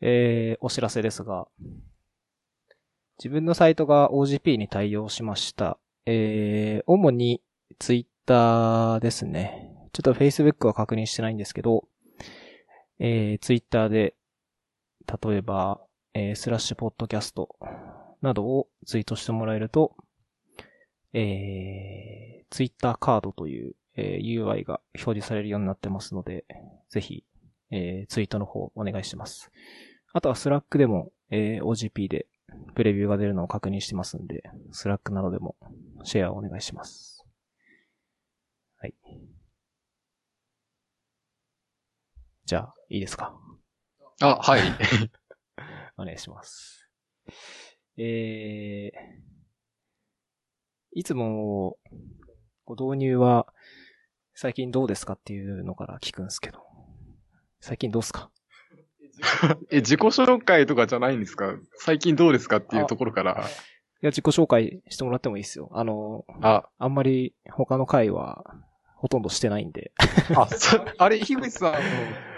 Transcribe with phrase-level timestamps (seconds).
[0.00, 1.48] えー、お知らせですが、
[3.18, 5.78] 自分のサイトが OGP に対応しました。
[6.06, 7.42] えー、主に
[7.78, 9.74] Twitter ですね。
[9.92, 11.88] ちょっと Facebook は確認してないんですけど、
[13.00, 14.14] えー、Twitter で、
[15.22, 15.80] 例えば、
[16.14, 17.56] えー、 slash podcast
[18.22, 19.96] などをツイートしてもらえると、
[21.12, 26.44] えー、Twitter カードという、えー UI が表示されるようになってますので、
[26.88, 27.24] ぜひ、
[27.70, 29.50] えー、ツイートの方お願いします。
[30.18, 32.26] あとは Slack でも、えー OGP で
[32.74, 35.54] プレビューが出るのを確認してますんで、Slack などでも
[36.02, 37.24] シェアをお願いします。
[38.78, 38.94] はい。
[42.46, 43.32] じゃあ、いいですか？
[44.20, 44.60] あ、はい。
[45.96, 46.90] お願いします。
[47.96, 48.98] えー、
[50.94, 51.78] いつも、
[52.64, 53.46] ご導入は、
[54.34, 56.66] 最近どうですかっていうのから聞くんですけど、
[57.60, 58.32] 最近どうすか？
[59.70, 61.54] え、自己紹介とかじゃないんですか？
[61.76, 63.32] 最近どうですかっていうところから。
[63.32, 63.36] い
[64.02, 65.70] や、自己紹介してもらってもいいですよ。
[65.72, 68.44] あの、あ、あんまり他の回は
[68.96, 69.92] ほとんどしてないんで。
[70.36, 71.78] あ、そあれ、樋口さんの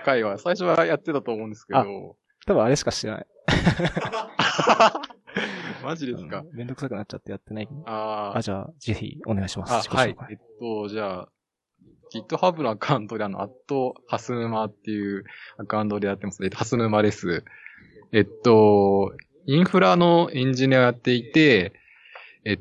[0.04, 2.16] 回は最初はやってたと思うんですけど。
[2.46, 3.26] 多分あれしかしてない。
[5.84, 7.68] マジですか、うんめんどくさくなっちゃってやってない。
[7.86, 9.72] ああ、じゃあ、ぜひお願いします。
[9.74, 11.28] あ、自己はいえっと、じゃあ、
[12.14, 15.24] GitHub のアカウントであの、アットハスヌマっていう
[15.58, 16.42] アカウントでやってます。
[16.44, 17.44] えっと、ハスヌマです。
[18.12, 19.12] えっと、
[19.46, 21.72] インフラのエンジニアをやっていて、
[22.44, 22.58] え、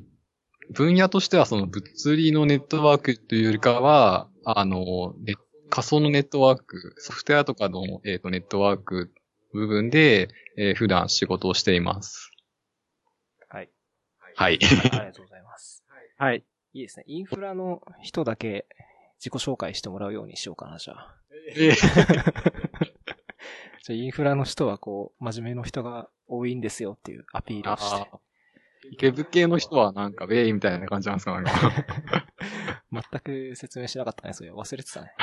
[0.72, 5.36] 分野としてはその物理のネットワークというよりかは、あの、ね
[5.70, 9.12] 仮想のネットワーク、ソフトウェアとかの、えっと、ネットワーク
[9.54, 12.32] 部分で、えー普段仕事をしています。
[13.48, 13.70] はい。
[14.36, 14.60] はい。
[14.62, 15.84] ありがとうございます。
[16.18, 16.44] はい。
[16.74, 17.06] いいですね。
[17.08, 18.66] インフラの人だけ
[19.20, 21.16] 自己紹介してもらうようにしようかな、じゃあ。
[21.56, 21.74] えー
[23.82, 27.96] じゃあインフラの人はこう、真面目の人が多いんですよっていうアピールをして。
[27.96, 28.20] ああ。
[28.98, 31.52] ゲブ系の人はなんか、ウェイみたいな感じなんですかなんか。
[32.92, 34.52] 全く説明しなかったね、それ。
[34.52, 35.14] 忘れてたね。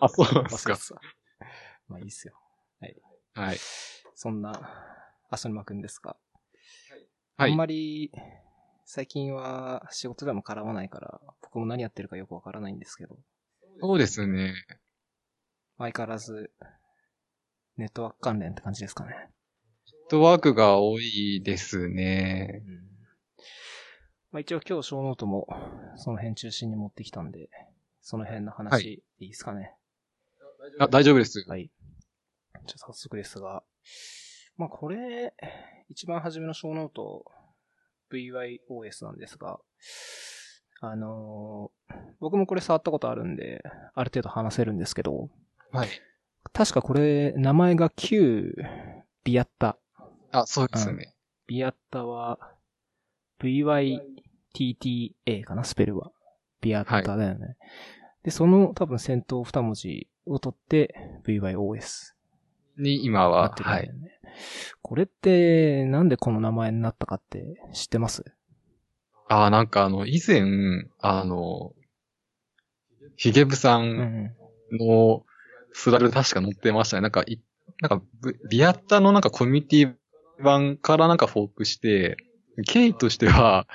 [0.00, 0.88] あ、そうなんですか忘れて。
[0.88, 1.00] た。
[1.88, 2.40] まあいいっすよ。
[3.34, 3.56] はい。
[4.14, 4.52] そんな、
[5.30, 6.16] ハスヌマくんですが。
[7.36, 8.10] はいあんまり、
[8.84, 13.16] 最近は仕事でも絡まないから、僕も何やってるかよくわからないんですけど、
[13.80, 14.54] そうですね。
[15.78, 16.50] 相変わらず、
[17.76, 19.10] ネットワーク関連って感じですかね。
[19.10, 19.16] ネ
[20.08, 22.62] ットワークが多いですね。
[24.32, 25.46] まあ一応今日 show note も
[25.96, 27.50] その辺中心に持ってきたんで、
[28.00, 29.74] その辺のは話でいいですかね。
[30.80, 31.44] あ、大丈夫です。
[31.48, 31.70] はい。
[32.66, 33.62] じゃあ早速ですが、
[34.56, 35.34] まあこれ、
[35.88, 37.24] 一番初めの show note、
[38.10, 39.60] VYOS なんですが、
[40.80, 43.62] あのー僕もこれ触ったことあるんで、
[43.94, 45.30] ある程度話せるんですけど、
[45.70, 45.88] はい。
[46.52, 48.54] 確かこれ、名前が Q
[49.22, 49.76] ビアッタ。
[50.32, 51.14] あ、そうですね。
[51.46, 52.38] Vyatta は、
[53.40, 56.10] VYATTA かな、スペルは。
[56.60, 57.56] ビアッタだよね。
[58.24, 62.14] で、その多分先頭二文字を取って、VYOS
[62.78, 63.90] に、今なはっ、てるんはい。
[64.82, 68.24] これって、なんでこの名前になったかって知ってます？
[69.28, 71.72] あ、なんかあの、以前、あの、
[73.16, 74.30] ヒゲブさうんん。
[74.72, 75.24] の
[75.72, 77.02] スライド確か載ってましたね。
[77.02, 77.38] なんか、い
[77.80, 79.94] なんか、ブビアッタのなんかコミュニティ
[80.42, 82.16] 版からなんかフォークして、
[82.66, 83.66] 経緯としては、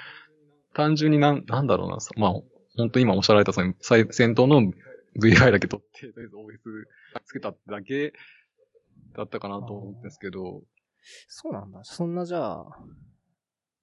[0.74, 2.32] 単純になん、なんだろうな、まあ、
[2.76, 4.74] 本当に今おっしゃられたその最先頭の
[5.22, 8.14] VI だけ取って、とりあえず OS つけたってだけ
[9.16, 10.64] だったかなと思うんですけど、
[11.28, 11.84] そうなんだ。
[11.84, 12.68] そんなじゃあ、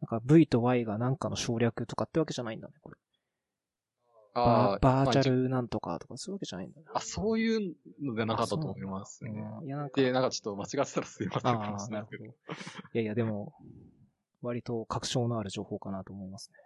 [0.00, 2.96] なんか V と Y がなんかの省略とかってわけじゃないんだね、これ。
[4.34, 5.44] バあバーチャル。
[5.44, 6.86] ルなんとかとかそういうわけじゃないんだね。
[6.94, 9.30] あ、そういうのではなかったと思いますね。
[9.30, 12.30] うんいや、なんか、で、なんかちょっと間違ってたらすいませんかもしれないるほど。
[12.30, 12.34] い
[12.94, 13.52] やいや、でも、
[14.42, 16.58] 割と確証のある情報かなと思いますね。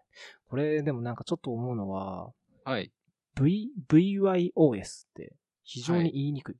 [0.48, 2.32] これ、でもなんかちょっと思うのは、
[2.64, 2.92] はい。
[3.34, 5.34] V、VYOS って
[5.64, 6.56] 非常に言いにくい。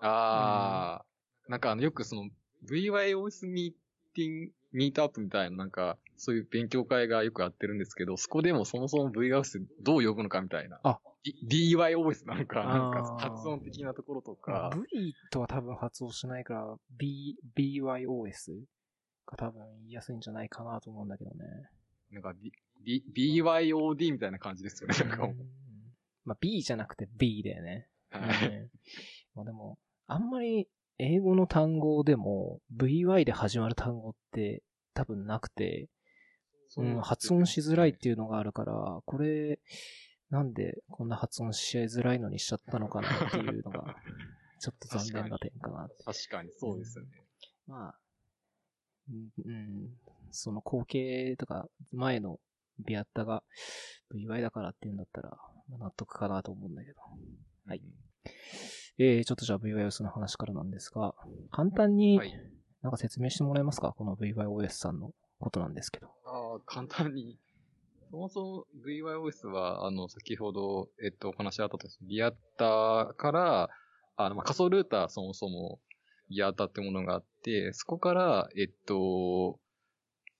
[0.00, 1.04] ああ、
[1.48, 2.28] なんかあの、よくその、
[2.68, 10.80] VYOS ミーティング、ミートアップみたいな、なんか、そういう勉強会がよくやってるんですけど、そこでもそもそも VYOS ってどう呼ぶのかみたいな。
[10.82, 18.60] あ D- DYOS なのか、なんか発音的なところとまあか、V とは多分発音しないから、B、BYOS
[19.26, 21.36] が多分言いやすいんじゃないかなと思うんだけどね。
[22.12, 22.52] なんか B、
[23.14, 25.28] B、BYOD みたいな感じですよね、なんか
[26.24, 27.88] まあ B じゃなくて B だよね。
[28.10, 28.70] はいうん
[29.34, 30.68] まあでも、あんまり
[30.98, 34.62] 英語の単語でも VY で始まる単語って
[34.96, 35.88] 多分なくて、
[36.78, 39.60] うん、発音しづらいっていうのがあるから、これ、
[40.30, 43.94] なんでこんな発音しづらいのにしちゃったのかなっていうのが、
[44.58, 45.88] ちょっと残念な点かな。
[46.04, 47.10] 確かにそうですよね。
[47.66, 47.98] まあ、
[49.10, 49.90] うん、うん
[50.30, 52.40] その後継とか、前の
[52.78, 53.44] ビアッタが
[54.14, 55.38] VY だからって言うんだったら、
[55.68, 57.00] まあ納得かなと思うんだけど。
[57.66, 57.84] はいうん。
[58.98, 61.14] えー、ちょっとじゃあ VYOS の話からなんですが、
[61.50, 62.55] 簡単にはい。
[62.82, 63.92] なんか説明してもらえますか？
[63.96, 66.08] この VYOS さんのことなんですけど。
[66.24, 67.38] ああ、簡単に。
[68.10, 73.70] そもそも VYOS は、あの、先ほど、えっと、お話あったとリアッターから、
[74.16, 75.80] あの、まあ、仮想ルーターそもそも、
[76.28, 79.58] リアッターってものがあって、そこから、えっと、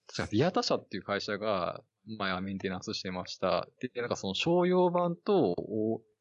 [0.06, 1.83] 確かリアタ社っていう会社が、
[2.19, 3.67] 前はメンテナンスしてました。
[3.81, 5.56] で、なんかその商用版と、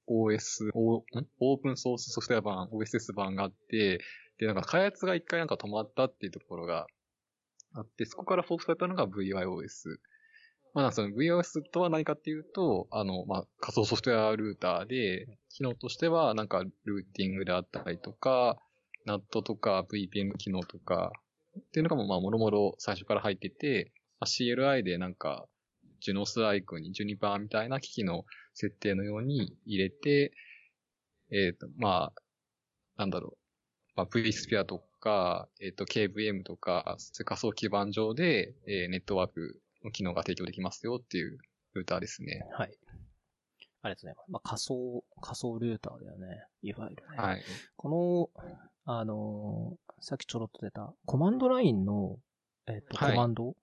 [0.08, 4.00] OS、オープンソースソフトウェア版、OSS 版があって、
[4.38, 6.88] で、なんか開発が一回なんか止まったっていうところが
[7.74, 9.98] あって、そこからフォークされたのが VYOS。
[10.74, 18.58] まあ、その VYOS とは何かっていうと、あの、まあ、仮想ソフトウェアルーターで、機能としては、なんかルーティングであったりとか、
[19.08, 21.14] NAT とか VPN 機能とか、
[21.58, 25.48] っていうのがまあ、もろもろ最初から入ってて、まあ CLI でなんか、
[26.02, 30.34] ジュノスアイコンにジュニパーみたいな機器の設定のように入れて、
[31.31, 32.22] えっ、と、まあ、
[32.98, 33.44] なんだろう。
[33.95, 41.38] まあ、vSphere とか、えっ、と、KVM とか、仮想基盤上で、えーネットワークの機能が提供できますよっていう
[41.74, 42.45] ルーターですね。
[42.57, 42.77] はい。
[43.81, 44.31] ありがとうございます。
[44.31, 46.27] まあ、仮想、仮想ルーターだよね。
[46.62, 47.18] いわゆるね。
[47.18, 47.44] はい。
[47.75, 48.44] この、
[48.86, 52.19] あのーさっきちょろっと出た、コマンドラインの、
[52.68, 53.56] えっ、と、はいコマンド、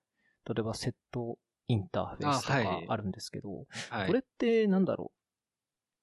[0.48, 1.38] 例えばセット
[1.68, 4.06] インターフェースとかあるんですけど、はい。
[4.06, 5.12] これってなんだろ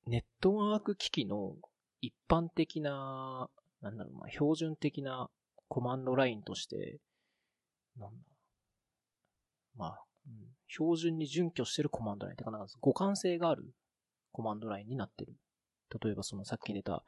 [0.05, 0.09] う。
[0.09, 1.55] ネットワーク機器の
[2.01, 3.49] 一般的な、
[3.81, 5.29] なんだろうな、標準的な
[5.67, 6.99] コマンドラインとして、
[7.97, 8.17] なんだ。
[9.75, 10.33] まあ、うん
[10.71, 13.73] 標準に準拠してるコマンドラインってかな、互換性がある
[14.31, 15.33] コマンドラインになってる。
[16.03, 17.03] 例えばそのさっき出た、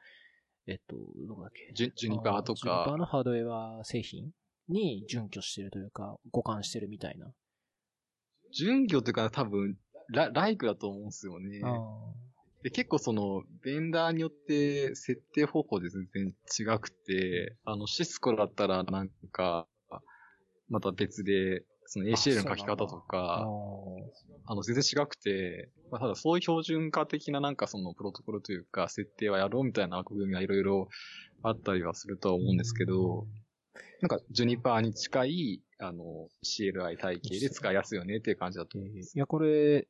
[0.66, 0.96] えっと、
[1.28, 1.72] どこだっけ？
[1.72, 4.32] ジュジュニパーとジュニパーか、のハードウェア製品
[4.68, 7.32] に準拠してるというか、互換してるみたいな。
[8.52, 9.78] 準拠というか多分、
[10.08, 11.60] ラライクだと思うんですよね。
[12.62, 19.66] あで、結構その、ベンダーによって設定方法で全然違くて、あの、シスコだったらなんか、
[20.68, 23.46] また別で、その ACL の書き方とあか、
[24.46, 30.88] あの、全然違くて、まあ、ただそういう標準化的ななんかそのプロトコルというか、設定はやろうみたいな枠組みはいろいろ
[31.42, 33.26] あったりはするとは思うんですけど、
[34.00, 39.16] なんか、ジュニパーに近い、あの、CLI 体系で使いやすいよねっていう感じだと思います。
[39.16, 39.86] いや、これ、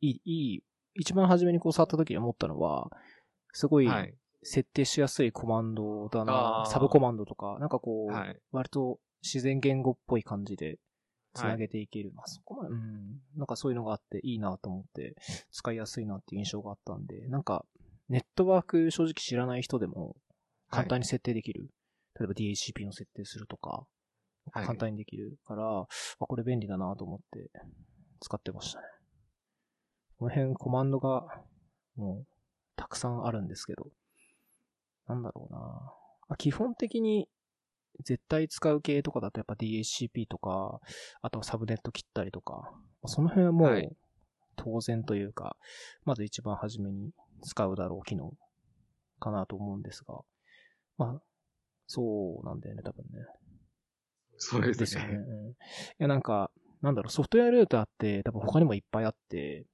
[0.00, 0.62] いい、いい、
[0.94, 2.90] 一番初めにこう触った時に思ったのは、
[3.52, 4.14] すごいはい。
[4.46, 8.38] 設定しやすいコマンドだな、あーサブコマンドとか、なんかこう、はい。
[8.52, 10.78] 割と自然言語っぽい感じで
[11.32, 12.12] 繋げていける。
[12.14, 15.16] まあそこまで、うん、なんかそういうのがあっていいなと思って、
[15.50, 17.64] 使いやすいなっていう印象があったんで、なんか、
[18.10, 20.14] ネットワーク正直知らない人でも
[20.70, 21.70] 簡単に設定できる。
[22.20, 25.86] 例えば DHCP の設定するとか、はい簡単にできるから、あ、
[26.18, 27.50] これ便利だなと思って
[28.20, 28.84] 使ってましたね。
[30.18, 31.26] この辺コマンドが
[31.96, 32.26] もう
[32.76, 33.88] たくさんあるんですけど、
[35.08, 35.92] なんだろうな
[36.28, 37.28] あ基本的に
[38.04, 40.80] 絶対使う系とかだとやっぱ DHCP とか、
[41.22, 42.72] あとはサブネット切ったりとか、
[43.06, 43.96] その辺はもうはい
[44.56, 45.56] 当然というか、
[46.04, 47.10] まず一番初めに
[47.42, 48.32] 使うだろう機能
[49.20, 50.20] かなと思うんですが、
[50.96, 51.22] まあ、
[51.86, 53.26] そうなんだよね、多分ね。
[54.36, 54.80] そうですね。
[54.80, 55.14] ですよね。
[55.14, 55.54] うんい
[55.98, 56.50] や、なんか、
[56.82, 59.66] なんだろう、ソフトウェアルーターって多分他にもいっぱいあって、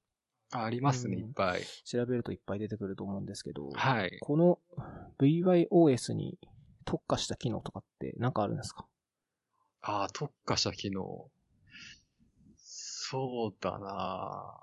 [0.53, 1.63] あありますね、うんいっぱい。
[1.85, 4.19] 調べるといっぱい出てくると思うんですけど、はい。
[4.21, 4.59] この
[5.19, 6.39] VYOS に
[6.85, 8.87] 特化した機能とかってなんかあるんですか？
[9.83, 11.31] ああ、特化した機能。
[12.57, 14.61] そうだな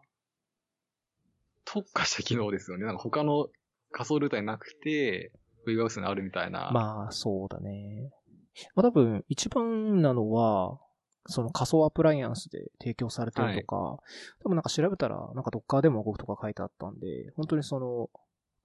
[1.66, 2.86] 特化した機能ですよね。
[2.86, 3.48] なんか他の
[3.92, 5.32] 仮想ルーターになくて、
[5.68, 6.72] VWS にあるみたいな。
[6.72, 8.10] まあ、そうだね。
[8.74, 10.80] まあ多分、一番なのは、
[11.28, 14.00] その仮想アプライアンスで提供されてるとか、
[14.44, 18.10] 多分なんか調べたら、なんか Docker でも動くとか書いてあったんで、本当にその、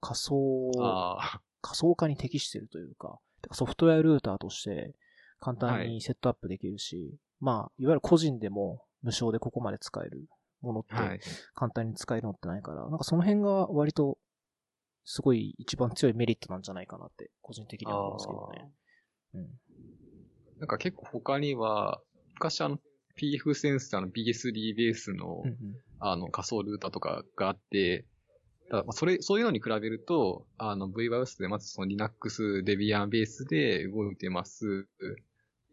[0.01, 4.93] 仮想、あ仮想化に適してるというか、てかソフトウェアルーターとして
[5.39, 10.25] 簡単にセットアップできるし、まあ、いわゆる個人でも無償でここまで使える
[10.61, 11.21] ものって。
[11.53, 14.17] 簡単に使えるのってないから、なんかその辺が割と
[15.05, 18.71] すごい一番強いメリットなんじゃないかなって個人的には思うんですけどね。
[19.35, 20.59] うん。
[20.59, 22.01] なんか結構他には、
[22.35, 22.79] 昔あの
[23.19, 25.57] PF センサーの BSD ベースの、うんうん
[26.05, 28.03] あの仮想ルーターとかがあって、
[28.69, 34.85] ただまあそれ、そういうのに比べると、あの VBIOS でまずその Linux Debian ベースで動いてます。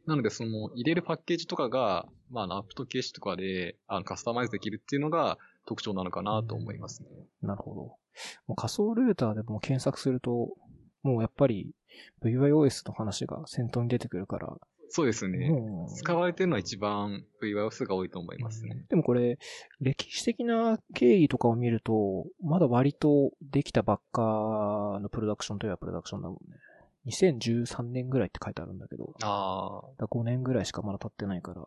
[0.07, 5.37] なのでその入れるパッケージとかが、まあアップトケーシとかであのカスタマイズできるっていうのが
[5.67, 7.09] 特徴なのかなと思いますね。
[7.43, 7.81] なるほど。
[7.81, 7.99] も
[8.51, 10.51] う仮想ルーターでも検索すると、
[11.03, 11.75] もうやっぱり
[12.23, 14.57] VYOS の話が先頭に出てくるから、
[14.93, 15.49] そうですね。
[15.49, 18.85] うん使われてるのは一番 VYOS が多いと思いますね。
[18.89, 19.39] でもこれ、
[19.81, 26.57] 歴史的な経緯とかを見ると、まだ割とできたばっかのプロダクションといえばプロダクションだもんね。
[27.07, 29.89] 2013年ぐらいって書いてあるんだけど、ああ。
[29.97, 31.67] だ5年ぐらいしかまだ経ってないから、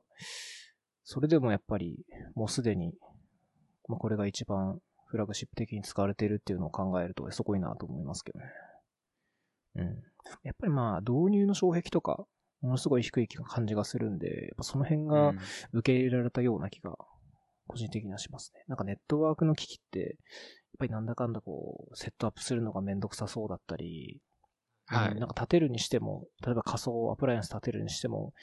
[1.04, 2.94] それでもやっぱり、もうすでに、
[3.88, 8.46] まあ、これが一番フラグシップ的に使われてるっていうのを考えると、そこいいなと思いますけどね。
[9.76, 10.04] うん。
[10.44, 12.26] やっぱりまあ、導入の障壁とか、
[12.64, 15.38] ものすごい低い感じがするんで、やっぱその辺がうん。
[15.74, 16.98] 受け入れられたような気が、
[17.68, 18.64] 個人的にはしますね。
[18.68, 20.10] なんかネットワークの機器って、やっ
[20.80, 24.22] ぱりなんだかんだこう、セットアップするのがめんどくさそうだったり、
[24.86, 25.12] はい。
[25.12, 28.34] うんなんか立てるにしても、例えば仮想アプライアンス立てるにしても、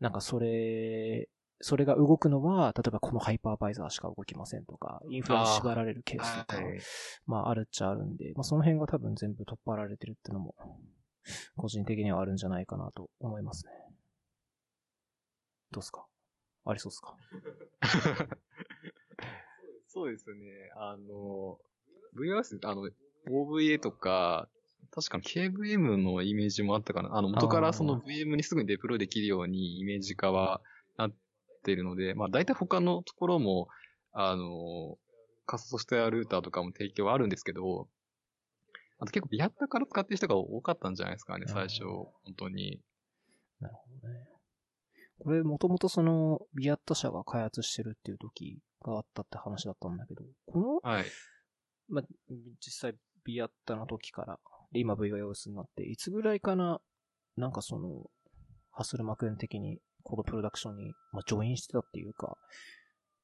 [0.00, 1.28] なんかそれ、
[1.60, 6.78] それが動くのは、例えばこのハイパーバイザーしか動きませんとか、インフラに縛られるケースとか、はい。
[7.26, 10.54] まああるっちゃあるんで、まあその辺が多分全部取っ払われてるってのも、
[11.56, 13.72] 個人的にはあるんじゃないかなと思いますね。
[15.72, 16.06] どうっすか？
[16.64, 17.16] ありそうっすか？
[19.88, 20.70] そうですね。
[20.76, 21.58] あの、
[22.16, 22.88] VOS、あの、
[23.30, 24.48] OVA とか、
[24.90, 27.16] 確かに KVM のイメージもあったかな。
[27.16, 30.60] あの、元からその VM にすぐにデプロイできるようにイメージ化は
[30.96, 31.14] なっ
[31.64, 33.68] ているので、まあ大体他のところも、
[34.12, 34.98] あの、
[35.46, 37.88] 仮想ソフトウェアルーターとかも提供はあるんですけど、
[38.98, 42.80] あと結構ビアッタから使ってる人が多かったんじゃないですかね、最初、本当に。
[43.60, 44.28] なるほどね。
[45.18, 51.04] これもともとその、ビアット社が開発してるっていう時があったって話だったんだけど、この、はい。
[51.88, 52.04] まあ、
[52.60, 54.38] 実際ビアッタの時から、
[54.72, 56.80] で今 VYOS になって、いつぐらいかな、
[57.36, 58.10] なんかその、
[58.72, 62.36] ハスルマ君的にこのプロダクションに、まあ、ジョインしてたっていうか、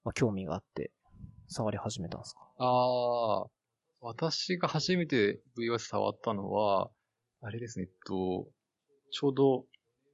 [0.05, 0.93] まあ、興味があって、
[1.49, 2.41] 触り始めたんですか？
[2.59, 3.47] ああ、
[4.05, 6.91] 私が初めて VOS 触ったのは、
[7.41, 8.49] あれですね、えっと、
[9.13, 9.65] ちょうど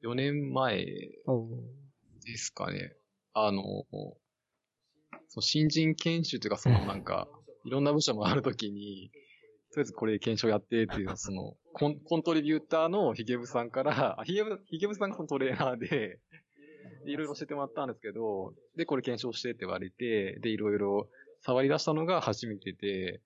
[0.04, 2.92] 4年前ですかね。
[3.32, 3.62] あの、
[5.28, 7.28] そう新人研修というか、そのなんか、
[7.64, 9.10] いろんな部署もあるときに、
[9.72, 15.88] とりあえずこれ検証やってっていう、その、コンコントリビューターのヒゲブさんから、あヒゲブ、ヒゲブさんがそのトレーナーで、
[17.06, 21.08] でいろいろ教えてもらったんですけど、で、これ検証してって言われて、で、いろいろ
[21.40, 23.22] 触り出したのが初めてで、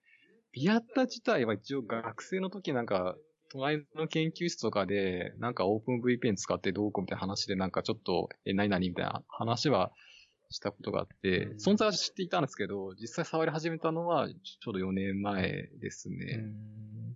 [0.52, 3.16] ビアッタ自体は一応学生の時なんか、
[3.50, 9.92] 隣の研究室とかで、なんかオープン VPN 使ってどうこうみたいな話でなんかちょっと、え、何々みたいな話は
[10.50, 16.37] したことがあって、存在は知っていたんですけど、実際触り始めたのはちょうど4年前ですうね。
[16.37, 17.14] ん。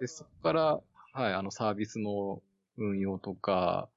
[0.00, 0.80] で、そこから、
[1.12, 2.42] はい、あのサービスの
[2.76, 3.88] 運用とか、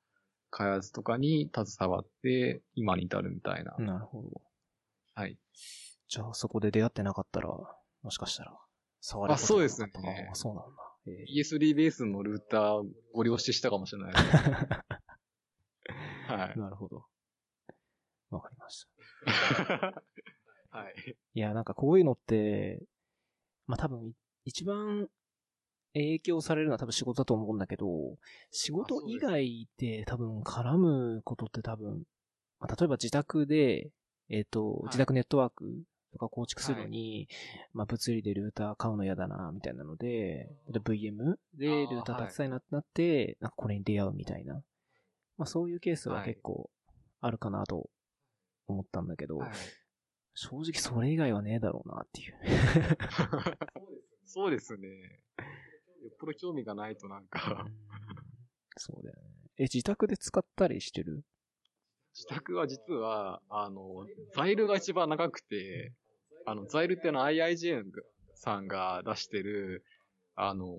[0.49, 3.75] 開発とかに携わって、今に至るみたいな。
[3.79, 4.41] なるほど。
[5.15, 5.37] はい。
[6.07, 8.57] じゃあそこで出会ってなかったら、もしかしたら、
[9.01, 9.91] 触りあそうですね
[10.31, 10.69] あそうなんだ。
[11.07, 14.25] え ESD ベースのルーターご利用ししたかもしれないです。
[16.27, 17.05] はーなるほど。
[18.29, 18.85] わかりまし
[19.25, 19.31] た。
[19.31, 19.31] い。
[20.69, 21.17] はい。
[21.33, 22.83] いや、なんかこういうのって、
[23.67, 24.13] まあ、多分い、
[24.43, 25.09] 一番
[25.93, 28.17] 影響されるのは多分仕事だと思うんだけど、
[28.51, 32.03] 仕事以外で多分絡むことって多分、
[32.59, 33.91] まあ、例えば自宅で、
[34.29, 35.83] えっ、と、い自宅ネットワーク
[36.17, 37.29] とか構築するのに、
[37.73, 44.55] まあ、物理でルーター買うの嫌だな、みたいなので、で VM でルーターたいなってなって、なんかこれに出会うみたいな。
[45.37, 46.69] まあ、そういうケースは結構
[47.21, 47.89] あるかなと
[48.67, 49.49] 思ったんだけど、はい
[50.39, 52.35] 正直それ以外はねえだろうなっていう。
[54.23, 54.87] そうですね。
[56.03, 57.65] よっぽど興味がないとなんか、
[58.77, 59.31] そうだよね。
[59.57, 61.23] え、自宅で使ったりしてる？
[62.13, 64.05] 自宅は実は、あの、
[64.35, 65.93] ザイルが一番長くて、
[66.47, 67.83] あの、ザイルってあの IIGN
[68.33, 69.83] さんが出してる、
[70.33, 70.77] あの、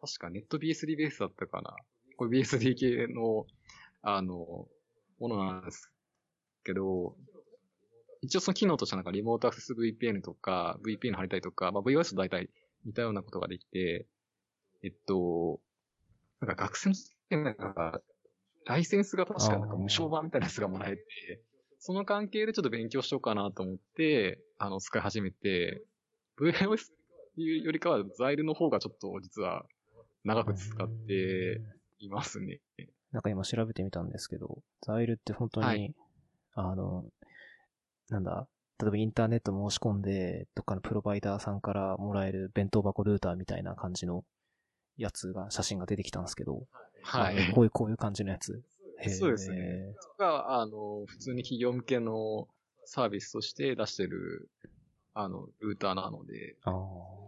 [0.00, 1.76] 確かネット BSD ベースだったかな。
[2.16, 3.44] これ BSD 系の、
[4.00, 4.66] あの、
[5.18, 5.92] ものなんです
[6.64, 7.16] けど、
[8.22, 12.48] 一応その機能としてはなんかリモートアクセス VPN とか、VPN 貼りたいとか、まあ VOS と大体
[12.86, 14.06] 似たようなことができて、
[14.82, 15.60] えっと、
[16.40, 18.00] なんか学生の時なんか、
[18.64, 21.42] ライセンスが確かなんか無償版みたいなやつがもらえて、
[21.86, 25.82] その関係でちょっと勉強しようかなと思って、あの、使い始めて、
[26.38, 26.48] う
[27.42, 29.66] よりかはザイルの方がちょっと実は
[30.24, 31.60] 長く使って
[31.98, 32.60] いますね。
[33.12, 35.94] なんか今調べてみたんですけど、ザイルって本当に、はい
[36.54, 37.04] あの、
[38.08, 38.48] なんだ、
[38.80, 44.24] 例えばインターネット申し込んで、どっかのプロバイダーさんからもらえる弁当箱ルーターみたいな感じの
[44.96, 46.66] やつが、写真が出てきたんですけど、
[47.02, 47.52] はい。
[47.52, 48.62] こういう、こういう感じのやつ。
[49.08, 49.94] そうですね。
[50.18, 52.48] が、あの、普通に企業向けの
[52.84, 54.48] サービスとして出してる、
[55.14, 56.56] あの、ルーターなので。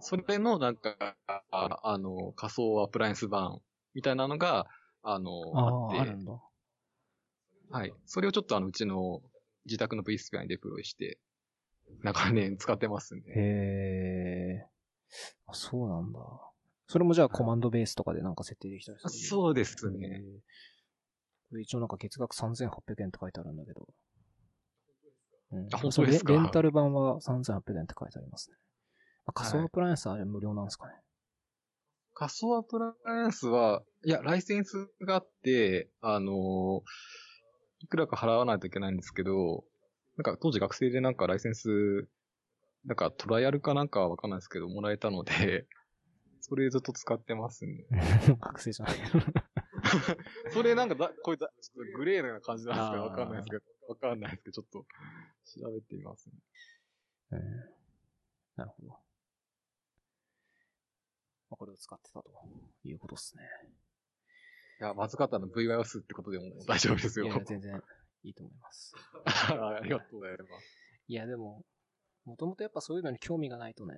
[0.01, 1.43] それのなんか、あ
[1.83, 3.61] あの、仮想アプライアンス版
[3.95, 4.67] みたいなのが、
[5.03, 6.27] あの、あって。
[7.71, 7.93] はい。
[8.05, 9.23] それをちょっとあの、うちの
[9.65, 11.19] 自宅の V スペアにデプロイして、
[12.03, 13.31] 長年使ってますんで。
[13.31, 13.35] へ
[14.63, 14.67] え。
[15.47, 16.21] あ、そうなんだ。
[16.89, 20.23] それもじゃあコマンドベースとかでなんか設定できたりするそうですへね。
[21.47, 23.87] ーこれ一応なんか月額3800円って書いてあるんだけど。
[25.53, 25.69] うん。
[25.73, 26.33] あ本当ですか？
[26.33, 28.57] レレンタル版は3800円って書いてありますね。
[29.27, 30.95] あ仮想アプライアンスはあれ無料なんですかね。
[32.15, 36.83] 仮想アプライアンスは、いや、ライセンスがあって、あの、
[37.81, 39.65] いくらか払わないといけないんですけど、
[40.17, 42.09] なんか当時学生でなんかライセンス、
[42.87, 45.67] なんかトライアルかなんかはわかんないですけど、もらえたので、
[46.41, 47.85] それずっと使ってますね。
[48.41, 48.97] 学生じゃない。
[50.53, 54.87] それなんかだ、これだ、ちょっとグレーな感じなんですけど、あーわかんないですけど、わかんないですけど、ちょっと
[55.61, 56.35] 調べてみますね。
[57.33, 57.77] うん
[58.57, 58.89] なるほど。
[58.89, 58.97] ま
[61.53, 62.31] あ、これを使ってたと
[62.85, 63.43] いうことですね。
[64.81, 67.27] いや、まずかったの VYOS ってことでも大丈夫ですよ。
[67.27, 67.83] いや、全然
[68.25, 68.95] いいと思います。
[69.25, 70.67] ありがとうございます。
[71.07, 71.65] いや、でも、
[72.25, 73.95] もともとやっぱそういうのに興味がないとね、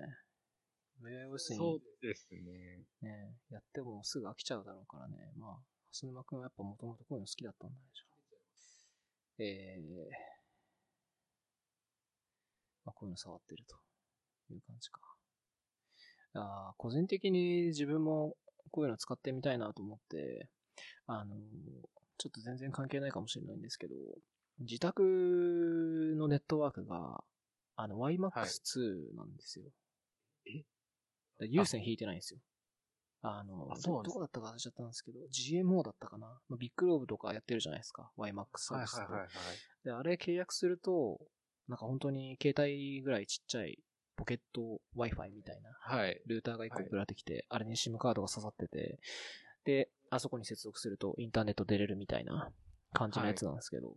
[1.02, 2.84] VIOS そうにですね。
[3.00, 5.32] ね、やってもすぐ飽きちゃうだろうからね。
[5.36, 5.58] まあ、
[5.92, 8.08] 蓮沼くんはやっぱもともとこういうの好きだったんだね、じゃあ
[9.40, 10.10] えー、
[12.84, 13.76] まあ、こういうの触ってると
[14.52, 15.00] いう感じか。
[16.34, 18.34] あー個人的に自分も
[18.70, 20.48] こういうの使ってみたいなと思って、
[21.06, 21.34] あの、
[22.18, 23.94] ちょっと全然関係ないかもしれないんですけど、
[24.60, 25.02] 自宅
[26.16, 27.22] のネットワークが、
[27.76, 29.64] あの、YMAX2 なんですよ。
[30.46, 30.64] え？
[31.38, 32.40] で有線引いてないんですよ。
[33.22, 38.10] あの、あそうどどこだったか忘れちゃったんですけど、GMO だったかな、まあ、ビッグローブとかやってるじゃないですか。
[38.16, 39.28] YMAX サービスってはい。
[39.84, 41.18] で、あれ契約すると、
[41.68, 43.78] なんか本当に携帯ぐらいちっちゃい
[44.16, 46.20] ポケット Wi-Fi みたいなはい。
[46.26, 48.98] ルーターが一個はい送られてきて、あれに SIM カードが刺さってて、
[49.64, 52.50] で、あそこに接続するとインターネット出れるみたいな
[52.92, 53.96] 感じのやつなんですけど、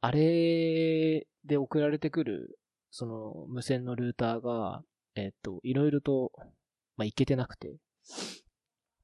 [0.00, 2.58] あれで送られてくる、
[2.90, 4.82] その無線のルーターが、
[5.14, 6.32] えっと、いろいろと、
[6.96, 7.76] まあ、いけてなくて、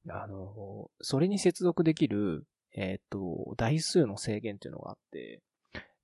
[0.09, 5.41] あの、それに接続できる、えっと、台数の制限っていうのがあって、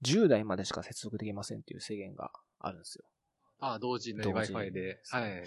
[0.04, 3.06] 10台までしか接続できませんっていう制限があるんですよ。
[3.60, 5.00] ああ、同時の同時 Wi-Fi で。
[5.10, 5.44] はい。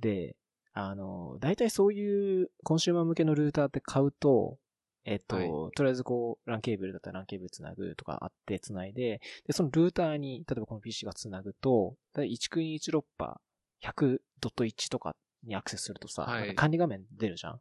[0.00, 0.36] で、
[0.72, 4.58] あの、大体そういうコンシューマー向けのルーターって買うと、
[5.04, 16.54] えっと、はいとりあえずこう、ランケーブルだったらランケーブルつなぐとかあってつないで、で、そのルーターに、例えばこの PC がつなぐと、だいたい1クイーン1ロッパー100.1とかにアクセスするとさ、はい。
[16.54, 17.60] 管理画面出るじゃん？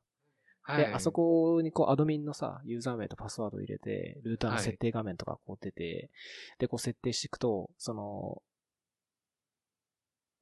[0.63, 0.85] はい。
[0.85, 6.09] で、あそこにこうアドミンのさ、ユーザー名とパスワードを入れて、ルーターの設定画面とかこう出て、
[6.59, 8.41] で、こう設定していくと、その、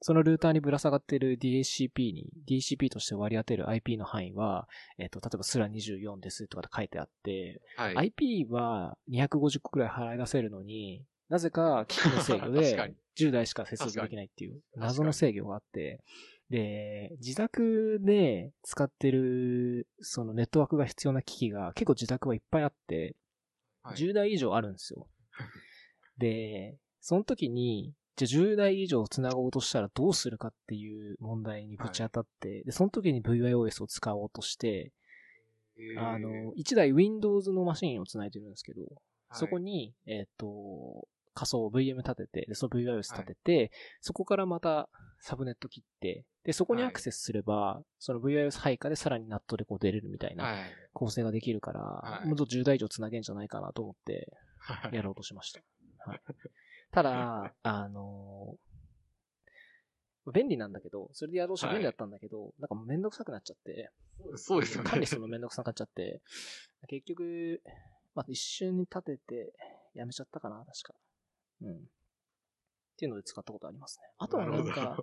[0.02, 7.98] そのルーターにぶら下がっている DHCP に、DHCP として割り当てる IP の範囲は、えっ、と、例えばスラ24ですとかって書いてあって、はい。
[7.98, 14.62] IP は250個くらい払い出せるのに、なぜか機器の制御で 10台しか接続できないっていうに。
[14.76, 16.00] 謎の制御があって、
[16.50, 23.16] で、自宅で使ってるそのネットワークが必要な機器が結構自宅はいっぱいあって、
[23.84, 23.96] はい。
[23.96, 25.08] 10台以上あるんですよ。
[26.18, 34.92] で、その時に、じゃあ10台以上繋ごうとしたらどうするかっていう問題にぶち当たって、で、その時に VIOS を使おうとして、
[35.78, 36.00] えー。
[36.00, 38.92] あの、1台 Windows のマシンを繋いでるんですけど、はい。
[39.32, 44.90] そこに、えっ、と、仮想 VM 立てて、で、その VIOS 立てて、そこからまた
[45.20, 50.58] サブネット切って、で、そこにアクセスすれば、その VIOS 配下でさらにナットでこう出れるみたいなはい。
[50.94, 54.96] 構成ができるから、はいもっと10台以上繋げんじゃないかなと思って、はい。
[54.96, 55.62] やろうとしました。
[56.06, 56.22] はい、
[56.92, 58.56] ただ、 あの
[60.32, 63.92] 便利なんだけど、それでやろうと便利だったんだけど、なんかめんどくさくなっちゃって、
[64.36, 64.90] そうですよね。
[64.90, 66.22] 管理するのめんどくさくなっちゃって、
[66.88, 67.62] 結局、
[68.16, 69.54] まあ、一瞬に立てて、
[69.94, 70.94] やめちゃったかな、確か。
[71.62, 71.76] うん。
[71.76, 71.78] っ
[72.98, 74.12] ていうので使ったことありますね。
[74.18, 74.98] あとはなんるか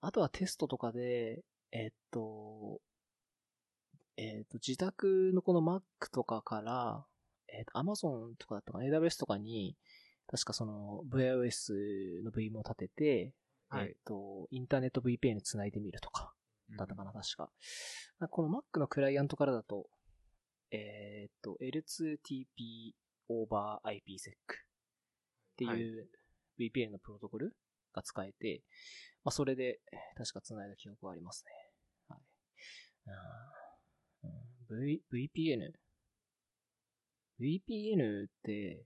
[0.00, 2.80] あとはテストとかで、えっと、
[4.16, 7.04] えっと、自宅のこの Mac とかから、
[7.48, 9.76] えっと、Amazon とかだったかな、AWS とかに、
[10.26, 13.34] 確かその VIOS の VM を立てて、
[13.68, 16.32] はいえっと、インターネット VPN に繋いでみるとか、
[16.76, 17.50] だったかな、確か。
[18.30, 19.88] この Mac のクライアントからだと、
[20.70, 22.94] えーっと、L2TP
[23.28, 24.34] over IPsec
[25.66, 26.08] ってはいいう
[26.58, 27.56] VPN のプロトコル
[27.92, 28.62] が使えて、
[29.24, 29.80] まあ、それで
[30.16, 31.52] 確か繋いだ記憶がありますね。
[32.08, 32.20] はい。
[34.68, 35.72] v、VPN。
[37.40, 38.84] VPN って、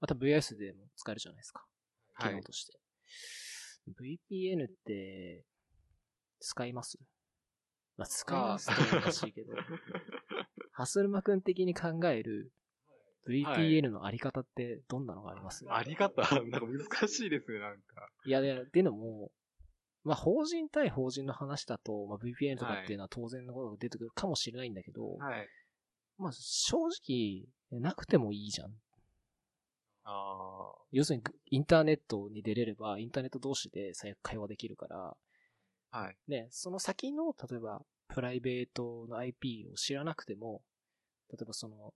[0.00, 1.64] また VIS でも使えるじゃないですか。
[2.18, 2.34] 機はい。
[2.34, 2.78] 能として。
[3.88, 5.44] VPN って、
[6.40, 6.98] 使います？
[7.96, 9.54] まあ、使いますって難しいけど、
[10.72, 12.52] ハスルマ君的に考える
[13.28, 18.08] VPN のあり方ってどんなのがあります、あり方、なんか難しいですね、なんか。
[18.24, 19.30] いや、で、っていうのも、
[20.04, 25.48] まあ、法人対法人の話だと、まあ、VPN とかっていうのは当然のことが出てくるかもしれないんだけど、はい。
[26.18, 28.72] まあ、正直、なくてもいいじゃん。
[30.06, 35.16] あ要するに、インターネットに出れれば、インターネット同士で最悪会話できるから、
[35.90, 35.98] あ。
[35.98, 36.16] はい。
[36.28, 40.62] ね、その先の、例えば、プライベートの IP を知らなくても、
[41.30, 41.94] 例えばその、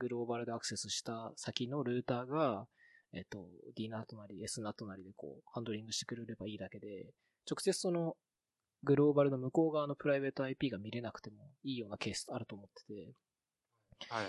[0.00, 2.66] グローバルでアクセスした先のルーターが、
[3.12, 3.46] えっと、
[3.78, 7.12] DNAT なり SNAT なりでこう、ハンドリングしてくれればいいだけで、
[7.48, 8.16] 直接その、
[8.82, 13.12] グローバルの向こう側のプライベート IP が見れなくてもいいようなケースあると思ってて、
[14.08, 14.26] はい。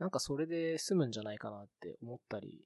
[0.00, 2.64] なんかそれで済むんじゃないかなって思ったり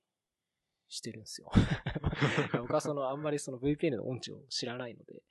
[0.89, 1.51] してるんですよ。
[2.59, 5.23] 僕はそのあんまりその VPN の音痴を知らないので、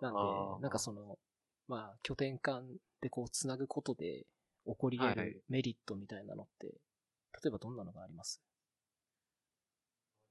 [0.00, 1.18] なんで、なんかその、
[1.66, 2.68] まあ拠点間
[3.00, 4.26] でこう繋ぐことで
[4.68, 8.42] 起こり得はいるメリットみたいなのって、例えばどんなのがあります？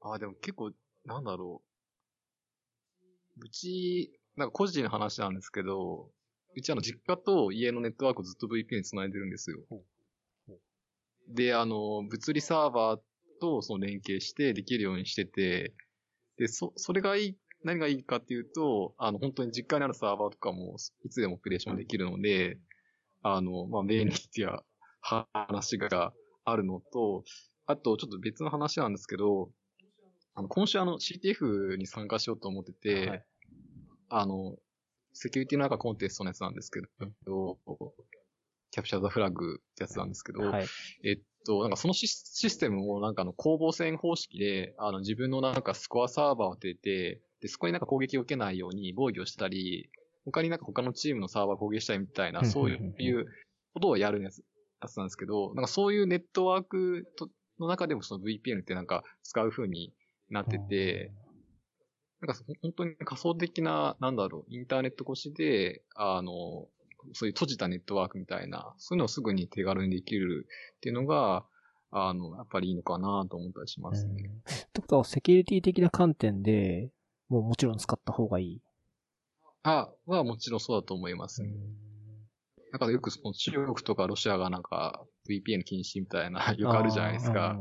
[0.02, 0.72] ああ、でも結構、
[1.06, 1.62] なんだろ
[3.40, 3.42] う。
[3.46, 6.12] うち、なんか個人の話なんですけど、
[6.56, 9.60] うちあの実家と家のネットワークをずっと VPN に繋いでるんですよ。
[11.30, 13.00] で、あの、物理サーバー
[13.42, 15.74] とその連携してできるようにしてて、
[16.38, 22.60] で、そ、それがいい、何がいいかっていうと、あの、本当に実家にあるサーバーとかもいつでもオペレーションできるので、
[23.36, 24.60] あの、まあ、便利っていう
[25.02, 26.14] 話が
[26.46, 27.24] あるのと、
[27.66, 29.50] あと、ちょっと別の話なんですけど、
[30.36, 33.26] あの、今週あの CTF に参加しようと思ってて、はい
[34.10, 34.56] あの、
[35.14, 36.80] セキュリティの中コンテストのやつなんですけ
[37.26, 37.58] ど、
[38.72, 40.68] キャプチャーザフラグってやつなんですけど、はい。
[41.04, 49.90] えっと、なんかそのシスシステムもなんかあの攻防戦方式で、あの自分のなんかスコアサーバーを当てて、で、そこになんか攻撃を受けないように防御したり、
[50.28, 53.26] 他になんか他のチームのサーバーを攻撃したりみたいな、そういう
[53.74, 54.44] ことをやるやつ
[54.82, 59.94] やつなんですけど、なんかそういうネットワークとの中でもその VPN ってなんか使う風に
[60.30, 61.12] なってて、
[62.20, 66.68] なんか本当に仮想的な、なんだろう、インターネット越しで、あの、
[67.14, 71.46] そういう閉じたネットワークみたいな、そういうのをすぐに手軽にできるっていうのが、
[71.92, 74.24] あの、やっぱりいいのかなと思ったりしますね。
[74.24, 76.92] うんってことは、セキュリティ的な観点で、
[77.30, 78.62] もうもちろん使った方がいい。
[79.68, 81.50] あ、はもちろんそうだと思いますね。
[82.72, 87.60] なんかよくその中国とかロシアがなんか VPN 禁止みたいな、 よくあるじゃないですか。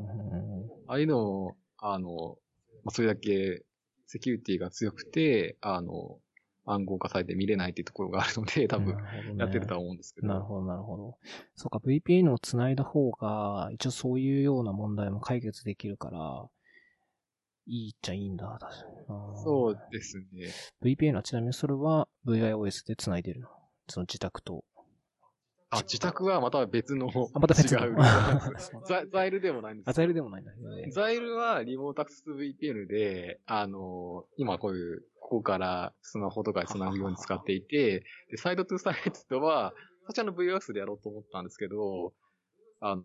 [0.86, 2.38] ああいうのも、あの、
[2.84, 3.64] まあ、それだけ
[4.06, 6.20] セキュリティが強くて、あの、
[6.64, 8.96] 暗号化されて見れないっていうところがあるので、多分、
[9.36, 10.28] やってるとは思うんですけど。
[10.28, 11.18] なるほど、なるほど。
[11.54, 16.48] そうか、VPN を繋いだ方が、一応そういうような問題も解決できるから、
[17.66, 19.42] いいっちゃいいんだ、確かに。
[19.42, 20.52] そうですね。
[20.82, 23.48] VPN はちなみにそれは VIOS で繋いでるの？
[23.88, 24.64] その自宅と。
[25.70, 28.02] あ、自宅はまた別の、あ、また別違うの。
[28.84, 30.90] ザザイルでもないんですあ、ザイルでもないんだね。
[30.92, 38.94] ザイルはリモートアクセス VPN で、あの、今こういう、ここからスマホとかで繋ぐように使っていて、で、サイドトゥサイ
[39.28, 39.72] ドは、
[40.06, 42.12] そちらの VOS でやろうと思ったんですけど、
[42.80, 43.02] あの、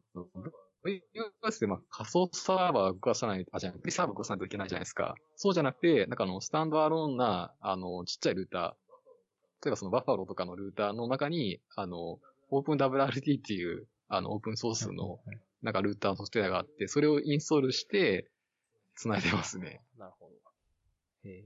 [0.83, 5.15] VOS でまあ仮想サーバー動かさない、あ、じゃあ、サーバー動かさないといけないじゃないですか。
[5.35, 15.19] そうじゃなくて、なんかあの、スタンドアローンな、あの、ちっちゃいルーター、例えばそのバッファローとかのルーターの中に、あの、オープン WRT っていう、あの、オープンソースの、
[15.61, 18.27] なんかルーターのソフトウェアがあって、それをインストールして、
[18.95, 19.81] 繋いでますね。
[19.97, 21.29] なるほど。
[21.29, 21.43] へ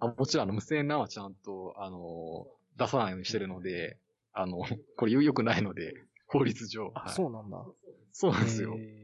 [0.00, 3.98] あもちろん、あの、無線 LAN はちゃんと、あの、出さないようにしてるので、
[4.32, 4.62] あの、
[4.96, 5.94] これ良くないので、
[6.26, 6.92] 法律上。
[6.94, 7.64] あ、はいそうなんだ。
[8.12, 8.76] そうなんですよ。
[8.78, 9.02] へー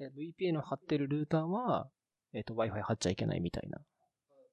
[0.00, 1.88] え VPN を貼ってるルーターは、
[2.32, 3.78] えっ、と、Wi-Fi 貼っちゃいけないみたいな。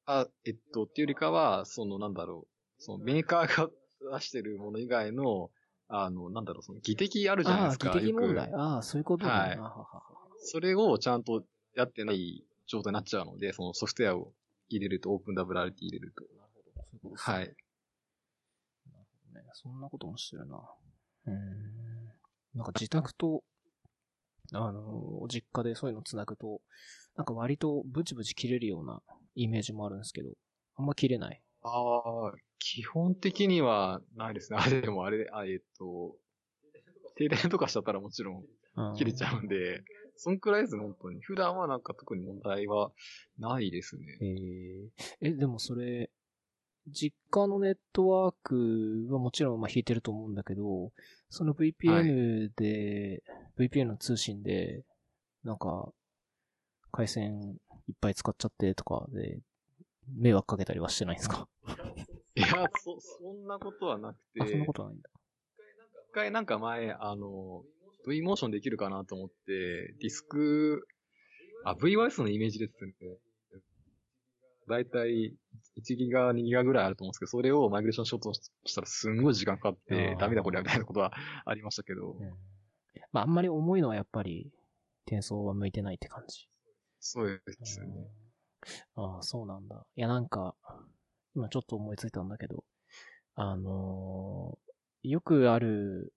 [0.06, 2.48] あ、えっと、っていうよりかは、その、なんだろ
[2.80, 3.70] う、そのメーカー
[4.02, 5.52] が出してるもの以外の、
[5.88, 7.90] あの、なんだろう、その、技的あるじゃないああ、ですか。
[7.92, 8.54] 技的問よ題。
[8.54, 9.32] ああ、そういうことね。
[9.32, 9.60] はい
[10.40, 11.44] それをちゃんと
[11.76, 14.32] やってない状態になっちゃうので、そのソフトウェアを
[14.70, 16.24] 入れると、オープン WRT 入れると。
[16.38, 16.84] なるほど。
[16.84, 17.44] そういうことですねはい。
[17.44, 17.56] なる
[19.26, 19.46] ほどね。
[19.54, 20.58] そんなこともしてるな。
[21.26, 21.97] うーん。
[22.58, 23.44] なんか自宅と、
[24.52, 26.62] あの、実家でそういうの繋ぐと、
[27.16, 29.00] なんか割とブチブチ切れるような
[29.36, 30.32] イメージもあるんですけど、
[30.76, 31.42] あんま切れない。
[31.62, 34.58] ああ、基本的にはないですね。
[34.60, 36.16] あ、でもあれ、あ、えっと、
[37.16, 38.44] 停電とかしちゃったらもちろん
[38.96, 39.84] 切れちゃうんで、
[40.16, 41.22] そんくらいです、本当に。
[41.22, 42.92] 普段はなんか特に問題は
[43.38, 44.18] ないですね。
[44.20, 44.90] えー
[45.22, 46.10] え、でもそれ、
[46.88, 50.92] 実家のネットワークはもちろんまあ引いてると思うんだけど、
[51.30, 53.24] その VPN で、
[53.58, 54.84] VPN の通信で、
[55.44, 55.92] なんか、
[56.92, 59.40] 回線いっぱい使っちゃってとかで、
[60.16, 61.48] 迷惑かけたりはしてないんですか？
[62.36, 62.48] いや、
[62.82, 65.10] そ、そんなことはなくて、あ、そんなことはないんだ。
[66.10, 67.64] 一回なんか前、あの、
[68.08, 70.88] V モーションできるかなと思って、ディスク、
[71.66, 72.94] あ、VYS のイメージですね。
[74.68, 75.36] だいたい
[75.78, 81.14] 1ギガ、2ギガぐらいあると思うんですけど、それをマイグレーションしようとしたらすんごい時間かかってダメだこれはみたいなことは
[81.46, 82.30] ありましたけど、うん
[83.12, 84.52] まあ、あんまり重いのはやっぱり、
[85.06, 86.48] 転送は向いてないって感じ。
[87.00, 87.88] そうですね。
[88.96, 89.86] ああ、そうなんだ。
[89.96, 90.56] いや、なんか、
[91.36, 92.64] 今ちょっと思いついたんだけど、
[93.36, 94.68] あのー
[95.04, 96.12] よくある、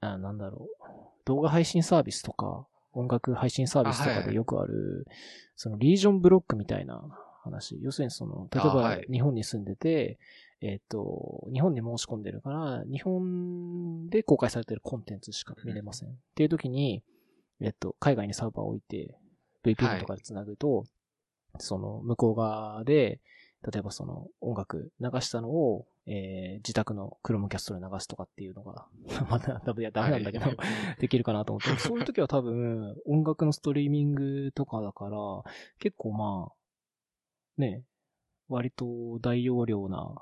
[0.00, 0.86] あ、なんだろう、
[1.24, 5.06] 動画配信サービスとか、音楽配信サービスとあはいはいかでよくある、
[5.54, 7.02] そのリージョンブロックみたいな
[7.46, 7.78] 話。
[7.82, 10.18] 要するにその、例えば日本に住んでて、
[10.60, 16.08] えっ、と、日本に申し込んでるから、日本で公開されてるコンテンツしか見れません。
[16.10, 17.02] っていう時に、
[17.60, 19.16] えっ、と、海外にサーバーを置いて、
[19.64, 20.84] VPN とかで繋ぐと、
[21.58, 23.20] その、向こう側で、
[23.70, 28.86] 例えばその、音楽流したのを、えー、自宅のクロムキャストで流すとかっていうのが、
[29.28, 30.56] まだ、多分いや、ダメなんだけど、はい
[31.00, 31.78] できるかなと思って。
[31.80, 35.18] そういう時は多分、音楽のストリーミングとかだから、
[35.78, 36.65] 結構まあ、
[37.58, 37.82] ね、
[38.48, 40.14] 割と大容量な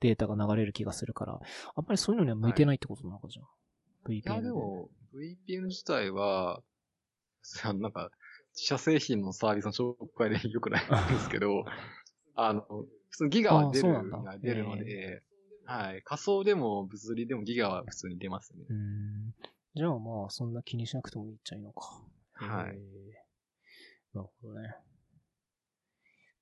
[0.00, 1.40] データが流れる気がするから、
[1.74, 4.12] あんまりそういうのには向いてないってことなのかじゃん。
[4.12, 4.42] い VPN や、で。
[4.42, 6.62] でも、VPN 自体は、
[7.78, 8.10] なんか、
[8.54, 11.64] 自社製品のサービスの紹介でよくないんですけど、
[12.34, 12.62] あの、
[13.10, 15.22] 普通にギガは出るあそうなんだ出るので、
[15.64, 16.02] はい。
[16.02, 18.64] 仮想でも物理でもギガは普通に出ますね。
[18.68, 19.34] うーん。
[19.74, 22.02] じゃあまあ、そんな気にしなくてもいいっちゃいいのか。
[22.32, 22.78] はい。
[24.14, 24.74] なるほどね。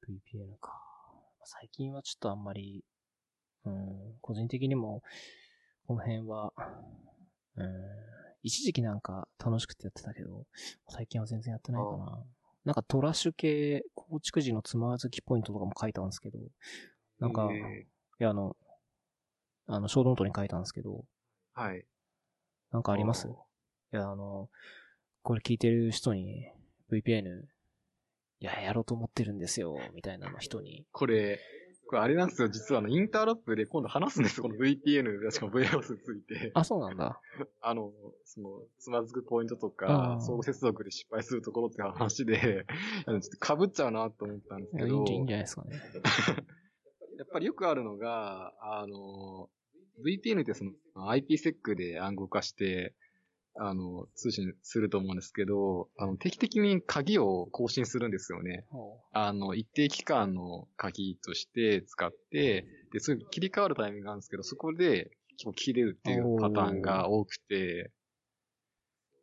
[0.09, 0.83] VPN か。
[1.45, 2.85] 最近はちょっとあんまり、
[3.65, 5.03] うん、個人的にも、
[5.87, 6.53] この辺は、
[7.57, 7.67] うん、
[8.43, 10.47] 一時期なんか楽しくてやってたけど、
[10.89, 12.25] 最近は全然やってないかな。
[12.65, 16.39] なんかトラッシュ系、構築時のつまずきポイントとかも書いたんですけど、
[17.21, 17.87] なんか、いえ
[18.19, 18.57] やあの、
[19.69, 21.85] あの、ショートノートに書いたんですけど、ーはい。
[22.73, 23.29] なんかあります？
[23.29, 23.33] い
[23.93, 24.51] や、あの、
[25.23, 26.49] これ聞いてる人に
[26.91, 27.43] VPN、
[28.41, 30.85] いや、やろうと思ってるんですよ、みたいなの人に。
[30.93, 31.41] これ、
[31.89, 32.49] これあれなんですよ。
[32.49, 34.43] 実はあの、インターラップで今度話すんですよ。
[34.43, 36.51] この VPN、しかも VROS について。
[36.55, 37.21] あ、そうなんだ。
[37.63, 37.93] あの、
[38.25, 42.67] その、つまずくポイントとあかー、相互接続で失敗するところって話で、
[43.07, 45.77] あのちょっと被っちゃうなと思ったんですけどいいんじゃないですかね。
[47.19, 49.49] やっぱりよくあるのが、あの、
[50.05, 52.95] VPN ってその IPsec で暗号化して、
[53.59, 58.67] あの、通信すると思うんですけど、あの、定期的に鍵を更新するんですよね。
[59.13, 67.91] あの、一定期間の鍵として使って、で、そういう切り替わるタイミングがあるんですけど、そこで結構切れるっていうパターンが多くて、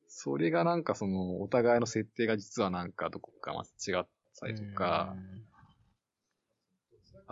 [0.08, 4.08] それがなんかその、お互いの設定が実はなんかどこか間違っ
[4.40, 5.53] たりとかう、ん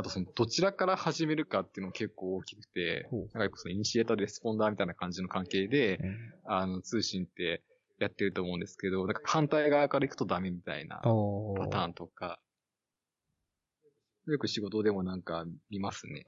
[0.02, 6.00] あとその、どちらから始めるかっていうのも結構大きくてなんかよくその、 initiator、responder みたいな感じの関係で、
[6.44, 7.62] あの、通信って
[8.00, 12.40] やってると思うんですけど、なんか反対側から行くとダメみたいなおパターンとか、
[14.28, 16.26] よく仕事でもなんか見ますね。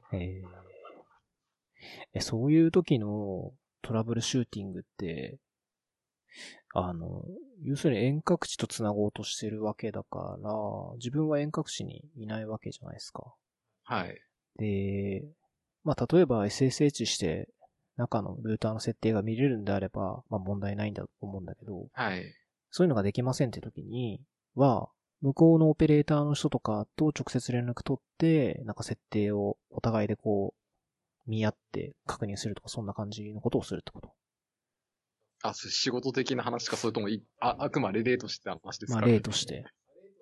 [2.13, 5.39] え、そういう時のトラブルシューティングって、
[6.75, 7.23] あの、
[7.63, 10.51] 要するに遠隔地と繋ごうとしてるわけだから、
[10.97, 13.35] 自分は遠隔地にいないわけじゃないですか。
[13.83, 14.21] はい。
[14.57, 15.23] で、
[15.83, 17.49] まあ、例えば SSH して
[17.97, 22.23] 中のルーターの設定が見れるんであれば、まあ、問題ないんだと思うんだけど、はい。
[22.71, 24.21] そういうのができませんって時に
[24.55, 24.89] は、
[25.21, 34.11] 向こうのオペレーターの人とかと直接連絡取って、なんか設定をお互いでこう、見合って確認するとか、そんな感じのことをするってこと。
[35.43, 39.65] あ、仕事的な話か、それともい、あ、あくまで例としての話ですか、まあ、例として。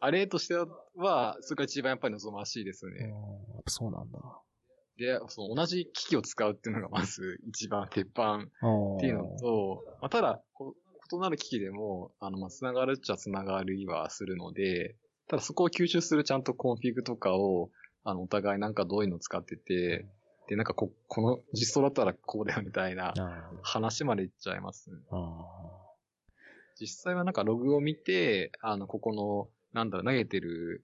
[0.02, 0.56] あ、例として
[0.96, 3.14] は、それが一番やっぱり望ましいですうん、ね。
[3.68, 4.20] そうなんだ。
[4.98, 8.40] で、その同じ機器を使うっていうのがまず一番鉄板っ
[9.00, 10.76] ていうのと、まあ、ただ、こ
[11.14, 14.96] 異なる機器でも、あの、まあ、繋がるっちゃ繋がりはするので、
[15.28, 17.70] ただそこを吸収するちゃんとコンフィグとかを、
[18.04, 20.08] あの、お互いなんかどういうのを使ってて、
[20.48, 24.90] で、なんかこ、この実装だったらこうだよみたいなあ話までいっちゃいます
[26.80, 30.84] 実際はなんかログを見て、あの、ここの、なんだろう、投げてる、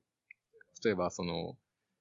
[0.84, 1.58] 例えばその、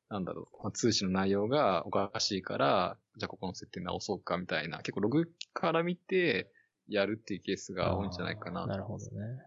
[0.08, 6.52] なんだろう、まあ通信の内容がおかしいから、じゃあここの設定直そうかみたいな、結構ログから見て、
[6.88, 8.64] やるっていうケースが多いんじゃないかな。
[8.64, 9.42] なるほどね。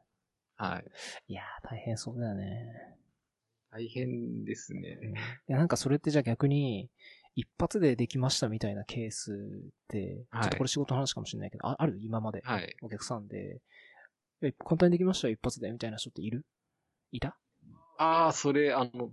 [0.58, 0.92] はい。
[1.30, 2.98] いやー、大変そうだよね。
[3.72, 5.14] 大変ですうんね。
[5.48, 6.90] いや、なんかそれってじゃあ逆に、
[7.36, 9.36] 一発でできましたみたいなケースっ
[9.88, 11.98] て、はいちょっとこれ仕事の話かもしれないけど、あある？
[12.02, 12.42] 今まで。
[12.44, 12.76] はい。
[12.82, 13.62] お客さんで、
[14.42, 16.46] え、簡単にできましたよ、一発で、みたいな人っている？
[17.12, 17.36] いた？
[17.98, 19.12] ああ、それ、あの、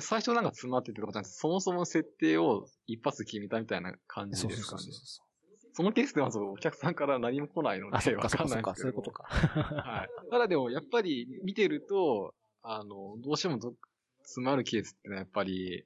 [0.00, 5.02] 最初なんか詰まっててとかじゃなくて、そもそも設定を一発決めたみたいな感じそうですかねそうそう。
[5.04, 5.70] そう。
[5.74, 8.74] そのケースではそうお客さんから何も来ないので、わかんないんですけど。
[8.74, 9.24] そういうことか。
[9.24, 10.08] はい。
[10.30, 13.74] ただでも、やっぱり見てると、あの、どうしてもど
[14.22, 15.84] 詰まるケースってのはやっぱり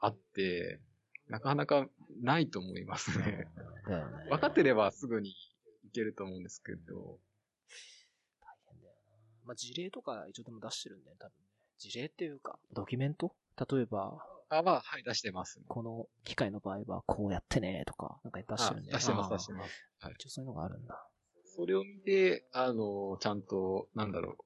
[0.00, 0.80] あって、
[1.28, 1.86] なかなか
[2.22, 3.48] ないと思いますね。
[4.28, 5.34] 分かってればすぐにい
[5.94, 7.18] けると思うんですけど。
[9.46, 11.48] まあ、事例とか一応でも出してるんだよね、多分ね。
[11.78, 13.32] 事例っていうか、ドキュメント？
[13.70, 15.64] 例えば、あ、まあ、はい、出してます、ね。
[15.68, 19.84] この機械の場合はこうやってねとか、なんか出してるんだよあ出してます、出してます。
[20.00, 20.14] はい。
[20.18, 21.08] 一応そういうのがあるんだ。
[21.44, 24.36] それを見て、あの、ちゃんと、なんだろ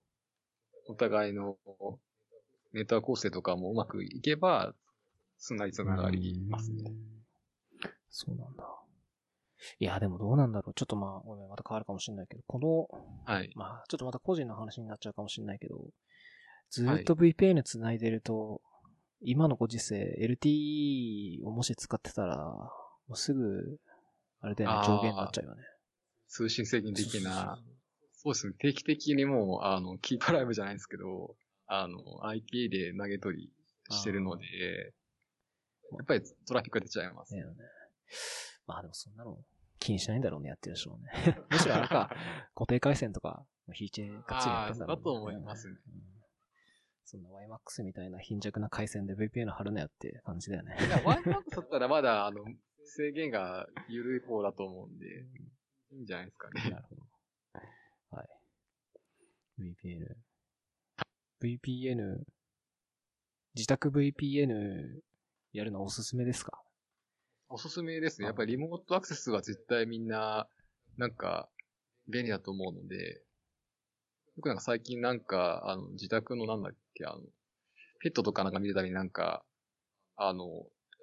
[0.88, 1.56] う、お互いの
[2.72, 4.74] ネタ構成とかもうまくいけば、
[5.38, 6.84] すんなりつながりますね。
[6.86, 7.10] うん
[8.10, 8.79] そうなんだ。
[9.78, 10.74] いや、でもどうなんだろう。
[10.74, 13.50] ちょっとまあ、ごめん、また変わるかもしれないけど、この、はい。
[13.54, 15.78] まあ、ちょっとまた個人の話になっちゃうかもしれないけど、
[16.70, 18.62] ずーっと VPN 繋いでると、
[19.22, 22.70] 今のご時世、LTE をもし使ってたら、も
[23.10, 23.78] うすぐ、
[24.40, 25.62] あれだよね、あー上限になっちゃうよね。
[26.28, 27.58] 通信制限的な
[28.22, 28.52] そうですね。
[28.58, 33.52] 定期的にもう、あの、キープライブじゃないですけど、あの、IP で投げ取り
[33.90, 34.44] してるので、
[35.96, 37.32] やっぱりトラフィックが出ちゃいます。
[37.32, 37.56] だよね。
[38.70, 39.36] まあでもそんなの
[39.80, 41.36] 気にしないんだろうね、やってるでしょうね。
[41.50, 42.08] むしろあれか、
[42.54, 46.20] 固定回線とか、引いて、がっつりやってんだろう、あーだと思いますねうん
[47.04, 50.76] そんな YMAX みたいな貧弱な回線で VPN 貼るなよって感じだよね。
[50.78, 52.44] いや、ワイマックスだったらまだ、あの、
[52.84, 55.26] 制限が緩い方だと思うんで、
[55.90, 56.70] いいんじゃないですかね。
[56.70, 57.02] なるほど。
[58.10, 58.28] はい。
[59.58, 60.16] VPN。
[61.42, 62.22] VPN、
[63.56, 65.00] 自宅 VPN
[65.52, 66.62] やるのおすすめですか
[67.52, 68.26] おすすめですね。
[68.26, 70.46] やっぱりリモートアクセスは絶対みんな、
[70.96, 71.48] なんか、
[72.08, 73.22] 便利だと思うので、
[74.36, 77.20] よくなんか最近なんか、あの、自宅のなんだっけ、あの、
[77.98, 79.42] ペットとかなんか見てたりなんか、
[80.16, 80.46] あの、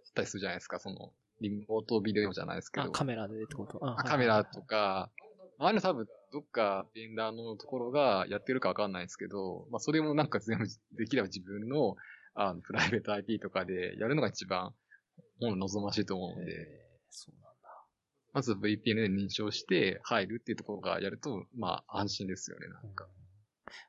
[0.05, 2.91] したりするじゃないですか、その、リモートビデオじゃないですけあ、ど。
[2.91, 3.79] カメラでってこと？
[3.85, 4.61] ああカメラと。
[4.61, 5.11] か、
[5.59, 10.65] ああいうの多分どっかベンダーのところがやってるかわかんないですけど、まあそれもなんか全部
[10.97, 11.97] できれば自分の
[12.35, 14.73] あのプライベート IP とかでやるのが一番
[15.41, 17.69] もの望ましいと思うので、えーそうなんだ。
[18.33, 23.07] まず VPN で認証して入るっていうところがやると、まあ安心ですよね、なんか。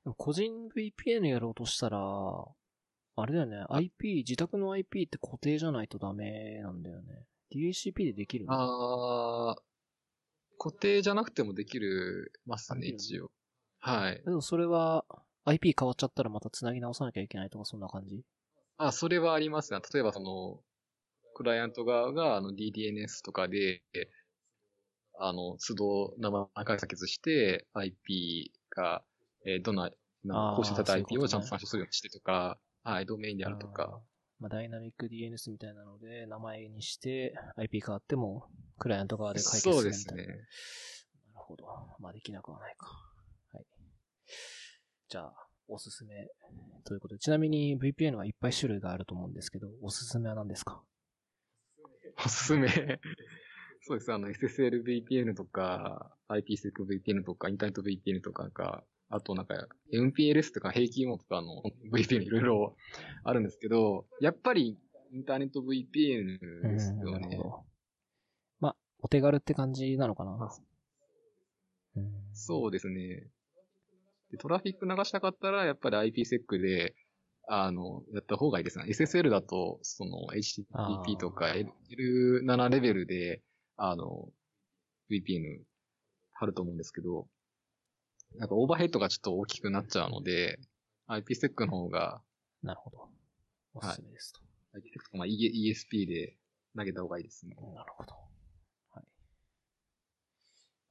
[0.04, 7.26] でも個人 VPN やろうとしたら、あれだよね、IP、自宅の IP って固定じゃないとダメなんだよね。
[7.52, 8.52] DHCP でできるの？
[8.54, 9.60] あー、
[10.58, 13.30] 固定じゃなくてもできるますね、一応。
[13.80, 14.22] はい。
[14.24, 15.04] でもそれは、
[15.44, 18.22] IP 変わっちゃったらまた繋ぎ直さなきゃいけないとかそんな感じ？
[18.76, 19.80] あ、それはありますね。
[19.92, 20.60] 例えばその、
[21.38, 23.80] クライアント側があの DDNS とかで、
[25.20, 29.04] あの、都度生解析して、IP が、
[29.46, 29.92] えーどんな、
[30.56, 34.00] 更新された IP をちゃんと参照するようにしてとか、はい、ドメインであるとか。。
[34.40, 38.48] まあ、ダイナミック DNS みたいなので、名前にして、IP 変わっても、
[38.80, 40.32] クライアント側で解決するそうみたいな。
[40.32, 40.34] ですね。
[41.34, 41.66] なるほど。
[42.00, 42.86] まあ、できなくはないか。
[43.52, 43.66] はい。
[45.08, 45.34] じゃあ、
[45.68, 46.28] おすすめ。
[46.84, 50.82] ということで、ちなみに VPN はいっぱい種類があると思うんですけど、おすすめは何ですか？
[52.24, 52.68] おすすめ。
[53.82, 54.12] そうです。
[54.12, 62.76] あの、SSLVPN とか、IPsecVPN とか、インターネット VPN とかなんか、あとなんか、MPLS とか、平均音とかの VPN いろいろ
[63.24, 64.78] あるんですけど、やっぱり、
[65.10, 67.40] インターネット VPN ですうんよね。
[68.60, 70.50] まあ、お手軽って感じなのかな
[71.96, 73.30] うんそうですね。
[74.30, 76.94] で、トラフィック流したかったら、やっぱり IPsec で、
[77.50, 78.84] あの、やった方がいいですね。
[78.88, 83.42] SSL だと、その、HTTP とか L- L7 レベルで、
[83.76, 84.28] あの、
[85.10, 85.62] VPN
[86.32, 87.26] 貼ると思うんですけど、
[88.36, 90.58] なんかオーバーヘッドがちょっと大きくなっちゃうので、
[91.08, 92.20] IPsec の方が、
[92.62, 93.08] なるほど。
[93.72, 94.40] おすすめですと。
[94.78, 96.36] IPsec とかまあ E- ESP で
[96.76, 97.56] 投げた方がいいですね。
[97.74, 98.12] なるほど。
[98.90, 99.04] はい。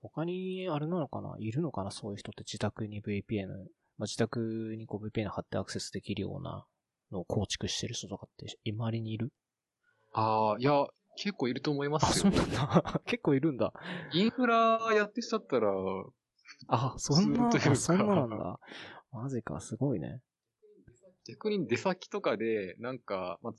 [0.01, 1.35] 他に、あれなのかな？
[1.37, 1.91] いるのかな？
[1.91, 6.65] そういう人って自宅に VPN、まあ、自宅にこう VPN 貼ってアクセスできるような
[7.11, 9.31] のを構築してる人とかって、今周りにいる？
[10.13, 12.39] ああ、いや、結構いると思いまあ、すよそう。
[12.39, 13.01] なんだ。
[13.05, 13.73] 結構いるんだ。
[14.13, 15.71] インフラやってしちゃったら、
[16.69, 18.59] あ、そんな、そんななんだ。
[19.11, 20.21] マジか、すごいね。
[21.27, 23.53] 逆に出先とかで、なんか、まあ、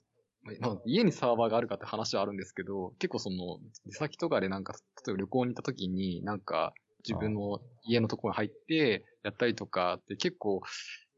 [0.60, 4.72] まあ、家にサーバーがあるかって話はあるんですけど、結構その、出先とかでなんか、
[5.06, 6.72] 例えば旅行に行った時に、なんか、
[7.08, 10.60] 自分の家のところに入って、やったりとかって結構、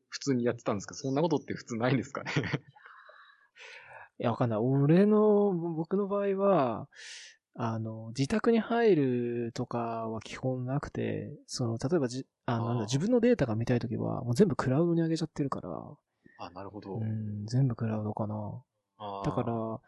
[0.08, 2.32] 普通にやってたんですけど、そんなことって普通ないんですかね？
[4.18, 4.58] いや、わかんない。
[4.58, 6.88] 俺の、僕の場合は、
[7.54, 15.70] あの、自宅に入るとかは基本なくて、その、例えばじ、あなんだ、自分のデータが見たいときは、もう全部クラウドに上げちゃってるから、
[16.38, 16.96] あ、なるほど。
[16.96, 18.62] うん、全部クラウドかな。
[19.24, 19.80] だから、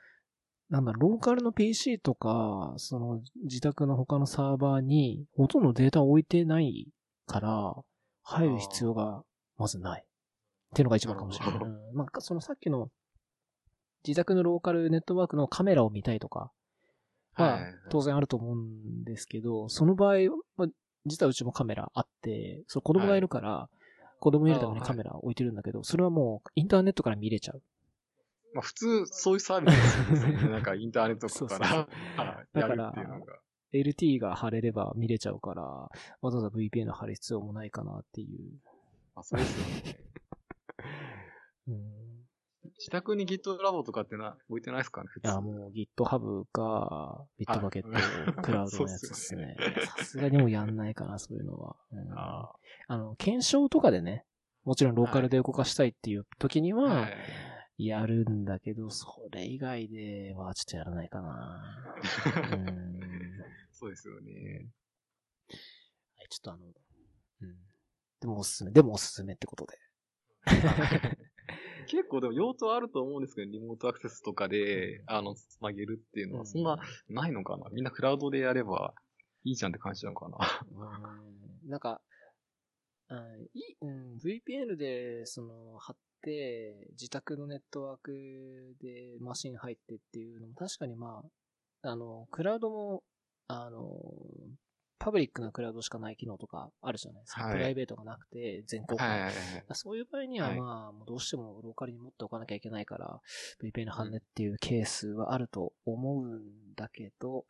[0.73, 6.89] なんだ、ローカルの PC とか、その自宅の他のサーバーにほとんどデータを置いてない
[7.27, 7.75] から、
[8.23, 9.23] 入る必要が
[9.59, 10.03] まずない。
[10.03, 11.55] っていうのが一番かもしれない。
[11.57, 12.89] うん、まあ、そのさっきの
[14.03, 16.51] 自宅のローカルネットワークのカメラを見たいとか
[17.35, 20.17] ははい当然あると思うんですけど、その場合、
[20.57, 20.69] まあ、
[21.05, 23.69] 実はうちもカメラあって、その子供がいるから、
[24.21, 27.63] 子供見るためにカメラ置いてるんだけど、それはもうインターネットから見れちゃう。
[28.55, 30.49] まあ普通、そういうサービスですよね。
[30.49, 31.77] なんかインターネットそうそうから
[32.25, 33.39] はい やるだからっていうのが。
[33.73, 35.91] LT が貼れれば見れちゃうから、わ
[36.31, 38.61] ざわざ VPN 貼る必要もないかなっていう。
[39.15, 39.99] あ、そうですよね。
[41.69, 41.77] うん、
[42.79, 45.27] 自宅に GitLab とかってな、置いてないですかね普通。
[45.29, 47.85] いや、もう GitHub か、Bitbucket
[48.37, 49.57] あクラウドのやつですね。
[49.97, 51.77] さすがにもうやんないかな、そういうのは。
[51.93, 52.53] うんあ
[52.89, 54.27] あの、検証とかでね、
[54.65, 57.13] もちろんローカルで動かしたいっていう時にーはは、い。
[57.87, 61.63] やるんだけど、それ以外ではちょっとやらないかな。
[62.53, 63.03] うん
[63.73, 64.69] そうですよね。
[65.49, 67.57] はい、ちょっとあの、うん。
[68.21, 69.79] でもおすすめ、でもおすすめってことで。
[71.89, 76.79] 結構でも用途あると思うんですけど、リモートアクセスとかで、あの、つなげるっていうのは、そんな、
[77.09, 77.69] ないのかな？
[77.71, 78.95] みんなクラウドでやれば
[79.43, 80.39] いいじゃんって感じなのかな？
[81.65, 82.01] うんなんか、
[83.09, 86.03] うんいうん、VPN で、その、貼って、
[86.93, 88.13] 自宅のネットワーク
[88.81, 91.23] でマシン入ってっていうのも確かにま
[91.83, 93.03] あ、あの、クラウドも、
[93.49, 93.91] あの、
[95.03, 97.43] パブリックなクラウドしかない機能とかあるじゃないですか。
[97.43, 99.09] はいプライベートがなくて全公開。
[99.09, 99.65] はいはいはい。
[99.73, 103.21] そういう場合には、はいまあ、どうしてもローカルに持っておかなきゃいけないから、
[103.61, 107.47] VPN 貼んねっていうケースはあると思うんだけど、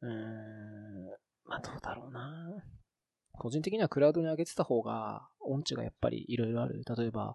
[0.00, 1.06] うーん、
[1.44, 2.50] まあどうだろうな。
[3.38, 6.82] 個人的にはクラウドに上げてた方が、音痴がやっぱりいろいろある。
[6.96, 7.34] 例えば、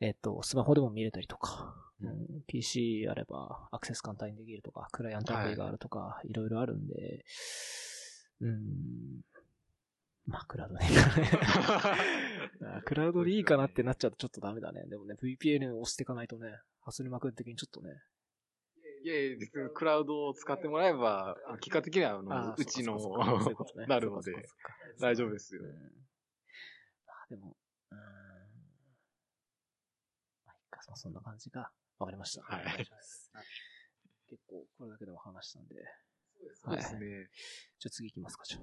[0.00, 7.24] えっと、スマホでも見れたりとか、うん、PC あればアクセス簡単にできるとか、クライアントアプリがあるとか、いろいろあるんで、
[8.40, 9.20] うん、
[10.26, 11.30] まあ、クラウドでいいかね。
[12.76, 14.84] あ クラウドでいいかなってなっちゃうとちょっとダメだね。
[14.86, 17.90] でもね、VPN を押していかないとね、ハスルマ君的にちょっとね。
[19.02, 22.98] いやいや、別にクラウドを使ってもらえば、結果的には、あの、うちの
[23.86, 24.32] なるので
[24.98, 25.70] 大丈夫ですようん。
[27.06, 27.56] あでも、
[27.90, 28.00] うーん。
[30.46, 31.72] まあ、いっか、そそんな感じか。
[31.98, 32.42] わかりました。
[32.42, 32.64] はい
[34.28, 35.74] 結構、これだけでも話したんで。
[36.54, 37.28] そうですね。
[37.78, 38.62] じゃあ次行きますか、じゃあ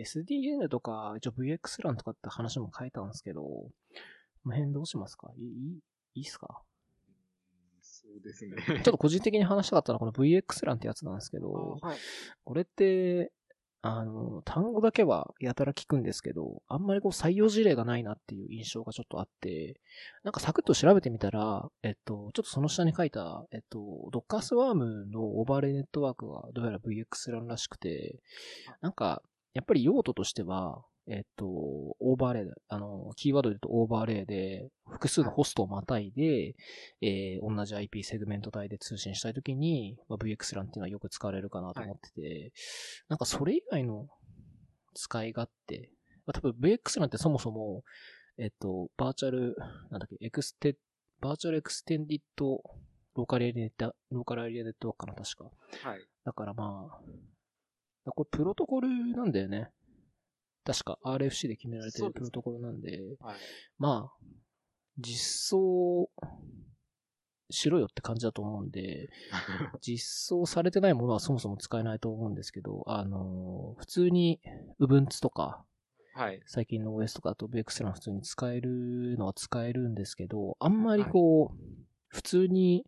[0.00, 3.70] SDN とか、一応 VXLAN とかって話も書いたんですけど、こ
[4.46, 5.30] の辺どうしますか？
[5.36, 5.80] いい、いい
[6.14, 6.62] いいっすか？
[8.14, 8.54] そうですね。
[8.66, 11.98] ちょっと個人的に話したかったのはこの VXLAN ってやつなんですけど、はい。
[12.44, 13.32] これって、
[13.82, 19.78] あの、単語だけはやたら聞くんですけど、あんまりこう採用事例がないなっていう印象がちょっとあって、
[20.22, 28.20] なんかサクッと調べてみたら、えっと、ちょっとその下に書いた、えっと、 Docker Swarm のオーバーレイネットワークがどうやら VXLAN らしくて、
[28.80, 36.54] なんか、やっぱり用途としては、えっと、オーバーレイ、あの、キーワードで言うとオーバーレイで、複数のホストをまたいで、
[37.02, 42.52] えー同じ IP セグメント帯で通信したいときに、まあ、VXLAN っていうのはよく使われるかなと思ってて、
[43.08, 44.08] なんかそれ以外の
[44.94, 45.90] 使い勝手、
[46.26, 47.82] まあ、多分 VXLAN ってそもそも、
[48.38, 49.56] えっと、 virtual、
[49.90, 55.44] なんだっけ、 exte、virtual extended local area net、local area network かな、確か。
[55.88, 56.00] はい。
[56.24, 56.88] だからま
[58.06, 59.70] あ、これプロトコルなんだよね。
[60.64, 63.36] 確か RFC で決められてるプロトコルなんで、はい。
[63.78, 64.26] まあ、
[64.98, 66.08] 実装
[67.50, 69.10] しろよって感じだと思うんで、
[69.80, 69.98] 実
[70.28, 74.40] 装されてないものはそもそも使えないと思うんですけど、あの、普通に
[74.80, 75.64] Ubuntu とか、
[76.14, 76.40] はい。
[76.46, 81.58] 最近の OS とかあと VXLAN 普通に使えるのは使えるんですけど、あんまりこう、
[82.06, 82.86] 普通に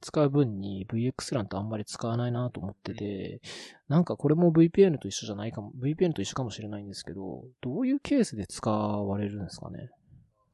[0.00, 3.40] 使う分に VXLAN ってあんまり使わないなと思ってて、
[3.88, 9.90] なんかこれも VPN と一緒じゃないかも、VPN と一緒かもしれないんですけど、どういうケースで使われるんですかね？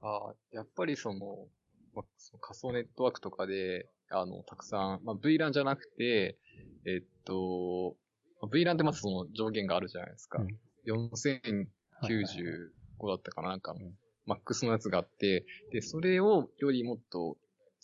[0.02, 1.46] ああ、やっぱりその、
[1.94, 6.38] まその仮想ネットワークとかで、あの、たくさん、まあ、VLAN じゃなくて、
[6.84, 7.96] えっと、
[8.40, 10.42] まあ VLAN ってまずその上限があるじゃないですか。
[10.42, 10.58] うん。
[10.86, 11.66] 4095
[12.00, 12.26] はいはい
[13.08, 13.92] だったかな、なんかうん、
[14.24, 17.36] マックスのやつがあって、で、それをよりもっと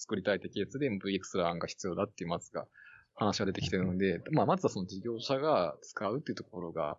[0.02, 2.66] 作りたいってケースで VXLAN が必要だっていうまずが
[3.14, 6.98] 話が出てきてるので、まあ、まずはその事業者が使うっていうところが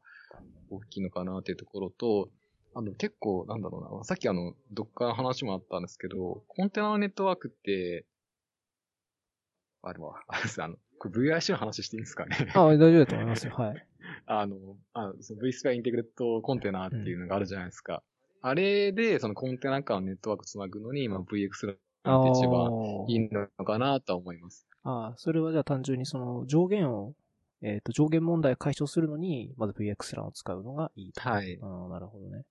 [0.70, 2.30] 大きいのかなっていうところと、
[2.76, 4.04] あの、結構、なんだろうな。
[4.04, 8.06] さっきあの、どっかの話もあったんですけど、コンテナのネットワークって、
[9.84, 12.52] あれは、あれですあの、VIC の話していいんですかね？
[12.56, 13.54] あ、大丈夫だと思いますよ。
[13.54, 13.88] はい。
[14.26, 14.56] あの、
[14.94, 18.02] あその vSphere インテグレットコンテナっていうのがあるじゃないですか。
[18.42, 22.72] あれで、そのコンテナ間のネットワークつなぐのに、今 VX 一番
[23.08, 24.68] いいのかなとは思います。
[24.84, 27.14] ああ、それはじゃあ単純にその上限を、
[27.62, 31.22] えっ、と、上限問題を解消するのに、まず VX 欄を使うのがいいと。
[31.22, 31.58] はい。
[31.62, 32.44] ああ、なるほどね。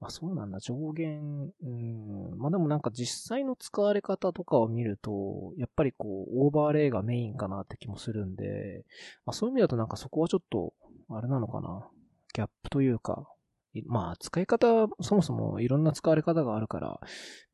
[0.00, 2.38] まあそうなんだ、上限、うん。
[2.38, 8.84] まあでもなんか実際の使われ方とかを見ると、やっぱりこう、オーバーレイがメインかなって気もするんで、
[9.26, 10.72] まあそういう意味だとなんかそこはちょっと、
[11.10, 11.88] あれなのかな。
[12.32, 13.39] ギャップというか、い
[13.86, 17.00] まあ使い方、そもそもいろんな使われ方があるから、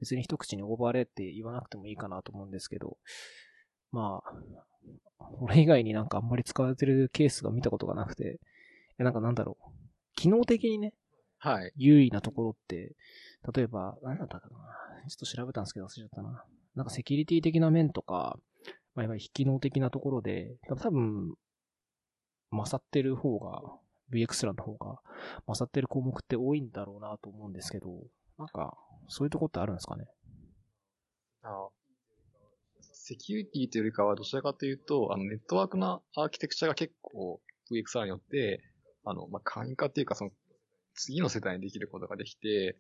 [0.00, 2.96] 別に一口にオーバーレイって言わなくてもいいかなと思うんですけど、
[3.92, 8.40] まあ、俺以外になんかあんまり使われてるケースが見たことがなくて、
[8.98, 9.70] えなんかなんだろう。
[10.14, 10.94] 機能的にね、
[11.38, 11.72] はい。
[11.76, 12.96] 優位なところって、
[13.54, 14.56] 例えば、何だったかな
[15.08, 16.44] ちょっと調べたんですけど忘れちゃったな。
[16.74, 18.38] なんかセキュリティ的な面とか、
[18.94, 21.34] まあ、やっぱり非機能的なところで、多分、
[22.50, 23.60] 勝ってる方が、
[24.12, 25.00] VX 欄の方が、
[25.46, 27.88] 勝ってる項目って多いんだろうなと思うんですけど、
[28.38, 28.76] なんか、
[29.08, 30.04] そういうとこってあるんですかね？
[31.42, 31.68] あ
[32.80, 37.40] セキュリティというよりかは、どちらかというと、あの、ネットワークのアーキテクチャが結構
[37.70, 38.62] VXR によって、
[39.04, 40.30] あの、まあ、簡易化っていうか、その、
[40.94, 42.76] 次の世代にできることができて、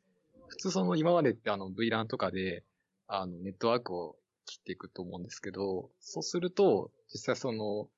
[0.48, 2.64] 普通その今までってあの VLAN とかで、
[3.06, 4.16] あの、ネットワークを
[4.46, 7.88] 切っていくと思うんですけど、そうすると、実際その、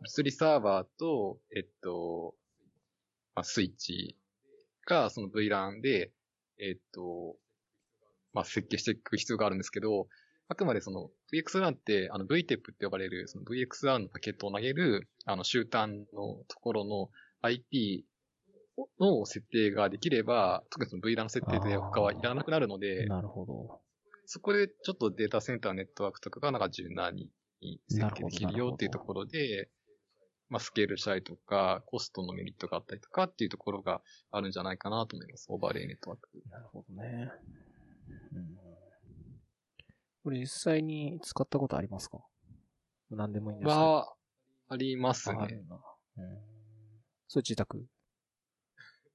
[0.00, 2.34] 物理サーバーと、えっと、
[3.34, 4.16] まあ、スイッチ
[4.86, 6.12] がその VLAN で、
[6.58, 7.36] えっと、
[8.32, 10.08] まあ、設計していく必要があるんですけど、
[10.48, 17.10] あくまでその VXLAN って、あの VTEP って呼ばれる、その VXLAN のパケットを投げる、あの終端のところの
[17.42, 18.04] IP
[19.00, 23.80] の設定ができれば、特にその VLAN の設定で他はいらなくなるので、なるほど。
[24.26, 27.30] そこでちょっとデータセンターネットワークとかがなんか柔軟に
[27.88, 29.70] 設計できるよっていうところで、
[30.48, 35.46] まあスケールしたりとか、コストのメリットがあったりとかっていうところがあるんじゃないかなと思います。
[35.50, 36.28] オーバーレイネットワーク。
[36.50, 37.30] なるほどね。
[38.34, 38.56] うん、
[40.22, 42.18] これ実際に使ったことありますか？
[43.10, 43.80] 何でもいいんですけど。
[43.80, 44.14] は、
[44.68, 45.38] ありますね。
[45.40, 45.76] あるな。
[46.18, 46.40] うん。
[47.28, 47.86] それ自宅？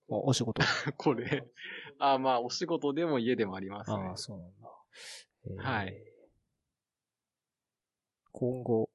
[0.07, 0.63] おお仕事？
[0.97, 1.47] これ。
[1.99, 3.97] あまあ、お仕事でも家でもありますね。
[3.97, 4.69] ああ、そうなんだ。
[5.45, 6.03] えーはい。
[8.32, 8.88] 今後、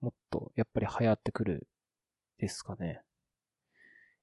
[0.00, 1.66] もっとやっぱり流行ってくる
[2.38, 3.02] ですかね。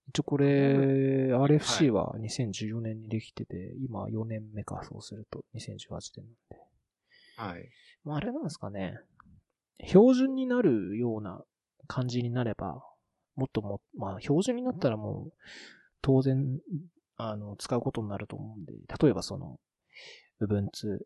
[0.07, 6.65] 一応これ、RFC は2014年にできてて、今4年目か、そうすると2018年なんで。
[7.37, 7.69] はい。
[8.03, 8.99] まあ、あれなんですかね。
[9.83, 11.41] 標準になるような
[11.87, 12.83] 感じになれば、
[13.35, 15.33] もっとも、まあ、標準になったらもう、
[16.01, 16.59] 当然、
[17.17, 19.59] あの、使うことになると思うんで、例えばその、
[20.41, 20.99] Ubuntu、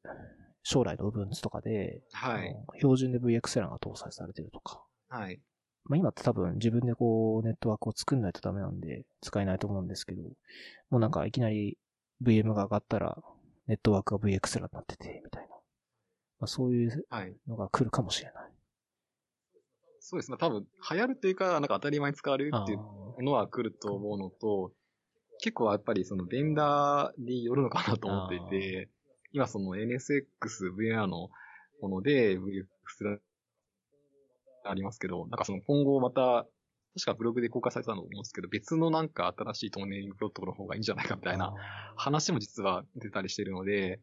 [0.63, 2.55] 将来の Ubuntu とかで、はい。
[2.77, 4.83] 標準で VXLAN が搭載されてるとか。
[5.09, 5.39] はい。
[5.85, 10.21] まあ今って多分自分でこうネットワークを作んないとダメなんで使えないと思うんですけど、
[10.89, 11.77] もうなんかいきなり
[12.21, 13.17] VM が上がったら
[13.67, 15.49] ネットワークが VXLAN になってて、みたいな。
[15.49, 17.35] まあそういうはい。
[17.47, 18.51] のが来るかもしれない。
[19.99, 20.37] そうですね。
[20.39, 24.71] 多分、流行るというか、なんか当たり前に使われるあっていうのは来ると思うのと、
[25.39, 28.89] 結構やっぱりそのベンダーによるのかなと思っていて、
[29.31, 30.25] 今その NSX、
[30.77, 31.29] VR の
[31.81, 33.19] もので VX
[34.65, 36.47] ありますけど、なんかその今後また、
[36.95, 41.53] 確かブログで公開されたと思うんですけど、別のなんか新しいトンネリングプロトコルの方がいいんじゃないかみたいな
[41.95, 43.99] 話も実は出たりしてるので、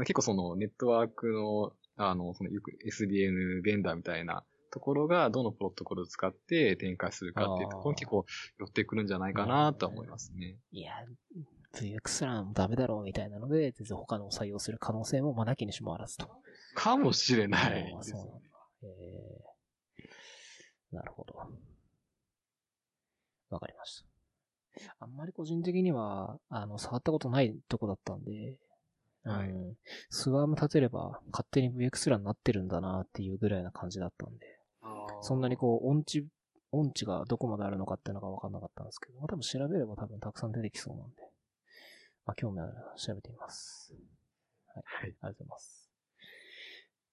[0.00, 8.26] 結構そのネットワークの、あの、そのよく SDN ベンダーみたいなところがどのプロトコルを使って展開するかっていうところに結構
[8.58, 10.58] 寄ってくるんじゃないかなとは思いますね。
[10.70, 10.92] いや、
[11.84, 16.28] VXLAN ダメだろうみたいなので、全然他のを採用する可能性もまあなきにしもあらずと。
[16.74, 18.48] かもしれないそうなんだ。
[18.82, 21.34] えー、なるほど。
[23.50, 24.06] わかりました。
[25.00, 28.56] あんまり個人的には、あの、触ったことないとこだったんで、
[29.24, 29.76] はいうん。
[30.10, 34.58] スワーム立てれば勝手に VXLAN になってるんだなっていうぐらいな感じだったんで、
[35.22, 36.26] そんなにこう、音痴、
[36.72, 41.16] 音痴がどこまであるのかっていうのが分かんなかったんですけど、まあ、多分調べれば多分たくさん出てきそうなんで、
[42.26, 43.94] まあ、興味あるら調べてみます。
[44.74, 44.84] はい。
[44.84, 45.90] はいありがとうございます。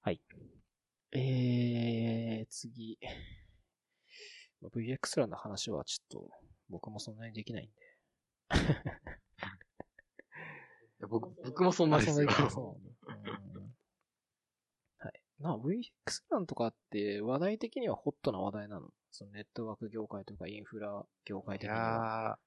[0.01, 0.21] はい。
[1.11, 2.97] えー、次。
[4.61, 6.31] まあ VXLAN の話はちょっと、
[6.69, 7.73] 僕もそんなにできないんで。
[10.99, 12.33] いや僕僕もそんなにそうなんだ。
[12.45, 13.75] うん
[14.97, 15.21] はい。
[15.39, 18.89] なあ、VXLAN とかって話題的にはホットな話題なの？
[19.11, 22.39] そのネットワーク業界とかインフラ業界い的には。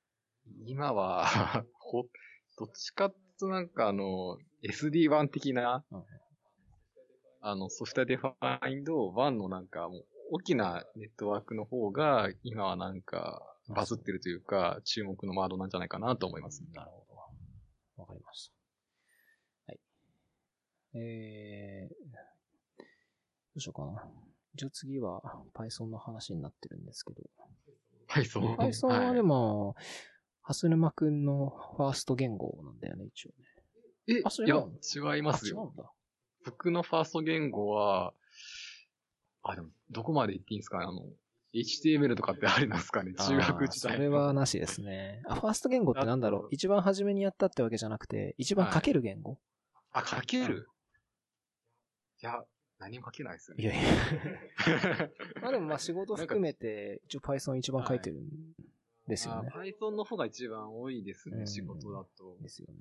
[0.48, 1.24] やー、今は、
[1.78, 2.08] ほ、
[2.58, 6.02] どっちかとなんかあの、SD1 的な、うん
[7.48, 16.64] あの、 soft defined WAN のなんかもう、大きなネットワークの方が、今はなんか、バズってるというか、注目のワードなんじゃないかなと思います。
[16.74, 17.04] なるほ
[17.96, 18.02] ど。
[18.02, 19.72] わかりました。
[19.72, 19.80] はい。
[20.94, 22.82] えー、ど
[23.54, 24.10] うしようかな。
[24.54, 25.22] 一応次は
[25.54, 27.22] Python の話になってるんですけど。
[28.08, 28.56] Python。
[28.56, 29.76] Python はでも、
[30.46, 33.30] 蓮沼くんのファースト言語なんだよね、一応
[34.06, 34.16] ね。
[34.18, 34.68] え、あそれいやは、
[35.16, 35.60] 違いますよ。
[35.60, 35.90] あ違うんだ。
[36.44, 38.14] 僕のファースト言語は、
[39.42, 40.84] あ、でも、どこまで言っていいんですかね？
[40.88, 41.02] あの、
[41.52, 43.12] HTML とかってありなんですかね？
[43.14, 45.20] 中学時代それはなしですね。
[45.26, 46.48] あ、ファースト言語ってなんだろう？
[46.52, 49.38] 一番初めにやったってわけじゃなくて、一番書ける言語、
[49.90, 50.68] あ、書ける？
[52.22, 52.44] いや、
[52.78, 53.56] 何も書けないですね。
[53.58, 55.10] いやいや。
[55.42, 58.28] まあでもまあ仕事含めて、一応 Python 一番書いてるん
[59.06, 59.50] ですよね。
[59.54, 62.36] あ Python の方が一番多いですね、うん仕事だと。
[62.42, 62.74] ですよね。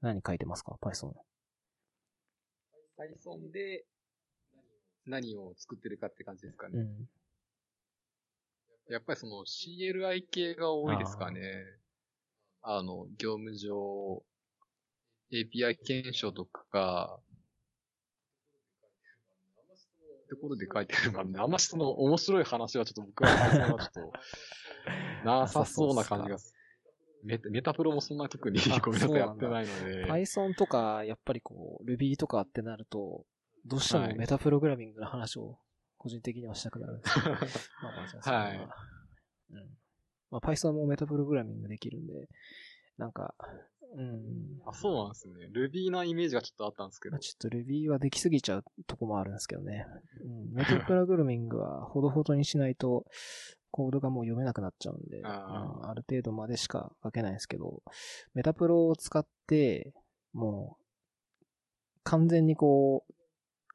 [0.00, 1.12] 何書いてますか ?Python。
[2.96, 3.84] Python で
[5.06, 6.78] 何を作ってるかって感じですかね。
[6.78, 7.08] うん。
[8.88, 11.40] やっぱりその CLI 系が多いですかね。
[12.62, 14.22] あの、業務上、
[15.32, 17.20] API 検証とか、
[20.30, 21.38] ところで書いてるからね。
[21.38, 24.12] あんましその面白い話はちょっと僕はちょっと、
[25.24, 26.54] なさそうな感じがす
[27.22, 30.06] メタメタプロもそんな特にあごめんなさいやってないので。
[30.06, 33.26] Python とか、やっぱりこう、Ruby とかってなると、
[33.66, 35.58] どうしてもはいメタプログラミングの話を
[35.98, 37.02] 個人的にはしたくなる。
[37.82, 38.66] まあまあじゃあそれはいうん。
[40.30, 42.28] まあ Python もメタプログラミングできるんで、
[42.96, 43.34] なんか、
[43.96, 44.60] うん。
[44.66, 45.48] あ、そうなんですね。
[45.52, 47.20] Ruby なイメージがちょっとあったんですけどまあ。
[47.20, 49.86] ちょっと Ruby はできすぎちゃうとこもあるんですけどね。
[50.22, 50.54] うん。
[50.54, 53.04] メタプログラミングはほどほどにしないと、
[53.72, 57.82] コードがもう読めなくなっちゃうんで、あーうんある程度までしか書けないんですけど、
[58.34, 59.92] メタプロを使って、
[60.32, 60.84] もう、
[62.02, 63.14] 完全にこう、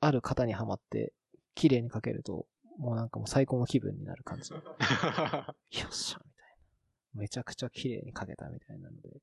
[0.02, 1.14] ある型にはまって、
[1.56, 2.46] 綺麗に書けると、
[2.78, 4.52] もうなんかもう最高の気分になる感じ。
[4.54, 6.58] よっしゃ、みたい
[7.14, 7.22] な。
[7.22, 9.22] めちゃくちゃ綺麗に書けたみたいなので、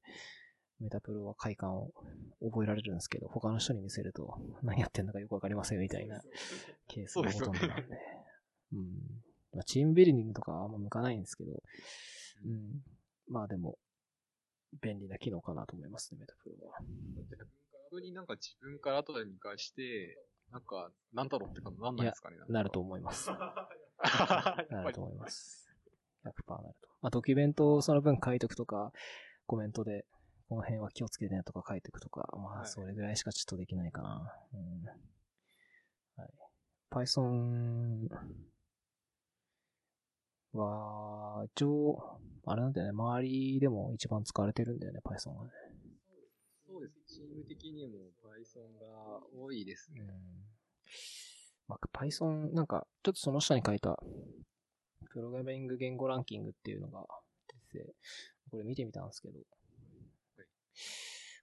[0.83, 1.93] メタプロは快感を
[2.43, 6.20] 覚えられるんですけど、他の人に見せると、何やってんだかよくわかりませんみたいな
[6.89, 7.83] ケースがほとんどなんで。
[8.72, 8.87] うん。
[9.55, 11.62] まあ、チームビルディングとかはあんま向かないんですけど、
[12.45, 12.83] うん。
[13.28, 13.78] まあでも、
[14.80, 16.78] 便利な機能かなと思いますね、メタプロは。
[17.91, 20.18] 逆になんか自分から後で見返して、
[20.51, 23.30] なんか、なんだろうってかなんないですかねなると思います。
[23.30, 23.66] な
[24.87, 25.70] ると思います。
[26.24, 26.89] 100%なると。
[27.01, 28.93] まあ、ドキュメントをその分書いとくとか、
[29.47, 30.07] コメントで、
[30.53, 34.34] この辺は気をつけてねとか書いておくとか、まあ、はいそれぐらいしかちょっとできないかな。
[34.53, 34.84] うん。
[36.20, 36.30] はい。
[36.90, 38.09] Python
[40.53, 45.50] は、一応、あれなんだよね、周りでも一番使われてるんだよね、Python はね。
[46.66, 47.14] そうです。
[47.14, 50.03] チーム的にも Python が多いですね。
[50.03, 50.09] うん。
[51.66, 53.98] まあ、Python、なんか、ちょっとその下に書いた、
[55.09, 57.07] プログラミング言語ランキングっていうのが
[57.72, 57.94] 出てて、
[58.50, 59.40] これ見てみたんですけど、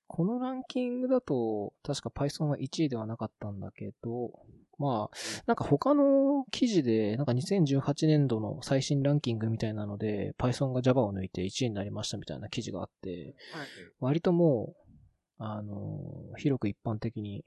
[0.07, 4.31] このランキングだと、確か Python は1位ではなかったんだけど、
[4.79, 13.67] まあ、なんか他の記事で、なんか2018年度の最新ランキングみたいなので、Python が Java を抜いて1位になりましたみたいな記事があって、はい。
[13.99, 14.89] 割ともう、
[15.37, 15.99] あの、
[16.37, 17.43] 広く一般的に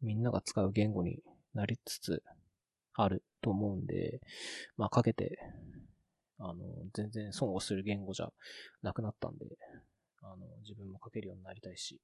[0.00, 1.20] みんなが使う言語に
[1.54, 2.22] なりつつ
[2.94, 4.20] あると思うんで、
[4.76, 5.38] まあかけて、
[6.38, 6.54] あの、
[6.94, 8.30] 全然損をする言語じゃ
[8.82, 9.46] なくなったんで、
[10.32, 12.00] あの、自分も書けるようになりたいし、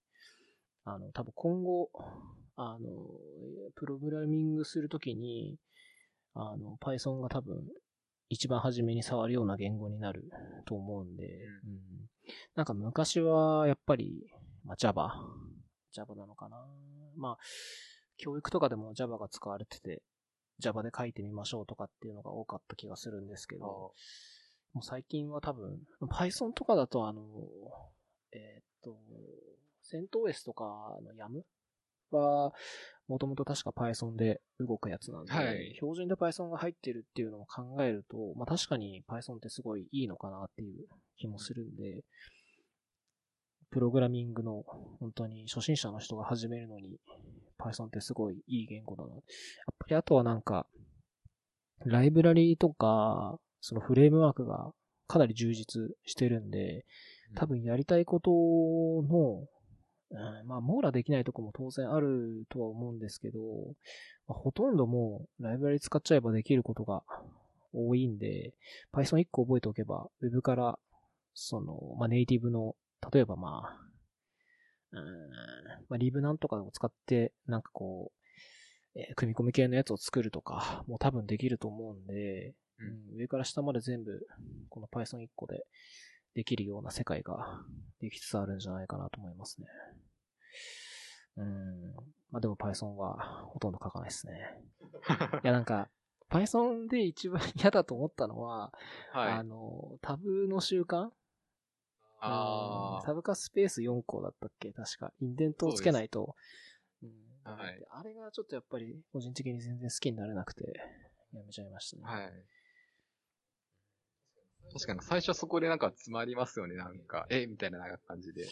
[0.84, 1.90] あの、多分今後、
[2.56, 2.88] あの、
[3.74, 5.56] プログラミングするときに、
[6.34, 7.62] あの、Python が多分
[8.28, 10.30] 一番初めに触るような言語になる
[10.66, 11.80] と思うんで、ううん。
[12.54, 14.26] なんか昔はやっぱり、
[14.64, 15.12] まあ、Java。
[15.92, 16.66] Java なのかな。
[17.16, 17.38] まあ、
[18.16, 20.02] 教育とかでも Java が使われてて、
[20.58, 23.92] Java で書いてみましょうとかっていうのが多かった気がするんですけど、
[24.72, 27.22] もう最近は多分、Python とかだとあの、
[28.34, 28.96] えーっと、
[29.82, 30.64] CentOS とか
[31.02, 31.42] の YAM
[32.10, 32.52] は、
[33.06, 42.02] もともと確か Python で動くやつなんで、はい標準で Python が入ってるっていうのを考えると、まあ確かに Python ってすごいいいのかなっていう気もするんで、
[43.70, 44.62] プログラミングの
[45.00, 46.96] 本当に初心者の人が始めるのに
[47.58, 49.14] Python ってすごいいい言語だな。
[49.14, 49.22] やっ
[49.78, 50.66] ぱりあとはなんか、
[51.84, 54.72] ライブラリーとか、そのフレームワークが
[55.06, 56.84] かなり充実してるんで、
[57.34, 59.46] 多分やりたいことの、
[60.10, 63.38] うんまあ、網羅できないとこも当然あるとは思うんですけど、
[64.28, 67.02] まあほとんどもうライブラリ使っちゃえばできることが
[67.74, 68.54] 多いんで、
[68.92, 70.78] Python 1個覚えておけば、Web から、
[71.34, 72.76] その、まあ、ネイティブの、
[73.12, 73.78] 例えばまあ、
[74.92, 75.00] うん、
[75.88, 78.12] まあ、リブなんとかを使って、なんかこ
[78.94, 84.24] う、えー組み込み系のやつを作るとか、もう多分できると思うんで、ううん、上から下まで全部、
[84.68, 85.64] この Python 1個で
[86.34, 87.62] できるような世界が
[88.00, 89.66] できつつあるんじゃないかなと思いますね。
[91.36, 91.94] うん。
[92.30, 94.60] まあでも Python はほとんど書かないですね。
[95.42, 95.88] いやなんか、
[96.30, 98.72] Python で一番嫌だと思ったのは、
[99.12, 99.32] はい。
[99.32, 101.10] あの、タブの習慣？
[102.26, 104.72] あうんタブかスペース4個だったっけ？
[104.72, 105.12] 確か。
[105.20, 106.34] インデントをつけないと。
[107.02, 110.80] うんはいであれがちょっとやっぱり個人的に全然好きになれなくて、
[111.32, 112.02] やめちゃいましたね。
[112.06, 112.10] あ。
[112.10, 112.32] はい。
[114.72, 117.26] 確かに最初そこでなんか詰まりますよね、なんか。
[117.30, 118.46] えみたいな感じで。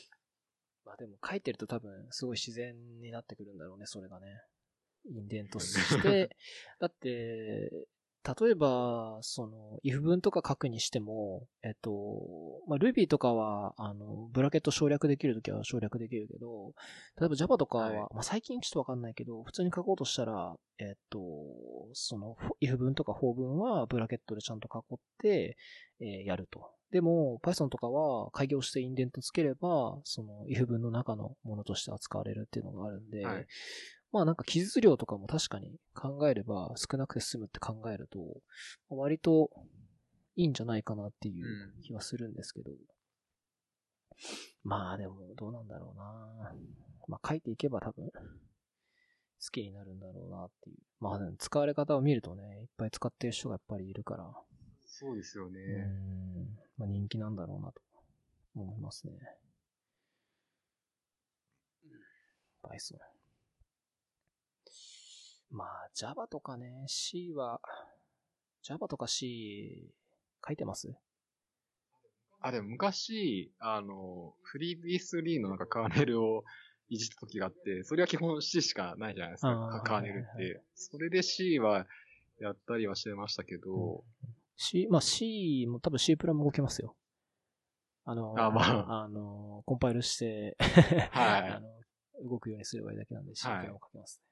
[0.84, 4.26] まあでも書いてると多分すごい自然になってくるんだろうね、それがね。
[5.04, 6.30] インデントして、
[6.78, 7.70] だって、
[8.24, 11.90] 例えば、その、if 文とか書くにしても、えっと、
[12.68, 16.72] まあ、Ruby とかは、あの、ブラケット省略できるときは省略できるけど、
[17.20, 21.18] 例えば Java とかは、はいまあ、最近ちょっとわかんないけど、普通に書こうとしたら、えっと、
[21.94, 25.56] その、if 文とか for 文はブラケットでちゃんと囲って、
[26.00, 26.70] えーやると。
[26.92, 33.46] でも、Python とかは開業してインデントつければ、その if 文の中のものとして扱われるっていうのがあるんで、はい
[34.12, 38.18] まあなんか記述量とかも確かに考えれば少なくて済むって考えると、
[38.90, 39.50] 割と
[40.36, 41.44] いいんじゃないかなっていう
[41.82, 42.70] 気はするんですけど。
[44.62, 46.52] まあでもどうなんだろうな
[47.08, 48.12] まあ書いていけば多分好
[49.50, 50.76] きになるんだろうなっていう。
[51.00, 54.30] まあでも使われ方を見るとね、いっぱい使ってる人がやっぱりいるから、
[54.86, 55.60] そうですよね。
[55.60, 57.80] うん、まあ人気なんだろうなと
[58.54, 59.14] 思いますね。
[62.62, 63.11] Python。
[65.52, 67.60] まあ Java とかね、C は、
[68.62, 69.92] Java とか C
[70.46, 70.92] 書いてます？
[72.40, 76.44] あ、でも昔、あの、フリー B3 のなんかカーネルを
[76.88, 80.60] いじった時があって、それは基本 C しかないじゃないですか、カーネルって。
[80.74, 81.86] それで C は
[82.40, 84.02] やったりはしてましたけど、
[84.56, 86.96] C、まあ C も多分 C プラも動けますよ。
[88.04, 90.56] あの、あまああの、コンパイルして、
[91.10, 94.31] はい あの、動くようにすればいいだけなんで C プはいラも書けますね。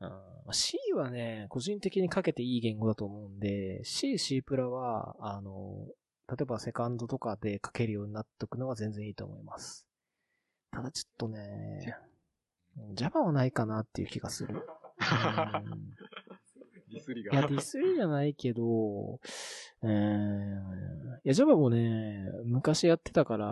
[0.00, 0.16] うんま
[0.48, 5.86] あ C はね、個人的に書けていい言語だと思うんで、C、C プラは、あの、
[6.28, 9.86] 例えばセカンドとかで書けるようになっておくのは全然いいと思います。
[10.70, 11.96] ただちょっとね、
[12.94, 14.54] Java はないかなっていう気がする。
[14.54, 15.90] うん
[16.92, 17.48] ディスリいや、が。
[17.48, 19.20] ディスりじゃないけど、
[19.82, 23.46] えー、いや、Java もね、昔やってたから、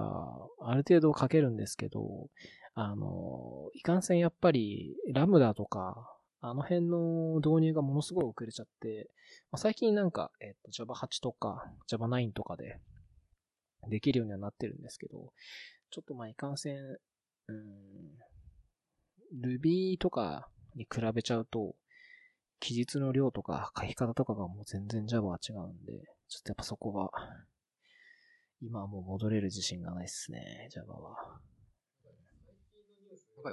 [0.61, 2.29] ある程度書けるんですけど、
[2.75, 9.11] あの、いかんせんやっぱり、ラムダとか、あの辺の導入がものすごい遅れちゃって、
[9.51, 12.81] まあ、最近なんか、えっと、Java8 とか、Java9 とかで、
[13.89, 15.33] できるようにはなってるんですけど、
[15.91, 18.19] ちょっとまあ、いかんせん、うん、
[19.43, 21.75] Ruby とかに比べちゃうと、
[22.61, 25.93] 記述の量とか書き方とかがもう全然 Java は違うんで、
[26.29, 27.11] ちょっとやっぱそこは、
[28.61, 31.41] 今はもう戻れる自信がないっすね、Java は。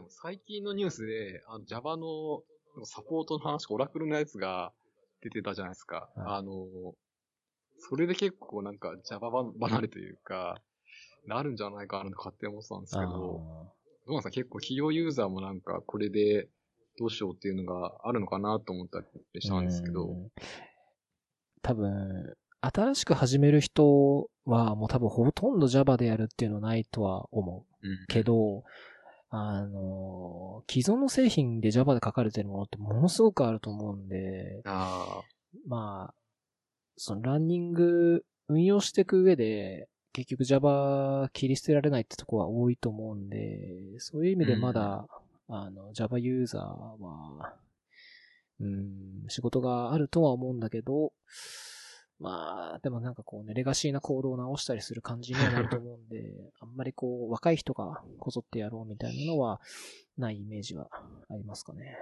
[0.10, 2.42] 最近のニュースで、あの Java の
[2.84, 4.74] サポートの話、オラクルのやつが
[5.22, 6.10] 出てたじゃないですか。
[6.16, 6.68] はいあの、
[7.78, 10.62] それで結構なんか Java 離れというか、
[11.26, 13.72] なるんじゃないかなと勝手に思ってたんですけど、ど
[14.08, 16.48] うなんですか結構企業ユーザーもなんかこれで
[16.98, 19.02] どうしようっていうのがあるのかなと思った
[19.34, 20.32] りしたんですけど、うん
[21.62, 27.88] 多分、新しく始める人はもう多分ほとんど Java でやるっていうのはないとは思う。
[27.88, 28.64] うんけど、
[29.38, 35.22] あの、既存の製品で Java で書かれてるものってものすごくあると思うんで、あ
[35.68, 36.14] まあ、
[36.96, 45.06] そのランニング運用していく上で、結局 Java 切り捨てられないってとこは多いと思うんで、そういう意味でまだ、
[45.50, 47.56] あの、Java ユーザーは、
[48.62, 51.12] うん、仕事があるとは思うんだけど、
[52.20, 59.60] まあ、でもなんかこうね、レガシーな行動を直したりする感じにはなると思うんで、 あんまりこう、若い人がこぞってやろうみたいなのは、
[60.18, 60.90] ないイメージは
[61.30, 61.98] ありますかね。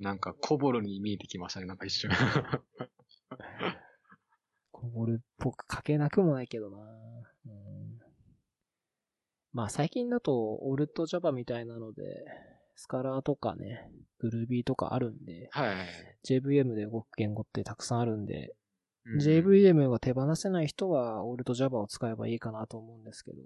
[0.00, 2.10] あ、なんかコボロに見えてきましたね、なんか一瞬。
[4.72, 6.78] コボルっぽく書けなくもないけどな。
[7.46, 8.00] うん、
[9.52, 12.24] まあ最近だと、オルト Java みたいなので、
[12.74, 13.88] スカラーとかね、
[14.18, 15.76] グルービーとかあるんで、はい。
[16.24, 18.56] JVM で動く言語ってたくさんあるんで、
[19.06, 19.18] うん。
[19.18, 23.42] JVM が手放せない人は、オルト Java を使えばいいかなと思うんですけど、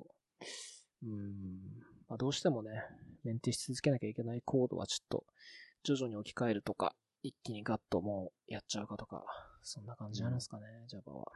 [1.04, 1.59] うん、
[2.09, 2.82] まあどうしてもね、
[3.24, 5.24] メンテし続けなきゃいけないコードはちょっと、
[5.84, 9.24] 徐々に置き換えるとか、一気にガッともうやっちゃうかとか、
[9.62, 11.32] そんな感じなんですかね、Java は。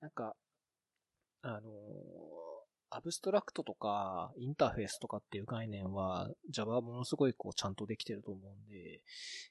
[0.00, 0.36] なんか、
[1.42, 2.47] あのー
[2.90, 9.02] アブストラクトとか、インターフェースとかっていう概念は、Java はものすごいこうちゃんとできてると思うんで、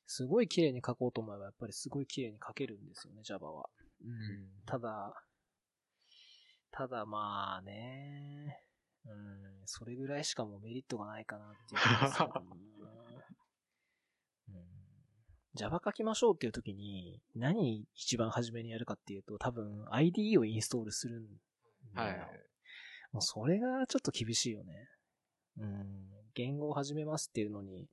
[0.08, 3.70] すごい綺麗に書こうと思えば、やっぱりすごい綺麗に書けるんですよね、Java は。
[4.04, 4.50] うん。
[4.66, 5.14] ただ、
[6.72, 8.64] ただまあね、
[9.06, 9.14] うん、
[9.66, 12.42] それぐらいしかもうメリットがないかなっていう気がするな
[14.50, 14.66] うん。
[15.54, 21.28] Java 書きましょうっていう時に、何一番初めにやるかっていうと、多分 IDE をインストールするん
[21.96, 22.18] だよ。
[22.20, 22.47] はい。
[23.12, 24.90] もうそれがちょっと厳しいよね。
[25.60, 25.86] うん。
[26.34, 27.88] 言語を始めますっていうのに、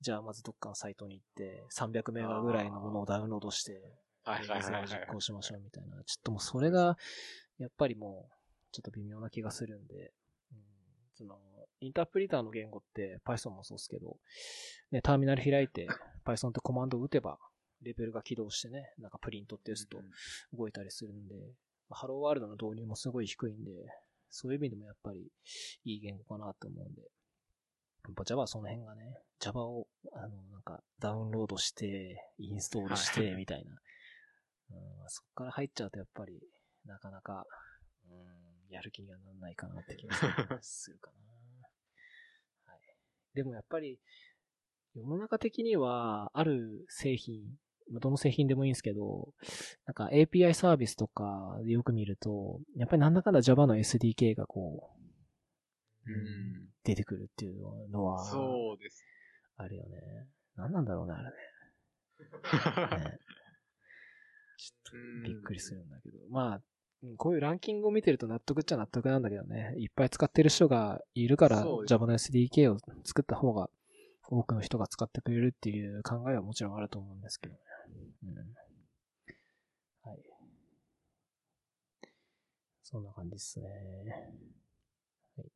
[0.00, 3.80] じゃあまずどっかのサイトに行って、300メガぐらいのものをダウンロードして、
[4.24, 4.86] はいはいはいはい。
[4.86, 5.96] 実行しましょうみたいな。
[6.04, 6.98] ちょっともうそれが、
[7.58, 8.34] やっぱりもう、
[8.72, 10.12] ちょっと微妙な気がするんで、
[10.52, 10.58] うん、
[11.14, 11.38] その、
[11.80, 14.16] インタープリターの言語って Python もそうですけど、
[14.90, 15.86] ね、ターミナル開いて
[16.24, 17.38] Python ってコマンドを打てば、
[17.82, 19.98] レベルが起動してね、なんかプリントってやつと
[20.52, 21.34] 動いたりするんで、
[21.88, 23.70] まあハローワールドの導入もすごい低いんで、
[24.34, 25.20] そういう意味でもやっぱり
[25.84, 33.70] いい言語かなと思うんで、やっぱ Java はその辺がね、Java を、あの、なんかダウンロードして、インストールして、みたいな。
[34.72, 36.40] うん、そっから入っちゃうとやっぱり、
[36.84, 37.46] なかなか、
[38.10, 40.16] うん、やる気にはならないかなって気が
[40.60, 41.16] するかな。
[42.72, 42.80] はい。
[43.34, 44.00] でもやっぱり、
[44.94, 47.54] 世の中的には、ある製品、まあ
[47.90, 49.28] どの製品でもいいんですけど、
[49.86, 55.04] なんか API サービスとかでよく見ると、やっぱりなんだかんだ Java の SDK がこう、
[56.06, 56.68] うん。
[56.84, 59.04] 出てくるっていうのは、そうです。
[59.56, 60.28] あるよね。
[60.56, 61.30] 何なんだろうね、あれね。
[63.10, 63.18] ね
[64.56, 66.18] ちょっとびっくりするんだけど。
[66.30, 66.64] まあ、うん
[67.18, 69.74] こういうランキングを見てると納得っちゃ納得なんだけどね。
[69.76, 73.68] いっぱい使ってる人がいるから Java の SDK を作った方が
[74.28, 77.60] 多くの人が使ってくれるっていう考えはもちろんあると思うんですけどね。
[78.24, 78.34] うん。
[80.10, 80.22] はい。
[82.82, 83.66] そんな感じですね。
[85.36, 85.52] はい。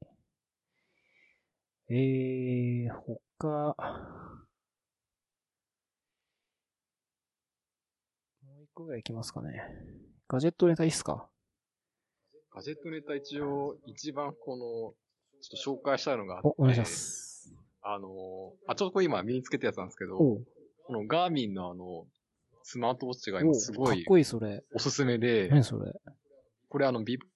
[1.90, 3.74] えー、他、
[8.42, 9.62] もう一個ぐらいいきますかね。
[10.28, 11.30] ガジェットネタいいっすか？
[12.50, 14.94] ガジェットネタ一応、一番この、
[15.40, 17.54] ちょっと紹介したいのがあって、お、お願いします。
[17.80, 18.08] あの、
[18.66, 20.44] あ、ちょっとこれ今身につけたやつなんですけど、こ
[20.90, 22.06] のガーミンのあの、
[22.70, 24.62] スマートウォッチがお今すごいかっこいい、それ。
[24.74, 25.90] おすすめで、何それ。
[26.68, 27.26] これあの、ビップ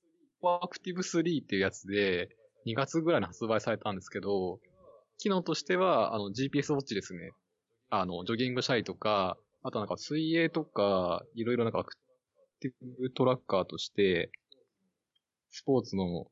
[0.42, 2.28] アクティブ3っていうやつで、
[2.66, 4.60] 2月ぐらいに発売されたんですけど、
[5.16, 7.30] 機能としては、あの、GPS ウォッチですね。
[7.88, 11.96] あの、ジョギングしたりとか、あとなんか水泳とか、いろいろなんかアク
[12.60, 14.30] ティブトラッカーとして、
[15.50, 16.26] スポーツの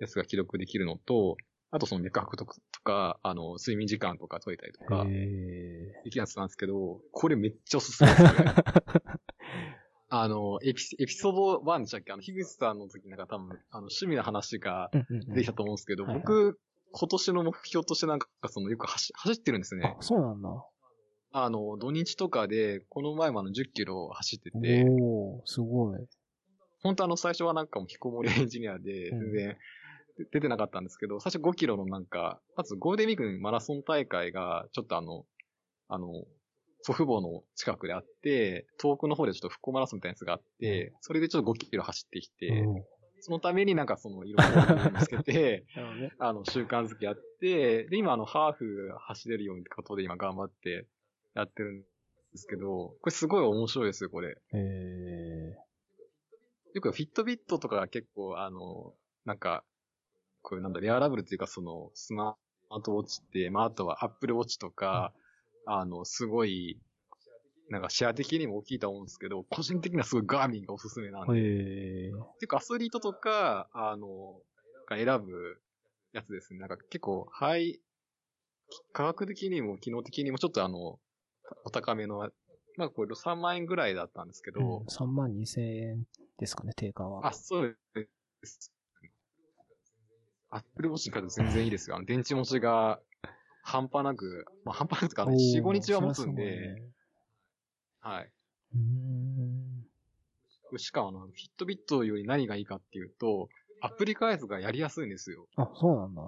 [0.00, 1.36] やつが記録できるのと、
[1.70, 2.46] あとその脈拍と
[2.88, 8.30] か、あの、睡眠時間とか取れたりとか、へできるやつなんですけど、これめっちゃおすすめですね。
[10.10, 12.12] あの、エピエピソード1でしたっけ？
[12.12, 14.90] あの、樋口さんの時なんか多分、あの、趣味の話が
[15.28, 16.58] できたと思うんですけど、はいはい僕、
[16.92, 20.48] 今年の目標としてなんか、その、よく走走ってるんですねあ。、そうなんだ。
[21.32, 25.98] あの、土日とかで、この前もあの、10キロ走ってて、おー、すごい。
[26.82, 29.56] 本当あの、最初はなんかもう引きこもりエンジニアで、うん全然、
[30.32, 35.24] 出てなかったんですけど、最初5キロのなんか、まずゴールデンウィークにマラソン大会が、ちょっとあの、
[35.88, 36.24] あの、
[36.82, 42.82] 祖父母の近くであって、遠くの方でちょっと復興マラソンみたいなやつがあって、それでちょっと5キロ走ってきて、おー
[43.20, 45.64] そのためになんかその、いろん なものを見つけて、
[46.00, 46.12] ね。
[46.18, 50.86] あの、習慣づけやって、で、今あの、ハーフ走れるようにってことで今頑張って
[51.34, 51.86] やってるんで
[52.36, 54.36] すけど、これすごい面白いですよ、これ。
[54.52, 55.56] え
[56.74, 58.94] よくフィットビットとかが結構、あの、
[59.24, 59.64] なんか、
[60.48, 65.12] こういうなんだ、レアラブルっていうかその、スマートウォッチって、まあ、あとはアップルウォッチとか、
[65.66, 66.80] あの、すごい、
[67.68, 71.40] なんかシェア的にも大きいと思うんですけど、個人的にはすごいガーミンがおすすめなんー、で。
[71.40, 74.40] えー、結構アスリートとか、あの、
[74.88, 75.60] が選ぶ
[76.14, 76.60] やつですね。
[76.60, 77.78] なんか結構、はい、
[78.94, 80.98] 価格的にも機能的にもちょっとあの、
[81.64, 82.30] お高めの、
[82.76, 86.04] まあこれ3万円ぐらいだったんですけど、3万2千円
[86.38, 87.26] ですかね、定価は。
[87.26, 88.08] あ、そうで
[88.44, 88.72] す。
[90.50, 91.96] アップルウォッチに比べて全然いいですよ。
[91.96, 93.00] あの、電池持ちが
[93.62, 96.82] 半端なく、まあ半端なくか、あの4、5日は持つんで、
[98.00, 98.32] はい。
[98.74, 100.78] うーん。
[100.78, 103.48] しかもあの、フィットビットより何がいいかっていうと、
[103.80, 105.46] アプリ開発がやりやすいんですよ。
[105.56, 106.22] あ、そうなんだ。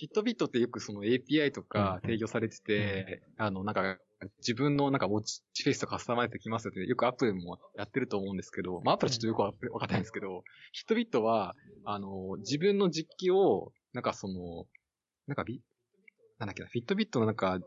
[0.00, 3.98] Fitbit ってよくその API とか提供されてて、あの、なんか、
[4.38, 14.66] 自分のなんかウォッチフェイスをカスタマイズできますよって、よく Apple もやってると思うんですけど、まあ Apple はちょっとよくわわかんないんですけど、 Fitbit は、あの、自分の実機を、なんかその、
[15.26, 15.60] なんかビ、
[16.38, 17.58] なんだっけな、 Fitbit のなんか、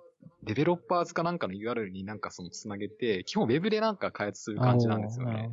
[0.42, 5.52] Developers かなんかの URL になんかその繋げて、基本ウェブでなんか開発する感じなんですよね。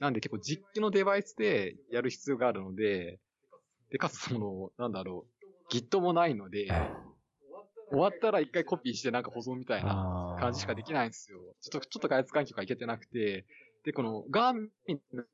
[0.00, 3.20] なんで結構実機のデバイスでやる必要があるので、
[3.90, 5.37] で、かつその、なんだろう、
[5.70, 6.68] Git もないので、
[7.90, 11.38] 終わったら一回コピーしてなんか保存みたいな感じしかできないんですよ。
[11.60, 13.44] ちょっと、ちょっと開発環境がいけてなくて、
[13.84, 15.24] で、このガーミンの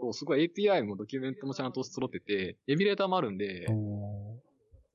[0.00, 3.66] 方すごい API もドキュメントもちゃんと揃ってて、エミュレーターもあるんで、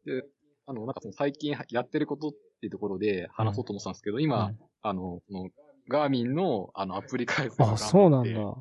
[0.05, 0.23] で、
[0.65, 5.49] あの、なんかその最近やってることっていうところで話そうと思ったんですけど、今、うんあの、その、
[5.87, 8.55] ガーミンの、あの、アプリ開発をあ、そうなんだ。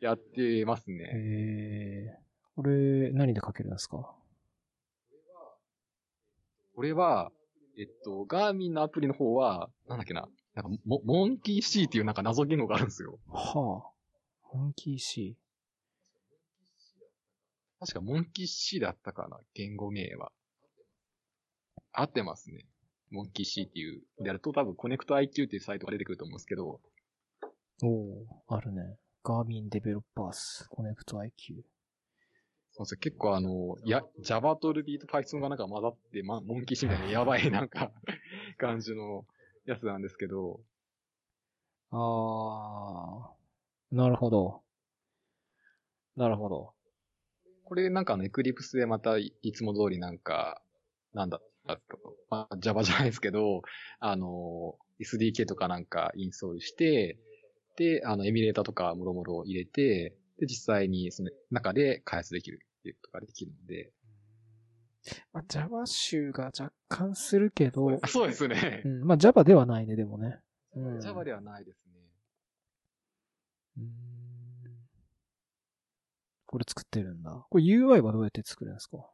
[0.00, 1.10] やってますね。
[1.14, 2.18] え。
[2.56, 4.12] これ、何で書けるんですか
[6.80, 7.30] これは、
[7.78, 13.18] えっと、ガーミンのアプリの方は、なんだっけな、なんかモ、モンキー C っていうなんか謎言語があるんですよ。
[13.28, 13.84] は
[14.50, 14.56] あ。
[14.56, 15.36] モンキー C。
[17.80, 20.32] 確かモンキー C だったかな、言語名は。
[21.92, 22.64] 合ってますね。
[23.10, 24.00] Monkey C っていう。
[24.18, 26.80] でやると多分コネクト IQ っていうサイトが出てくると思うんですけど、
[27.82, 28.96] おおあるね。
[29.22, 31.60] Garmin Developers、Connect IQ。
[32.80, 32.98] そうですね。
[33.00, 37.92] 結構あの、や、Java と Ruby と Python がなんか混ざって、ま、モンキー C みたいなやばい なんか、
[38.56, 39.26] 感じの
[39.66, 40.60] やつなんですけど、
[41.90, 43.96] あー。
[43.96, 44.62] なるほど。
[46.16, 46.72] なるほど。
[47.64, 50.62] これなんかあの、Eclipse でまたいいつも通りなんか、
[51.12, 51.40] なんだ
[52.30, 53.62] まあ、Java じゃないですけど、
[53.98, 57.18] あの、SDK とかなんかインストールして、
[57.76, 63.92] で、あの、エミュレーターとかもろもろ入れて、で、実際にその中で開発できるいうことができるので、
[65.32, 68.88] まあ、Java 集が若干するけど、あ そうですねう。
[68.88, 70.40] ん、まあ Java ではないね、でもね。
[70.74, 71.00] うん。
[71.00, 71.92] Java ではないですね。
[73.78, 74.20] うーん
[76.50, 77.46] これ作ってるんだ。
[77.48, 79.08] これ UI はどうやって作るんですか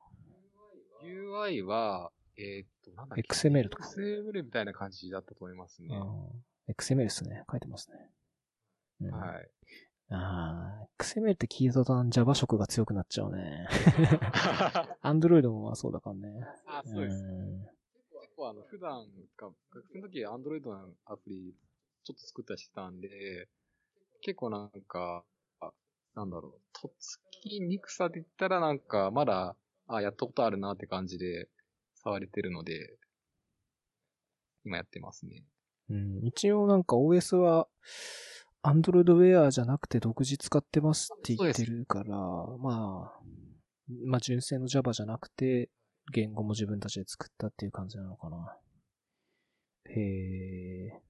[1.05, 5.95] ？UI は、えーっと、なんだっけ？XML とか XML みたいな感じだったと思いますね。
[6.69, 7.45] XML ですね。
[7.51, 8.11] 書いてますね。
[9.03, 9.51] うん、はい。
[10.11, 13.67] ああ、XML って聞いた途端 Java 色が強くなっちゃうね。
[15.03, 16.47] Android もまあそうだからね。
[16.67, 17.25] あ、そうです。
[17.25, 19.05] ん結構あの、普段
[19.37, 21.55] か、学生の時 Android のアプリ
[22.05, 23.49] ちょっと作ったりしてたんで、
[24.21, 25.25] 結構なんか、
[25.61, 25.73] あ
[26.15, 29.57] なんだろう、とっつきにくさで言ったらなんか、まだ、
[29.89, 31.49] あ、やったことあるなって感じで
[31.97, 32.97] 触れてるので、
[34.65, 35.43] 今やってますね。
[35.91, 37.69] うん、一応なんか OS は
[38.67, 43.21] Android Wear じゃなくて独自使ってますって言ってるから、まあ、
[44.05, 45.71] まあ純正の Java じゃなくて
[46.13, 48.57] 言語も自分たちで作ったっていう感じなのかな。
[49.89, 51.03] へえ。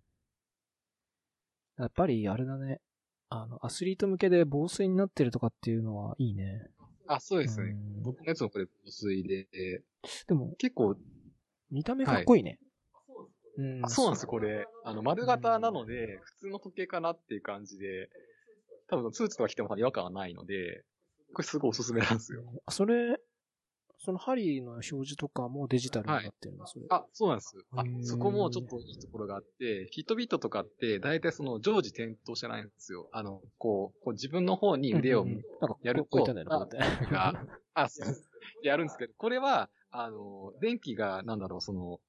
[1.79, 2.81] やっぱりあれだね。
[3.29, 6.69] あの、アスリート向けで防水になってるとかっていうのはいいね。
[7.09, 7.71] あ、そうですね。
[7.71, 9.49] うん僕のやつもこれ、防水で、
[10.29, 10.97] でも、結構、
[11.71, 12.61] 見た目かっこいいね。
[13.59, 14.67] うんあ、そうなんですよ、これ。
[14.85, 18.09] あの、丸型なので、普通の時計かなっていう感じで、
[18.89, 20.85] 多分、スーツとか着ても違和感はないので、
[21.33, 22.43] これすごいおすすめなんですよ。
[22.67, 23.19] あそれ、
[23.99, 26.87] その針の表示とかもデジタルになってるの、それ。
[26.91, 27.57] あ、そうなんです。
[27.77, 33.09] あそこもちょっといいところがあって、ヒットビットとかって、大体その常時点灯してないんですよ。
[33.13, 37.07] あの、こう、こう自分の方に腕をうんうんうんなんか、やるとこうんうやって。
[37.07, 37.35] が、
[37.75, 38.17] あ、そう。
[38.63, 42.01] やるんですけど、これは、あの、電気が、なんだろう、その、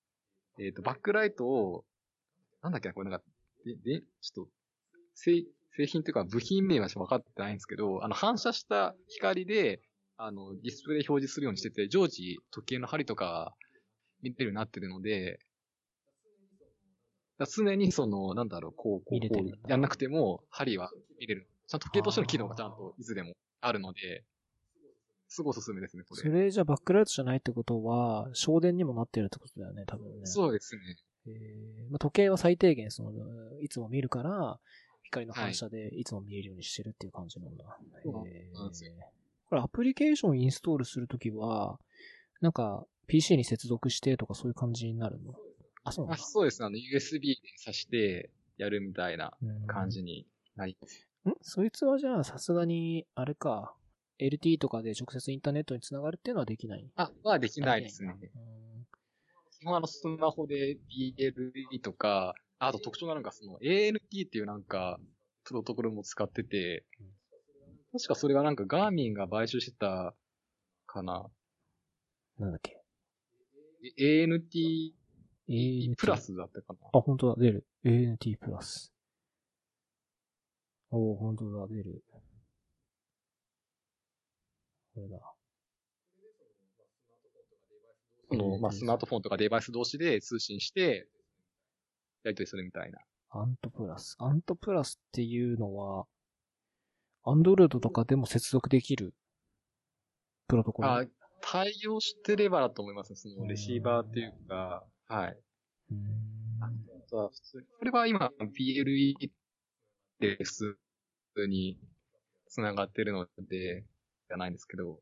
[0.60, 1.86] えっ、と、バックライトを、
[2.62, 3.26] なんだっけな、これなんか、
[3.66, 4.52] で、で、ちょっと、
[5.14, 5.44] 製、
[5.76, 9.82] 製品というか部品名は分かってないんですけど、あの、反射した光で、
[10.18, 13.54] あの、ディスプレイで表示するようにしてて、常時時計の針とか
[14.24, 15.40] 見れるようになってるので、
[17.46, 21.48] 常にその、なんだろう、こう、こう、こうやんなくても、針は見れる。
[21.68, 24.24] ちゃんと時計としての機能がちゃんといつでもあるので、
[25.28, 26.22] すごいおすすめですね、これ。
[26.22, 30.26] それじゃバックライトじゃないってことは、省電にもなってるってことだよね、多分ね。
[30.26, 30.82] そうですね。
[31.28, 33.12] えーまあ、時計は最低限、その、
[33.62, 34.60] いつも見るから、
[35.04, 37.78] 光の反射でいつも見えるようにしてるっていう感じなんだ。
[38.04, 38.72] そうへー
[39.50, 41.80] これアプリケーションインストールするときは、
[42.42, 45.34] なんか、PC に接続してとかそういう感じになるの？
[45.86, 46.18] あ、そうなあ。
[46.18, 46.66] そうですね。
[46.66, 49.32] あの、USB で挿してやるみたいな
[49.66, 51.08] 感じになります。
[51.30, 51.34] ん？
[51.42, 53.74] そいつはじゃあさすがに、あれか、
[54.20, 58.16] LT とかで直接インターネットにつながるっていうのはできないあ、まあできないですね。
[59.60, 63.98] 基本あの、スマホで BLE とか、あと特徴なのがその ANT
[64.28, 65.00] っていうなんか、
[65.44, 67.08] プロトコルも使っててうん、
[67.94, 70.14] 確かそれがなんかガーミンが買収してた
[70.86, 71.26] かな。
[72.40, 72.82] なんだっけ
[73.98, 76.80] え ANT プラスだったかな。
[76.94, 77.66] あ、本当だ、出る。
[77.86, 78.94] ANT プラス。
[80.92, 82.04] おー、本当だ、出る。
[84.98, 85.20] これだ。
[88.32, 91.08] その、まあ、スマートフォンとかデバイス同士で通信して、
[92.24, 93.00] やり取りするみたいな。
[93.30, 94.16] アントプラス。
[94.18, 96.08] アントプラスっていうのは、
[97.26, 99.14] アンドロイドとかでも接続できる
[100.48, 100.90] プロトコル？
[100.90, 101.06] あ、
[101.42, 103.18] 対応してればだと思いますね。
[103.18, 105.38] その、レシーバーっていうか、はい。
[105.92, 106.18] うーん
[107.06, 109.30] そう普通これは今、BLE
[110.20, 110.78] で普通
[111.48, 111.78] に
[112.48, 113.86] 繋がってるので、
[114.28, 115.00] じゃないんですけど。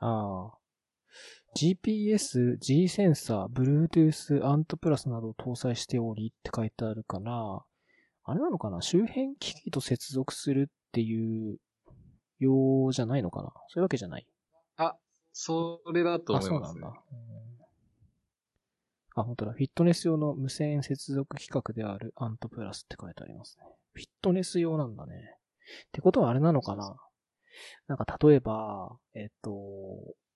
[0.00, 0.58] ああ。
[1.54, 7.62] GPS、G センサー、Bluetooth、アントプラスなどを搭載しておりって書いてあるから、
[8.24, 8.80] あれなのかな？
[8.80, 11.58] 周辺機器と接続するっていう
[12.38, 13.52] 用じゃないのかな？
[13.68, 14.26] そういうわけじゃない？
[14.76, 14.96] あ、
[15.32, 16.70] それだと思います。
[16.70, 17.02] あ、そうなんだ。
[19.16, 19.52] あ、本当だ。
[19.52, 23.66] フィットネス用の無線接続規格であるアントプラスって書いてありますね。
[23.92, 25.14] フィットネス用なんだね。
[25.88, 26.96] ってことはあれなのかな？
[27.86, 29.50] なんか例えば、えっと、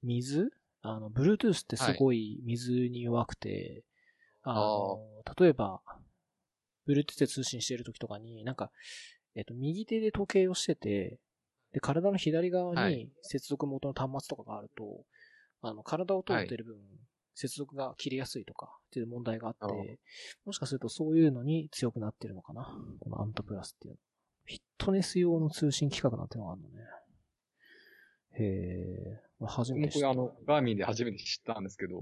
[0.03, 0.51] 水？
[0.83, 3.83] あの、Bluetooth ってすごい水に弱くて、
[4.43, 5.01] はい、あの、
[5.39, 5.81] 例えば、
[6.87, 8.71] Bluetooth で通信している時とかに、なんか、
[9.35, 11.19] えっと、右手で時計をしてて、
[11.73, 15.03] で、体の左側に接続元の端末とかがあると、はい、
[15.63, 16.77] あの、体を通ってる分、
[17.35, 19.99] 接続が切れやすいとかっていう問題があって、
[20.47, 22.67] もしかするとそういうのに強くなってるのかな？
[23.01, 23.99] このアントプラスっていうの。
[24.47, 26.76] フィットネス用の通信規格なんてのがあるのね。
[28.39, 30.09] へえ、初めて知った。
[30.09, 32.01] 僕あの、ガーミンで初めて知ったんですけど、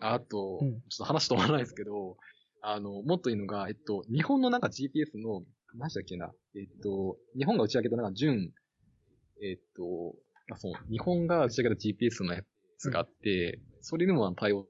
[0.00, 2.16] あと、うん、ちょっと話とまらないですけど、
[2.60, 5.42] あの、もっといいのが、えっと、日本のなんか GPS の、
[5.74, 8.52] 何したっけな、えっと、日本が打ち上げたなんか準、
[9.42, 10.14] えっと、
[10.48, 12.42] まあ、その、日本が打ち上げた GPS のや
[12.78, 14.66] つがあって、うん、それにも対応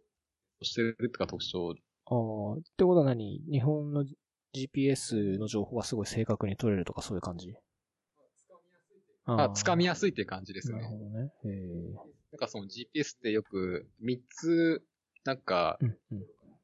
[0.62, 1.74] してるとか特徴。
[2.06, 3.40] ああ、ってことは何？
[3.50, 4.04] 日本の
[4.54, 7.54] GPS の情報がすごい正確に取れるとかそういう感じ？
[9.24, 10.78] あ、つかみやすいっていう感じですね。
[10.78, 11.32] なるほどね。
[11.44, 11.48] へ
[12.32, 14.82] なんかその GPS ってよく3つ、
[15.24, 15.78] なんか、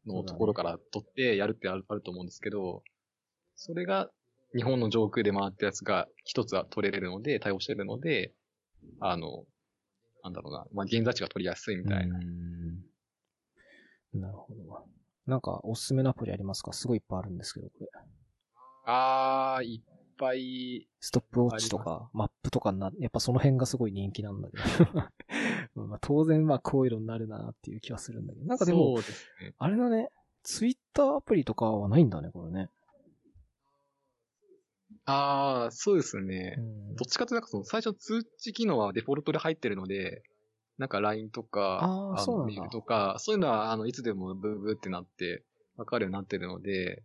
[0.06, 2.82] のところから取ってやるってある,、あると思うんですけど、
[3.54, 4.10] それが
[4.56, 8.32] 日本の上空で回ったやつが一つは取れるので、対応してるので、
[9.00, 9.44] あの、
[10.24, 12.18] なんだろうな、まあ、現在地が取りやすいみたいな。
[14.14, 14.86] なるほど。
[15.26, 16.72] なんか、おすすめのアプリありますか？
[16.72, 17.88] すごいいっぱいあるんですけど、これ。
[18.86, 20.88] あー、いっぱい。
[21.00, 25.02] ストップウォッチとか、マップとかな、やっぱその辺がすごい人気なんだけど。
[25.86, 28.46] まあ当然まあこういうのになるなっていう気はするんだけど。
[28.46, 30.10] なんかでも、ね、あれだね、
[30.42, 32.70] ツイッターアプリとかはないんだね、これね。
[35.04, 36.56] ああ、そうですね。
[36.58, 40.22] うん、どっちかというと、その最初通知機能はデフォルトで入ってるので、
[40.76, 45.44] なんか LINE とか、あメールとか、そういうのは、あの、いつでもブーブーってなって、
[45.76, 47.02] わかるようになってるので。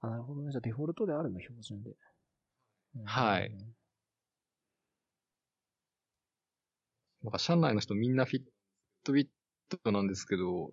[0.00, 0.52] あ、なるほどね。
[0.52, 1.96] じゃあデフォルトであるの、標準で。
[3.04, 3.50] はい。
[7.24, 8.42] なんか、社内の人みんなフィッ
[9.02, 10.72] トビットなんですけど、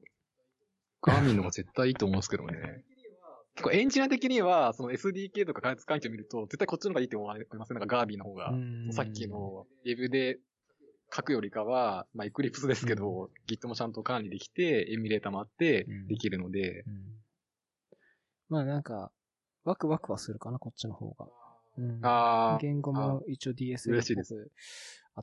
[1.01, 2.83] ガーミンの方が絶対いいと思うんですけどね。
[3.55, 8.53] 結構エンジニア的には、その SDK とか開発環境を見ると、絶対こっちの方がいいって思いませんなんかガービーの方が。
[8.91, 10.39] さっきのウェブで
[11.13, 17.03] 書くよりかは、まあ、エクリプスですけど、うん、Git もちゃんと管理できて、エミュレーターもあって、できるので、うんうん、
[18.49, 19.11] まあなんか、
[19.63, 21.27] ワクワクはするかな、こっちの方が。
[21.77, 24.51] うん、あ言語も一応 DSL っぽく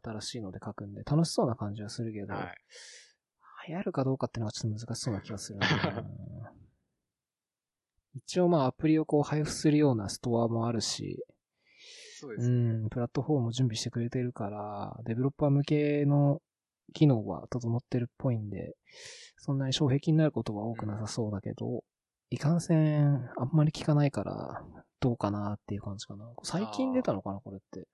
[0.04, 2.54] 新しいので書くんで、楽しそうな感じはするけど、はい、
[3.68, 5.66] 流行るかどうかっていうのはちょっと難しそうな気がするな。
[8.14, 11.24] 一応まあアプリをこう配布するようなストアもあるし、
[12.20, 16.42] そうです、ね、うん、プラットフォームも準備してくれてるから、デベロッパー向けの
[16.94, 18.74] 機能は整ってるっぽいんで、
[19.36, 21.80] そんなに障壁になることは多くなさそうだけど、うん、
[22.30, 24.64] いかんせん、あんまり聞かないから、
[25.00, 26.30] どうかなっていう感じかな。
[26.42, 27.88] 最近出たのかなこれって。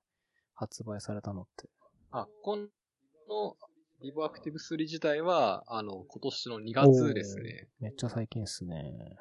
[0.55, 1.68] 発売されたのって。
[2.13, 3.57] あ、この、
[4.01, 7.68] リボアクティブ3自体は、あの、今年の2月ですね。
[7.81, 9.17] めっちゃ最近っすね。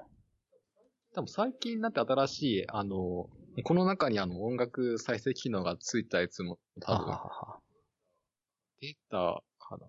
[1.14, 3.30] 多分最近になって新しい、あの、
[3.64, 7.06] この中にあの音楽再生機能がついたやつも多分、
[8.82, 9.88] 出たかな。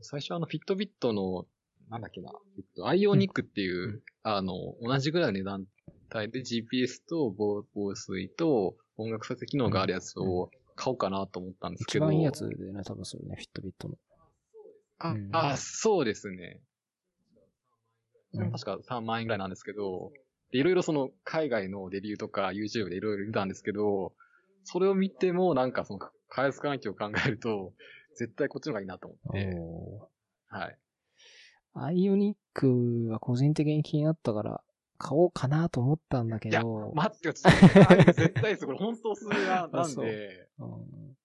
[0.00, 1.46] 最初あのフィットビットの、
[1.90, 5.66] なんだっけな、えっと、アイオニックっていう、うん、あの、同じぐらいの値段
[6.14, 12.06] 帯で GPS と防水と音楽再生機能があるやつを買おうかなと思ったんですけど。
[12.06, 13.94] 一番いいやつでね、多分それね、フィットビットの。
[14.98, 16.60] あ、うん、あ、そうですね。
[18.34, 20.12] 確か3万円ぐらいなんですけど、
[20.52, 24.12] いろいろその海外のデビューとか YouTube でいろいろ見たんですけど、
[24.64, 25.98] それを見てもなんかその
[26.28, 27.72] 開発環境を考えると、
[28.16, 29.50] 絶対こっちの方がいいなと思って。
[30.48, 30.78] はい。
[31.78, 34.60] アイオニックは個人的に気になったから、
[34.98, 36.52] 買おうかなと思ったんだけど。
[36.52, 36.62] いや、
[36.94, 38.66] 待ってよ、絶対です。
[38.66, 40.48] これ本当するな、なんで。
[40.58, 41.16] うん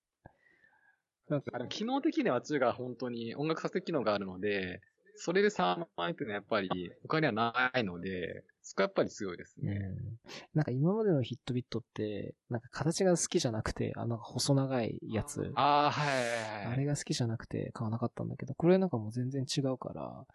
[1.30, 4.82] なんか機能的にはあっちが本当に音楽させ機能があるので、
[5.16, 9.72] それで3万円っていうのはやっぱり他にはないので、そこはやっぱり強いですね。
[9.72, 10.20] うん。
[10.54, 15.52] なんか今までのヒットビットって、なんか形が好きじゃなくて、あの細長いやつ。
[15.56, 16.74] ああ、はいはいはい。
[16.74, 20.26] あれが好きじゃなくて買わなかったんだけど、これなんかもう全然違うから、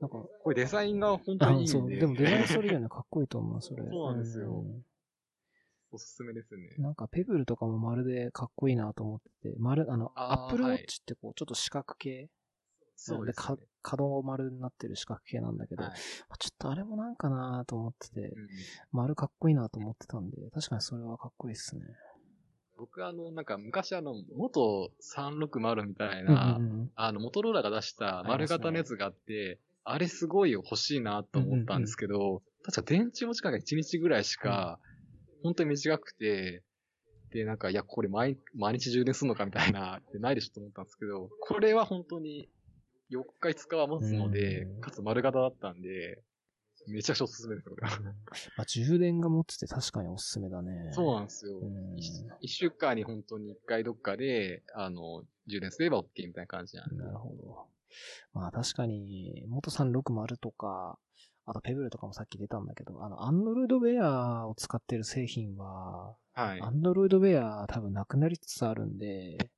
[0.00, 1.78] なんか、これデザインが本当にいいんで。
[1.78, 3.82] あそう、でもデザインそれよね、かっこいいと思う、それ。
[3.88, 4.82] そうなんですよん
[5.90, 6.70] おすすめですね。
[6.78, 12.28] なんかペブルとかもまるでかっこいいなと思ってて、丸、あの、あーアップルウォッチってこう、ちょっと四角形
[13.04, 13.56] そうですね。
[13.56, 15.92] か角丸になってる四角形なんだけど、はい。
[15.92, 15.96] ま
[16.34, 18.48] あちょっとあれもなんかなと思ってて、うん。
[18.92, 21.82] 丸かっこいいなと思ってたんで、確かにそれはかっこいいっすね。
[22.78, 26.90] 僕あの、なんか昔あの、元360みたいな、うんうんうん。
[26.94, 34.78] あの、モトローラが出した丸型のやつがあって、あれすごい欲しいなと思ったんですけど、確か電池持ち間が1日ぐらいしか、
[35.42, 36.62] 本当に短くて、
[37.30, 42.48] で、なんか、いや、これ毎毎日充電するのかみたいな、でないでしょと思ったんですけど、これは本当に
[43.12, 46.22] 4日5日は持つのでうん、かつ丸型だったんで、
[46.88, 47.82] めちゃくちゃおすすめです、これ
[48.56, 50.92] あ、充電が持ってて確かにおすすめだね。
[50.92, 51.60] そうなんですよ。
[52.40, 56.96] 一週間に本当に一回どっかで、あの、充電すれば OK みたいな感じなんで。
[56.96, 57.66] なるほど。
[58.32, 60.98] まあ確かに、元360とか、
[61.44, 66.60] あとペブルとかもさっき出たんだけど、あの、アンドロイドウェアを使ってる製品は、はい。
[66.60, 69.50] アンドロイドウェア多分なくなりつつあるんで、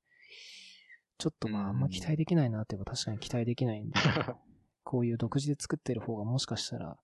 [1.17, 3.93] ちょっとまああんま期待できないなって言えば確かに期待できないんで、
[4.83, 6.97] こういう独自で作ってる方がもしかしたら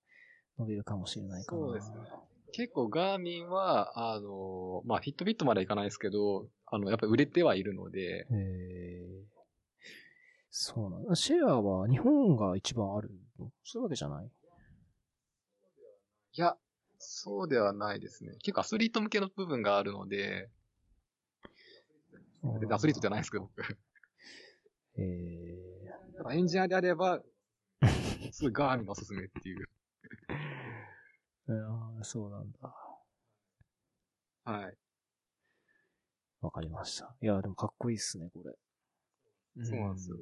[0.58, 1.62] 伸びるかもしれないかな。
[1.62, 1.98] そうですね
[2.54, 9.32] 結構ガーミンは、あの、まあ、ヒットビットまではいかないですけど、あの、やっぱり売れてはいるので、へー
[10.50, 11.16] そうなんだ。
[11.16, 13.10] シェアは日本が一番ある
[13.40, 13.54] の？
[13.64, 14.26] そういうわけじゃない？
[16.34, 16.58] いや、
[16.98, 18.32] そうではないですね。
[18.40, 20.50] 結構アスリート向けの部分があるので、
[22.60, 23.78] でアスリートじゃないですけど、僕。
[24.98, 25.72] ええ
[26.18, 27.22] ただエンジニアであれば、
[28.32, 29.68] すごいガーミンがおすすめっていう。
[31.50, 32.76] ああ、そうなんだ。
[34.44, 34.78] はい。
[36.42, 37.16] わかりました。
[37.22, 38.54] いや、でもかっこいいっすね、これ。
[39.64, 40.18] そうなんですよ。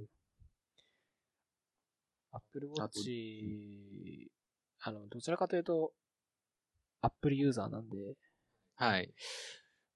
[2.31, 4.31] アップルウォッチ、
[4.81, 5.93] あの、どちらかというと、
[7.01, 7.97] アップルユーザーなんで、
[8.75, 9.13] はい。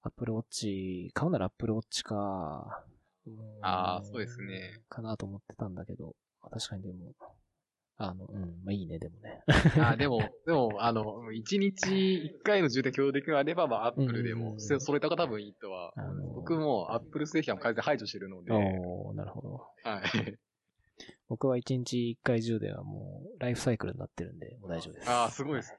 [0.02, 2.86] アップルウォッチ、買うならアップルウォッチか、
[3.28, 4.82] うんあーそうですね。
[4.90, 7.14] かなと思ってたんだけど、まあ確かにでも、
[7.98, 9.44] あの、うん、まあいいね、でもね。
[9.80, 15.94] あ、でも、 でも、あの、一日一回の充電共用できるのであれば、まあ、アップルでも、そそれとか多分いいとは。
[15.95, 19.68] あの僕もアップル製品は完全に排除してるので、おーなるほど。
[19.84, 20.04] はい。
[21.30, 25.10] 僕は1日1回充電はもう、ライフサイクルになってるんで、もう大丈夫です。
[25.10, 25.76] ああ、すごいです。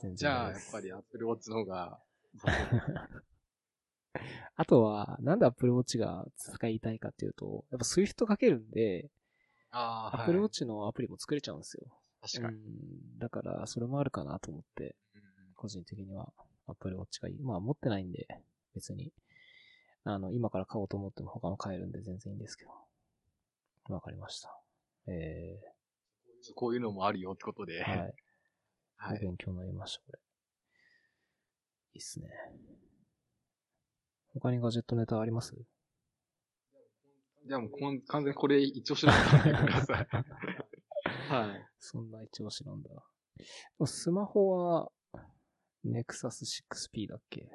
[0.00, 2.00] 全然じゃあ、やっぱりアップルウォッチの方が、
[4.60, 9.08] あとは、なんで Apple Watch が使いたいかっていうと、やっぱ Swift かけるんで、
[9.70, 11.86] ああ、Apple はい Watch のアプリも作れちゃうんですよ。
[12.20, 12.56] 確かに。
[12.56, 13.18] うん。
[13.20, 14.96] だから、それもあるかなと思って、
[15.54, 16.32] 個人的には
[16.66, 17.38] Apple Watch がいい。
[17.40, 18.26] まあ、持ってないんで、
[18.74, 19.12] 別に、
[20.02, 22.72] あの、今から買おうと思っても他の買えるんで全然いいんですけど。
[23.94, 24.60] わかりました。
[25.06, 25.60] え
[26.56, 28.14] こういうのもあるよってことー、で、はい。
[28.96, 29.20] はい。
[29.20, 30.18] 勉強になりました、これ。
[31.94, 32.28] いいっすね。
[34.40, 35.54] 他にガジェットネタあります？
[37.46, 40.06] じゃあもうこん、完全にこれ一応しなんでください。
[41.32, 41.66] はい。
[41.78, 42.90] そんな一押しなんだ。
[43.86, 44.92] スマホは、
[45.84, 47.50] Nexus 6P だっけ？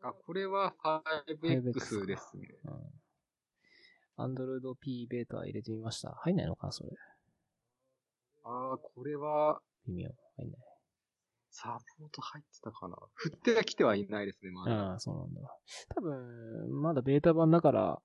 [0.00, 2.48] あ、これは 5X ですね。
[2.64, 4.34] うん。
[4.34, 6.12] Android P ベータ入れてみました。
[6.22, 6.90] 入んないのかなそれ？
[8.44, 10.10] ああ、これは、微妙。
[10.36, 10.60] 入んない。
[11.50, 12.96] サポート入ってたかな？
[13.14, 14.90] 振っては来てはいないですね、まだ。
[14.90, 15.40] ああ、そうなんだ。
[15.94, 18.02] 多分、まだベータ版だから、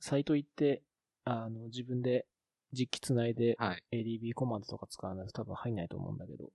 [0.00, 0.82] サイト行って、
[1.24, 2.26] あの、自分で
[2.72, 3.82] 実機つないで、はい。
[3.92, 6.50] ADB コマンドとか使わないと多分入んないと思うんだけど。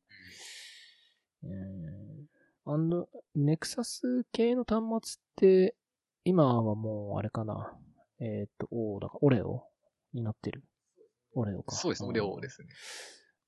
[1.43, 2.27] うん。
[2.65, 4.83] あの、ネクサス系の端
[5.13, 5.75] 末って、
[6.23, 7.77] 今はもう、あれかな。
[8.19, 9.63] えーっと、おだから、オレオ
[10.13, 10.63] になってる。
[11.33, 11.75] オレオか。
[11.75, 12.67] そうです、無料ですね。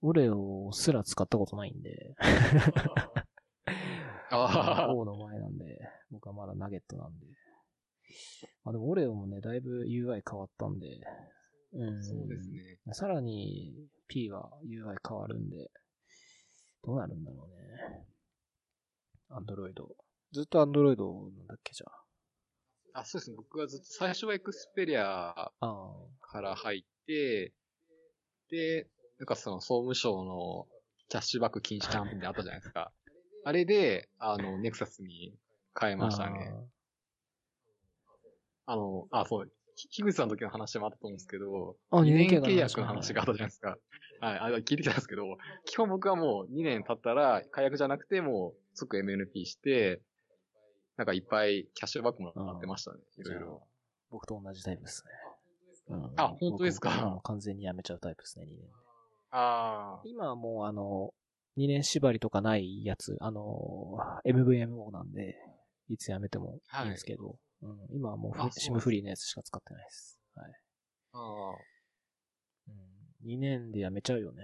[0.05, 2.13] オレオすら使ったことないんで。
[4.30, 5.80] ああ、 王の前なんで、
[6.11, 7.25] 僕はまだナゲットなんで。
[8.65, 10.99] まあでもオレオもね、だいぶ UI 変わったんで。
[11.71, 12.03] うん。
[12.03, 12.80] そうですね。
[12.91, 13.73] さらに
[14.07, 15.71] P は UI 変わるんで、
[16.84, 18.05] どうなるんだろうね。
[19.30, 19.95] アンドロイド。
[20.34, 22.99] ずっとアンドロイドなんだっけじゃあ。
[22.99, 23.38] あ、そうですね。
[23.38, 25.51] 僕はずっと、最初はエクスペリア。
[26.19, 27.53] から入って、
[28.49, 28.89] で、
[29.24, 30.68] なんかその総務省の
[31.08, 32.91] キャッシュバック禁止キャンペーンであったじゃないですか。
[33.45, 35.34] あれで、あの、ネクサスに
[35.80, 36.52] 変えましたね。
[38.66, 43.78] あの、あ、そう、樋口さんの時の話もあったと思うんですけど、あ2年契契約の話があったじゃないですか。
[44.20, 50.02] はい、あれ聞いてきたんですけど、基本僕はもう2年経ったら、解約じゃなくてもう即 MNP して、
[50.98, 53.00] なんかいっぱいキャッシュバックもらってましたね。
[53.18, 53.68] いろいろ。
[54.10, 55.12] 僕と同じタイプですね。
[55.88, 57.22] うんあ本当ですか？
[57.24, 58.70] 完全にやめちゃうタイプですね、2年
[59.34, 59.38] で。
[59.39, 61.14] あ今はもうあの、
[61.57, 65.35] 2年縛りとかないやつ、あの、MVMO なんで、
[65.89, 70.19] いつやめてもいいんですけど、うん、今はもうシムフリーのやつしか使ってないです。
[70.35, 70.51] はい。
[71.14, 71.18] あ。
[71.18, 71.55] ああ。
[72.68, 72.72] う
[73.27, 74.43] ん、2年でやめちゃうよね。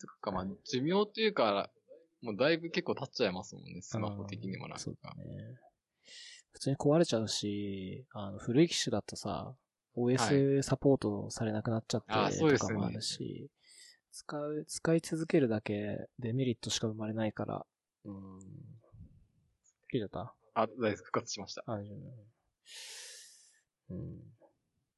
[0.00, 1.70] とか、まあ、寿命っていうか、
[2.20, 4.78] もうだいぶ結構経っちゃいますもんね、スマホ的にもなんか。
[4.78, 5.24] そうだね。
[6.52, 9.54] 普通に壊れちゃうし、あの、古い機種だとさ、
[9.96, 13.50] OS サポートされなくなっちゃってとかもあるし、
[14.12, 17.66] 使う、使い続けるだけデメリットしか生まれないから、
[18.04, 18.38] うん。
[19.90, 20.34] 切れた？
[20.54, 21.62] あ、大丈夫、復活しました。
[21.66, 21.94] あ、いや
[23.90, 24.18] うん。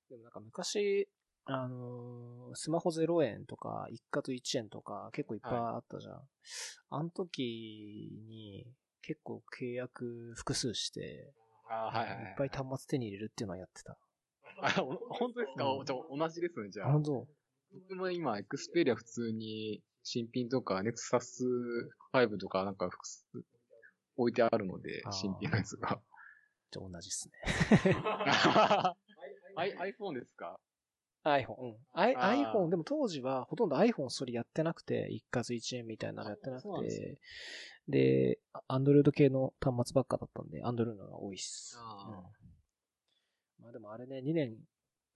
[0.09, 1.09] でもなんか昔、
[1.45, 6.21] あのースマホ0円とか、一括1円とか結構いっぱいあったじゃん。
[6.91, 8.67] あの時に
[9.03, 11.33] 結構契約複数して、
[11.69, 12.25] あはいはいはい。
[12.25, 13.97] いっぱい端末手に入れるっていうのはやってた。
[14.61, 16.93] あ、お本当ですか、うんじゃあ同じですね、じゃあ、あ。
[16.93, 17.29] 本当
[17.73, 21.45] 僕も今、エクスペリア普通に新品とか、ネクサス
[22.13, 23.27] 5とかなんか複数
[24.17, 26.01] 置いてあるので新品のやつが。
[26.71, 27.97] じゃあ同じっすね。
[29.57, 30.61] IPhone ですか
[31.25, 31.55] ？iPhone。
[31.59, 31.77] うん。
[31.95, 37.19] IPhone、でも当時はほとんど iPhone それやってなくて、一括1円みたいなのやってなくて、
[37.89, 38.39] で、
[38.69, 41.77] Android 系の端末ばっかだったんで、Android のが多いっす。
[41.79, 43.65] あーうん。
[43.65, 44.57] まあでもあれね、2年、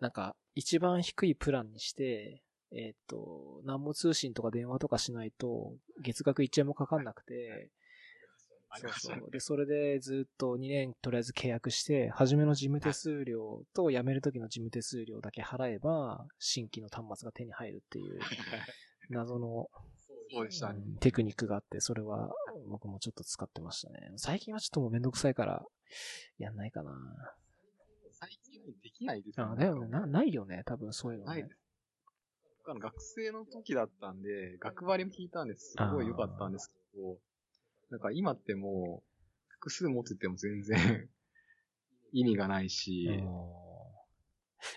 [0.00, 2.42] なんか、一番低いプランにして、
[2.76, 7.70] えーっと、何も通信とか電話とかしないと、月額1円もかかんなくて、
[8.76, 9.30] そうそう。
[9.30, 18.02] で、それでずっと2年とりあえず契約して、初めの事務手数料と辞める時の事務手数料だけ払えば、新規の端末が手に入るってい。
[18.02, 18.18] う、
[19.10, 19.68] 謎の、
[20.30, 20.80] そうでしたね。
[20.84, 22.32] うんテクニックがあって、それは
[22.68, 24.12] 僕もちょっと使ってましたね。
[24.16, 25.34] 最近はちょっともうめんどくさい。
[25.34, 25.64] から、
[26.38, 26.72] やんない。
[26.72, 26.92] かな。
[28.10, 29.22] 最近はできない。
[29.22, 29.88] ですあ、だよね。
[29.88, 30.32] な、ない。
[30.32, 30.62] よね。
[30.64, 31.16] 多分そうい。
[31.16, 31.48] うのねない。
[31.48, 31.54] で。
[31.54, 31.63] す。
[32.64, 35.72] 僕あの学生の時だったんで、学割も聞いたんです。
[35.72, 37.18] すごい良かったんですけど、
[37.90, 39.08] なんか今ってもう、
[39.48, 40.76] 複数持ってても全然
[42.12, 43.64] 意味がないし、うん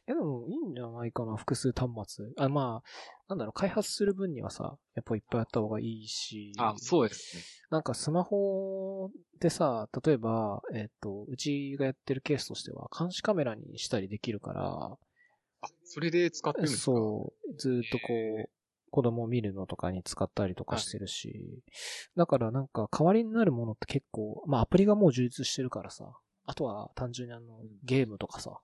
[0.06, 2.26] え、でもいいんじゃないかな、複数端末。
[2.38, 2.90] あ、まあ、
[3.30, 6.52] なんだろう、開発する分にはさ、やっぱいっぱいやった方がいいし。
[6.58, 7.44] あ、そうですね。
[7.70, 14.98] なんかスマホでさ、例えば、えっ、と、うちがやってるケースとしては、監視カメラにしたりできるから、
[15.68, 16.84] あ、それで使ってるんですか？
[16.86, 18.14] そう、ずーっとこ
[18.46, 18.50] う、
[18.90, 21.62] 子供を見るのとかに使ったりとかしてるし、
[22.16, 28.60] だからなんか代わりになるものって結構、まあアプリがもう充実してるからさ、あとは単純にあの、ゲームとかさ、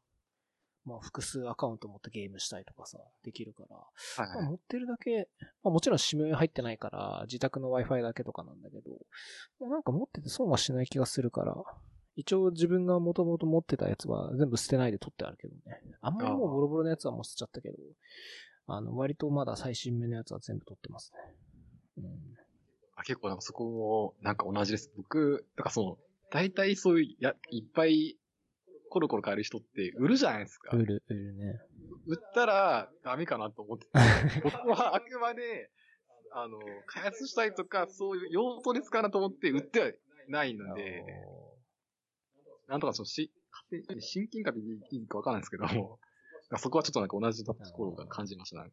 [0.86, 4.38] まあ複数アカウント持ってゲームしたりとかさ、できるから、はいはい。
[4.44, 5.28] まあ持ってるだけ、
[5.62, 8.92] まあもちろん SIM 入ってないから、自宅の Wi-Fi だけとかなんだけど、
[9.60, 11.56] もうなんか持ってて損はしない気がするから、
[12.16, 15.82] 一応自分がもともと持ってたやつは全部捨てないで取ってあるけどね。
[16.02, 17.76] あんまりもうボロボロのやつはもう捨てちゃったけど、
[18.68, 21.36] あの、割とまだ最新目のやつは全部取ってますね。
[21.98, 22.06] うん。
[22.96, 24.92] あ結構なんかそこも、なんか同じです。
[24.96, 25.98] 僕、なんかその、
[26.32, 28.18] 大体そういう、や、いっぱい、
[28.90, 30.76] コロコロ変える人って売るじゃないですか。
[30.76, 31.60] 売る、売るね。
[32.06, 33.92] 売ったらダメかなと思ってて。
[34.44, 35.72] 僕はあくまで、
[36.32, 39.92] あの、開発したりとか、そういう用途で使うなと思って売っては
[40.28, 41.04] ないので、
[42.68, 46.00] なんとかちょっとし、勝手に親近感でいいかわかんないですけども、
[46.58, 48.72] そこはちょっとなんか同じところが感じましたね。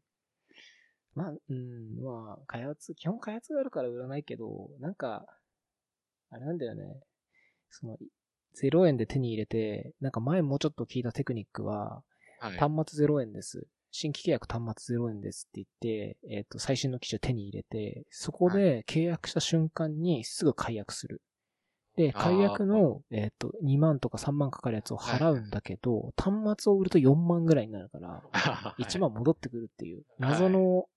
[1.14, 5.26] まあ、うん、まあ、開発、基本開発があるから売らないけど、なんか、
[6.30, 7.00] あれなんだよね。
[7.68, 7.98] その、
[8.54, 12.02] 0円で手に入れて、なんか前もうちょっと聞いたテクニックは、
[12.38, 12.58] はい。
[12.58, 13.66] 端末0円です。
[13.90, 21.22] 新規契約端末0円ですって言って、えっ、と、最新の機種手に入れて、そこで契約した瞬間にすぐ解約する。
[22.00, 28.22] で、解約の、えっ、と、2万とか3万かかるやつを払うんだけど、端末を売ると4万ぐらいになるから、
[28.80, 30.88] 1万戻ってくるっていう、謎の、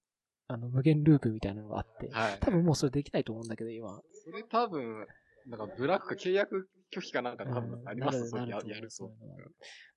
[0.47, 2.39] あの、無限ループみたいなのがあって、はい。
[2.39, 4.01] 多分もうそれできないと思うんだけど、今。
[4.13, 5.05] それ多分、
[5.45, 8.89] なんかブラックか契約拒否かなんか多分ありますうんやなる。
[8.89, 9.11] そう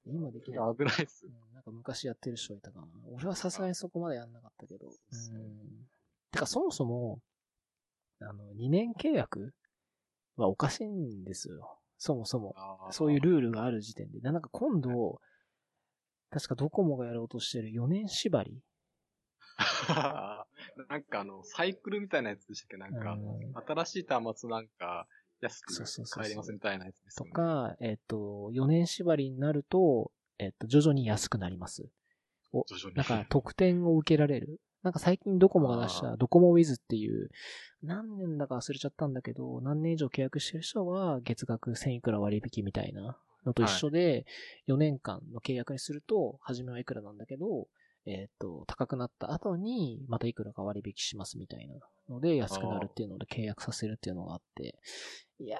[0.04, 0.76] 今できない。
[0.76, 1.26] 危ないっす。
[1.26, 2.86] うんなんか昔やってる人いたかな。
[3.12, 4.86] 俺はさすがにそこまでやんなかったけど。
[4.88, 4.92] うん。
[6.32, 7.20] てかそもそも、
[8.20, 9.52] あの、2年契約
[10.36, 11.78] はおかしいんですよ。
[11.98, 12.54] そもそも。
[12.90, 14.20] そういうルールがある時点で。
[14.20, 15.20] でなんか今度、
[16.30, 18.60] 確かドコモがやろうとしてる4年縛り
[20.88, 22.76] なんかあの、サイクルみたいなやつでしたっけ？
[22.76, 25.06] なんか、うん新しい端末なんか、
[25.40, 25.74] 安く
[26.10, 27.32] 買えますみたいなやつですとよね。
[27.32, 31.88] か、えっ、と、4年縛りになると、えっと、徐々に安くなります。
[32.52, 32.94] 徐々に。
[32.94, 34.60] なんか特典を受けられる。
[34.86, 36.10] なんか最近ドコモが出しあ。
[36.12, 37.28] たドコモウィズっていう、
[37.82, 44.26] 何年だか忘れちゃったんだけど、何年以上契約してる人は月額1000いくら割引みたいなのと一緒で、
[44.68, 47.66] 4年間の契約にすると、初めはいくらなんだけど、
[48.06, 51.74] えっ、と、高くなった後に、またいくらか割引しますみたいな
[52.08, 54.78] ので、安くなるっていうので契約させるっていうのがあって、
[55.40, 55.58] いや、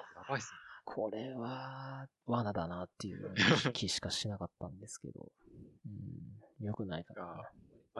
[0.85, 3.35] これは、罠だなっていう
[3.73, 5.27] 気しかしなかったんですけど、
[5.85, 7.43] うん、良くないかな。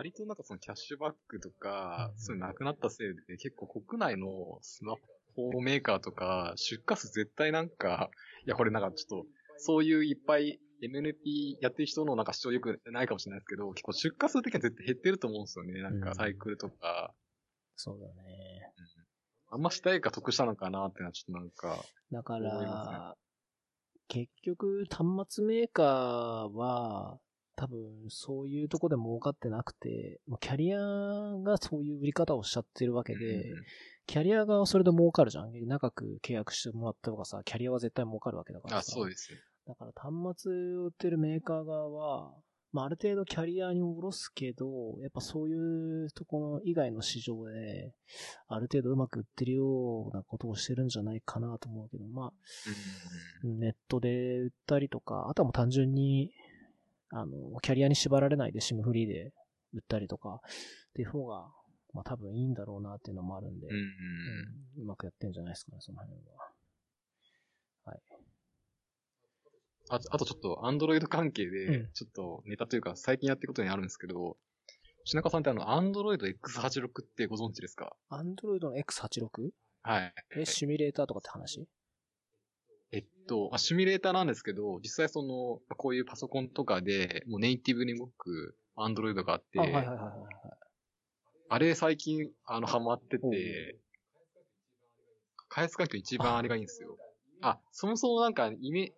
[0.04, 0.10] ね。
[0.10, 4.96] 割となんかそのキャッシュバックとかう、んそういうのなくなったせいで、結構国内のスマ
[5.36, 8.10] ホメーカーとか、出荷数絶対なんか、
[8.46, 15.82] いやこれなんかちょっと、そういういっぱい MNP やってる人のなんか主張よくないかもしれないですけど、結構出荷数的には絶対減ってると思うんですよね。
[15.82, 17.14] なんうんかサイクルとか、
[17.76, 18.74] そうだね。
[19.50, 23.16] あんましたいか得したのかなってのはちょっとなんか、だから、
[24.08, 27.20] 結局、端末メーカーは、
[27.58, 30.78] 多分、そういうとこで儲かってなくて、もうキャリア
[31.44, 33.64] がそういう売り方をしちゃってるわけで、うん
[34.10, 35.52] キャリアがそれで儲かるじゃん。
[35.68, 38.78] 長く契約してもらった方がさ、キャリアは絶対儲かるわけだからさ。
[38.80, 39.34] あ、そうです。
[39.68, 42.34] だから端末を売ってるメーカー側は、
[42.72, 44.66] まあ、ある程度キャリアに下ろすけど、
[45.02, 47.92] やっぱそういうところ以外の市場で、
[48.48, 52.34] ある程度うまく売ってるようなことをしてるんじゃないかなと思うけど、まあ、
[53.44, 56.32] うんネットで売ったりとか、あとはもう単純に、
[57.12, 59.32] あの、キャリアに縛られないで SIM フリーで
[59.74, 61.48] 売ったりとか、っていう方が、
[61.94, 66.48] まあ多分いいんだろうなっていうのもあるんで、うんうんうまくやってんじゃないですかね、その辺は。
[69.90, 74.38] あと、あとちょっと、アンドロイド関係うでん、ちょっとネタというか、最近やってることにあるんですけど、
[75.06, 79.52] 品川さんってあの、アンドロイド X86 ってご存知ですか？Android の X86?
[79.84, 80.14] はい。
[80.36, 81.66] え、シミュレーターとかって話？
[82.92, 90.28] えっと、あシミュレーターなんですけど、実際その、こういうパソコンとかで、もうネイティブに動くアンドロイドがあって、あ、はいはいはいはいはい。
[91.50, 93.78] あれ最近、あの、ハマってて、
[95.50, 96.98] 開発環境一番あれがいいんですよ。
[97.42, 98.94] あ、そもそもなんか、イメ、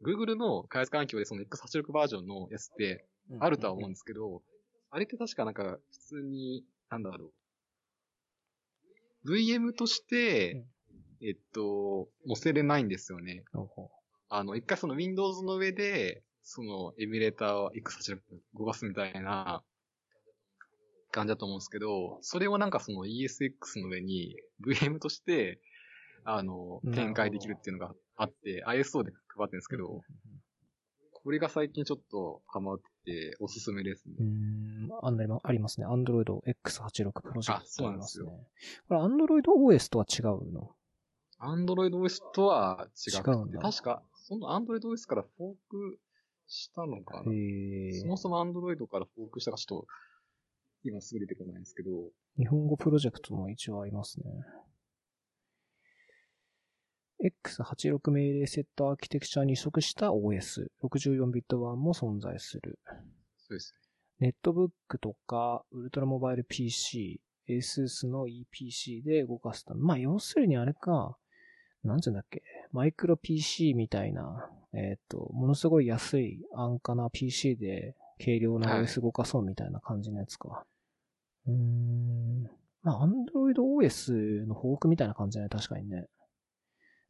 [0.00, 3.06] グ Google の開発環境でその X86 バージョンのやつって
[3.40, 4.42] あるとは思うんですけど、
[4.90, 7.32] あれって確かなんか、普通に、なんだろ
[9.24, 9.32] う。
[9.32, 10.64] VM として、
[11.22, 13.44] えっと、載せれないんですよね。
[14.28, 18.18] あの、一回その Windows の上で、そのエミュレーターを X86
[18.54, 19.62] 動かすみたいな
[21.10, 24.36] 感じだと思うんですけど、それをなんかその ESX の上に
[24.66, 25.60] VM として、
[26.24, 30.02] あの、展開できるっていうのがあって、ISO で配ってるんですけど、
[31.12, 34.14] これが最近ちょっとハマってておすすめですね。
[34.18, 35.86] うーん、あんなりまありますね。
[35.86, 36.24] Android
[36.64, 38.82] X86 プロジェクトあそうなんですよありますね。
[38.88, 40.70] これ Android OS とは違うの？
[41.40, 43.60] Android OS とは違くて、違うんだ。
[43.60, 45.98] 確か、その Android OS からフォーク
[46.46, 47.32] したのかな？
[47.32, 49.86] へそもそも Android からフォークしたかちょっと、
[50.84, 51.90] 今すぐ出てこないんですけど、
[52.36, 54.24] 日本語プロジェクトも一応ありますね。
[57.42, 62.78] X86 命令セットアーキテクチャに移植した OS、64ビット版も存在する。
[63.38, 63.74] そうです
[64.18, 69.80] ネットブックとか、ウルトラモバイル PC、ASUS の EPC で動かすため。
[69.80, 71.16] まあ、要するにあれか、
[71.84, 72.42] なんていうんだっけ、
[72.72, 80.64] マイクロ PC みたいな、えっ、と、ものすごい安い安価な PC で軽量なはい OS 動かそうみたいな感じのやつか。
[81.46, 82.44] うーん。
[82.82, 86.06] まあ、Android OS のフォークみたいな感じだね、確かにね。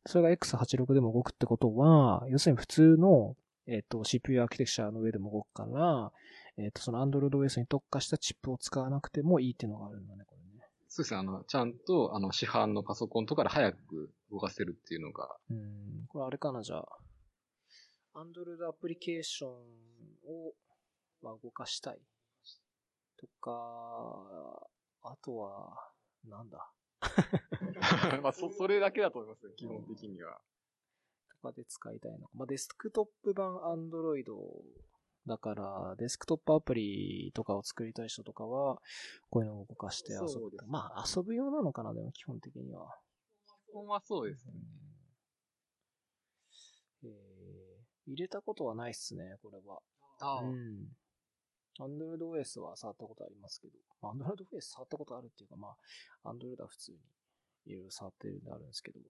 [0.07, 3.37] それが X86 でも動くってことは、要するに普通の、
[3.67, 6.13] えっ、と、CPU アーキテクチャの上でも動くから、
[6.59, 10.25] えっ、と、その Android OS に特化したチップを使わなくてもいいっていうのがあるんだね。
[10.95, 16.07] そうですね、あの、ちゃんと、あの、市販のパソコンとかで早く動かせるっていうのが、うん。
[16.07, 16.87] これあれかな、じゃあ。
[18.15, 20.53] Android アプリケーションを、
[21.21, 21.99] まあ、動かしたい。
[23.17, 23.51] とか、
[25.03, 25.91] あとは、
[26.29, 26.71] なんだ。
[28.23, 30.41] まあ、そ、それだけだと思いますよ、基本的には。
[31.29, 32.31] とかで使いたいのか。
[32.35, 34.33] まあ、デスクトップ版 Android
[35.27, 38.81] だから、デスクトップアプリとかを作りたい人とかは、
[39.31, 42.99] こういうのを動かして遊ぶまあ、遊ぶ用なのかな、でも基本的には。
[43.73, 44.53] ほんまそうですね。
[47.05, 49.81] えー、入れたことはないっすね、これは。
[50.21, 50.89] あうん。
[51.81, 55.75] Android OS は触ったことありますけど、まあ Android OS 触ったことあるっていうか、ま
[56.23, 56.99] あ、Android は普通に
[57.67, 59.01] いろいろ触ってるんであるんですけど、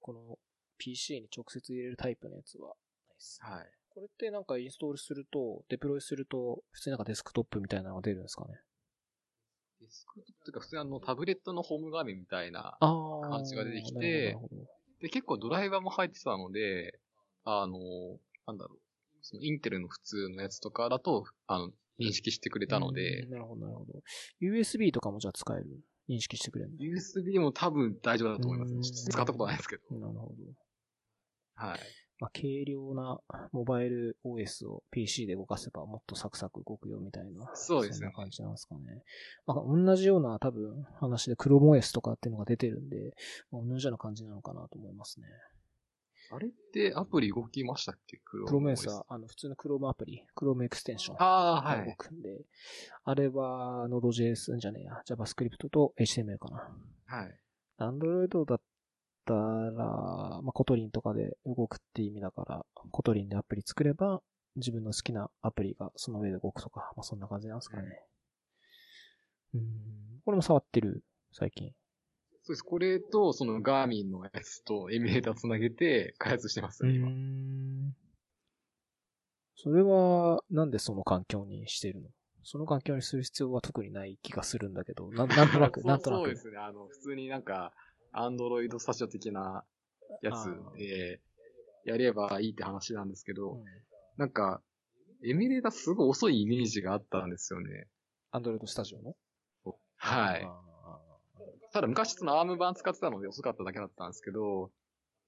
[0.00, 0.38] この
[0.78, 2.76] PC に直接入れるタイプのやつはないっ
[3.18, 3.38] す。
[3.42, 3.81] はい。
[3.94, 8.54] これってなんかインストールすると、デプロイすると、普通になんかデスクトップみたいなのが出るんですかね？
[9.80, 12.78] デスクトップっていうか、普通にあの、タブレットのホーム画面みたいな。
[12.80, 14.36] 感じが出てきて
[15.00, 16.98] で、結構ドライバーも入ってたので、
[17.44, 17.78] あの、
[18.46, 18.78] なんだろう。
[19.22, 21.70] そのインテルの普通のやつとかだと、あの、
[22.00, 24.02] 認識してくれたのでうん、なるほど、なるほど。
[24.40, 25.66] USB とかもじゃあ使える？
[26.08, 28.72] 認識してくれるの？USB も多分大丈夫だと思います。
[28.74, 29.82] うん使ったことないですけど。
[29.98, 30.34] なるほど。
[31.54, 31.80] はい。
[32.22, 33.18] まあ、軽量な
[33.50, 37.50] モバイル OS を PC で動かせばもっとサクサク動くよみたいな。
[37.54, 39.02] そうですねそんな感じなんですかね。
[39.44, 43.12] まあ、同じような多分話で ChromeOS とかっていうのが出てるんで、
[43.50, 45.26] まあ、同じような感じなのかなと思いますね。
[46.30, 51.96] あれってアプリ動きましたっけ？ChromeOS は、あの、普通の Chrome アプリ、Chrome extension ああ、が動はい。
[51.96, 52.44] くんで、
[53.02, 56.68] あれは Node.js じゃねえや、JavaScript と HTML かな。
[57.06, 57.38] はい。
[57.80, 58.60] Android だ
[59.22, 59.84] ったら、
[60.42, 64.20] まあ、 Kotlin とかで動くって意味だから、 Kotlin でアプリ作れば、
[64.56, 68.00] 自分の好きなアプリがその上で動くとか、まあ、そんな感じなんですかね。
[69.54, 69.62] うん。
[70.24, 71.72] これも触ってる、最近。
[72.42, 72.62] そうです。
[72.62, 77.08] これと、そのガーミンのやつとエミュレーターつなげて開発してます、今。
[77.08, 77.94] ん。
[79.54, 82.08] それは、なんでその環境にしてるの？
[82.44, 86.24] その環境にする必要は特にない気がするんだけど、ななんとなく、 なんとなく。
[86.24, 86.58] そうですね。
[86.58, 87.72] あの、普通になんか、
[88.12, 89.64] アンドロイドスタジオ的な
[90.22, 91.20] やつで、
[91.84, 93.64] やればいいって話なんですけど、うん。
[94.16, 94.62] なんか、
[95.24, 97.88] エミュレーターすごい遅いイメージがあったんですよね。
[98.30, 99.14] アンドロイドスタジオの？
[99.96, 100.44] はい。
[100.44, 100.60] あ
[101.72, 104.70] ただ昔そのアーム版使ってたので遅かっただけだったんですけど、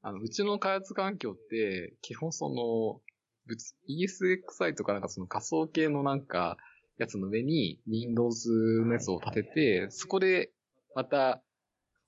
[0.02, 3.01] あの、うちの開発環境って、基本その、
[3.47, 6.59] 物 ESXi とかなんかその仮想系のなんか、
[6.98, 10.52] やつの上に Windows のやつを立てて、そこで
[10.94, 11.43] また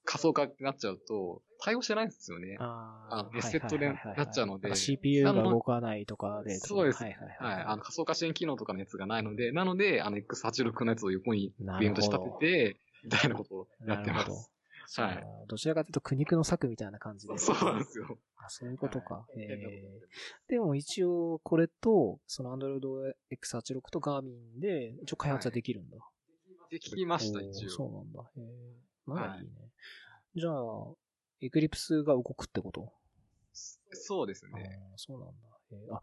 [0.06, 2.56] 仮想化ってなっちゃうと、対応してないんですよね。
[2.60, 6.58] ああセットでなっちゃうので CPU が動かないとかで。
[6.58, 7.54] そうですはいはいはい。
[7.56, 7.64] はい。
[7.64, 14.30] あの仮想化支援機能とかのやつがないので、なので、あの X86 のやつを横にな VM としてるほど立てて、みたいなことをやってます。
[15.00, 17.36] はいどちらかというと苦肉の策みたいな感じで。
[17.38, 18.18] そうなんですよ。
[18.36, 19.14] あ、そういうことか。
[19.14, 25.98] はいえーでも一応これと、その Android X86 と Garmin で、一応開発はできるんだ。
[26.70, 27.70] で、聞きました、一応。
[27.70, 28.20] そうなんだ。
[28.36, 28.85] へえ。
[29.06, 29.50] ならはいいいね。
[30.34, 30.94] じゃあ、
[31.42, 32.92] Eclipse が動くってこと？
[33.92, 34.80] そうですね。
[34.96, 35.34] そうなんだ。
[35.72, 36.02] えーあ、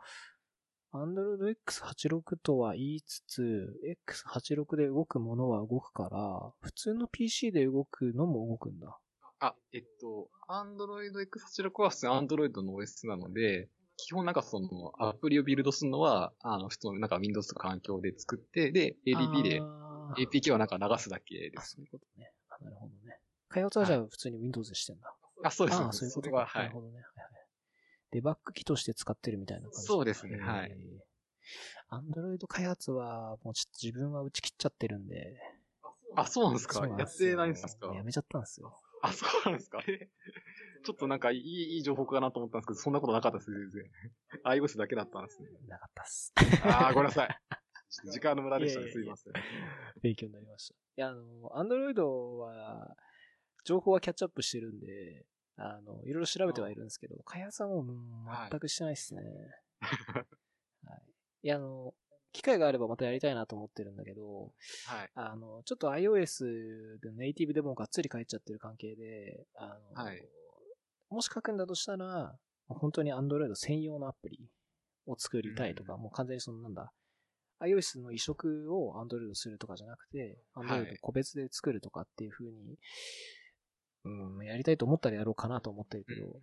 [0.93, 8.97] Android X86 とは言いつつ、X86 で動くものは動くから、普通の PC で動くのも動くんだ。
[9.39, 19.61] あ、えっと、Android X86 は普通に Android の OS なので、基本なんかその、アプリをビルドするのは、あの、普通のなんか Windows とか環境で作って、で、ADP で、
[20.17, 21.75] APK はなんか流すだけであ、す。
[21.75, 22.31] そういうことね。
[22.63, 23.19] あ、なるほどね。
[23.49, 25.13] 開発はじゃあ普通に Windows でしてんだ。
[25.43, 25.79] あ、そうです。
[25.79, 26.35] ああ、そういうことか。
[26.37, 26.73] れは、はないる。
[26.73, 26.95] ほどね。
[26.95, 27.47] はいはい。
[28.11, 29.87] デバッグ機として使ってるみたいな感じ。
[29.87, 30.71] そうですねはい。
[31.89, 35.39] アンドロイド開発は、もうちょっと自分は打ち切っちゃってるんで。
[36.15, 36.87] あ、そうなんですか？
[36.97, 37.93] やってないんですか？
[37.93, 38.79] やめちゃったんですよ。
[39.01, 39.79] あ、そうなんですか？
[39.87, 40.09] え？
[40.85, 43.83] ちょっとなんかいい、いい情報かなと思ったんですけど、そんなことなかったです、全然。
[44.45, 45.49] iOS だけだったんですね。
[45.67, 46.33] なかったっす。
[46.63, 47.39] あー、ごめんなさい。
[48.11, 49.33] 時間の無駄でしたね、すいません。
[50.01, 50.75] 勉強になりました。
[50.75, 52.95] いや、あの、アンドロイドは、
[53.65, 55.25] 情報はキャッチアップしてるんで、
[55.57, 59.21] あの、いろいろ調べてはいるんですけど、開発はもううん全くしてないですね。
[59.81, 61.01] はい。
[61.43, 61.93] いや、あの、
[62.31, 64.53] 機会があればまたやりたいなと思ってるんだけど、
[64.87, 65.09] はい。
[65.13, 70.21] あの、ちょっと iOS でネイティブでもがっつり変えちゃってる関係で、あの、はい
[71.09, 72.35] もし書くんだとしたら、
[72.67, 74.49] 本当に Android 専用のアプリ
[75.05, 76.91] を作りたいとか、うんもう完全にそのなんだ、
[77.63, 80.81] iOS の移植を Android するとかじゃなくて、はい。
[80.81, 82.77] Android 個別で作るとかっていう風に、
[84.05, 86.33] うん、やりたいと思ったらやろうかなと思ってるけど、うん。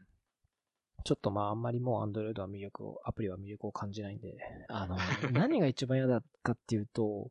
[1.05, 4.37] ちょっとまああんまりもう Android は魅力を、アプリは魅力を感じないんで、
[4.69, 4.97] あの、
[5.33, 7.31] 何が一番嫌だかっていうと、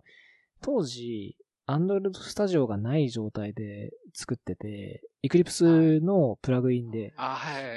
[0.62, 1.36] 当時、
[1.70, 7.14] Android Studio がない状態で作ってて、Eclipse のプラグインで。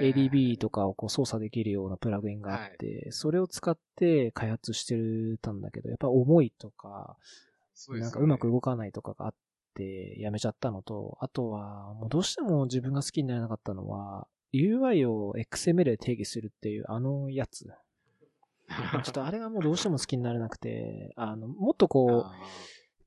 [0.00, 4.96] ADB とかをこう操作できるようなプラグインがあって、それを使って開発して
[5.42, 7.16] たんだけど、やっぱ重いとか、
[8.00, 9.34] なんかうまく動かないとかがあっ
[9.74, 17.66] てやめちゃったのと、あとはもうどうしても自分が好きになれなかったのは、UI を XML で定義するっていうあのやつ。
[19.04, 22.32] ちょっとあれがもうどうしても好きになれなくて、あの、もっとこあう、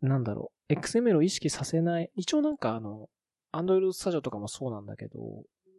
[0.02, 3.10] なんだろう、XML を意識させない、一応なんかあの、
[3.54, 5.20] Android Studio とかもそうなんだけど、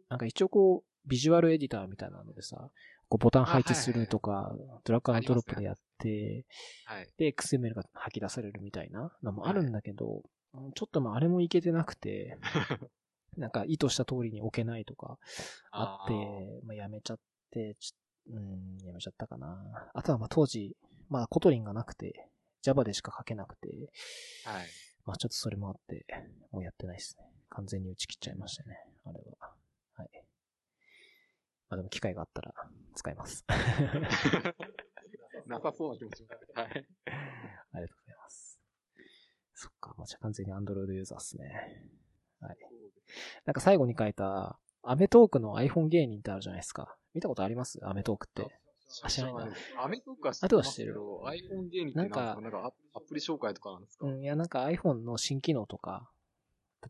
[0.09, 2.69] なんか一応こう、ビジュアルエディターみたいなのでさ、
[3.09, 4.53] こうボタン配置するとか、
[4.83, 6.45] ドラッグアンドロップでやって。
[7.17, 12.37] で、XML が吐き出されるみたいなのもあるんだけど、うんちょっとまああれもいけてなくて、
[13.37, 15.19] なんか意図した通りに置けないとか
[15.71, 17.19] あって、まあやめちゃっ
[17.51, 17.77] て、
[18.27, 19.91] うん、やめちゃったかな。
[19.93, 20.75] あとはまあ当時、
[21.09, 22.29] まあ Kotlin がなくて、
[22.67, 23.69] Java でしか書けなくて、
[24.43, 24.67] はい。
[25.05, 26.05] まあちょっとそれもあって、
[26.51, 27.23] もうやってないですね。
[27.49, 29.53] 完全に打ち切っちゃいましたね、あれは。
[29.93, 30.09] はい。
[31.69, 32.53] まあでも機会があったら
[32.93, 33.45] 使います。
[35.47, 36.29] なさそうな気持ちも。
[36.55, 36.67] はい。
[36.67, 36.81] ありが
[37.87, 38.59] とうございます。
[39.53, 41.89] そっか、まあ、じゃあ完全に Android ユーザーっすね。
[42.41, 42.57] はい。
[43.45, 46.97] なんか最後に書いた、アメトークの iPhone 芸人ってあるじゃないですか。
[47.13, 47.79] 見たことあります？
[47.83, 48.59] アメトークって。
[49.03, 49.53] あ知らないな
[49.83, 52.57] アメトークは知あとは知ってる iPhone 芸人ってなんか、なんか
[52.93, 56.09] アアプリ紹介とかなんですか、うん、いや、なんか iPhone の新機能とか、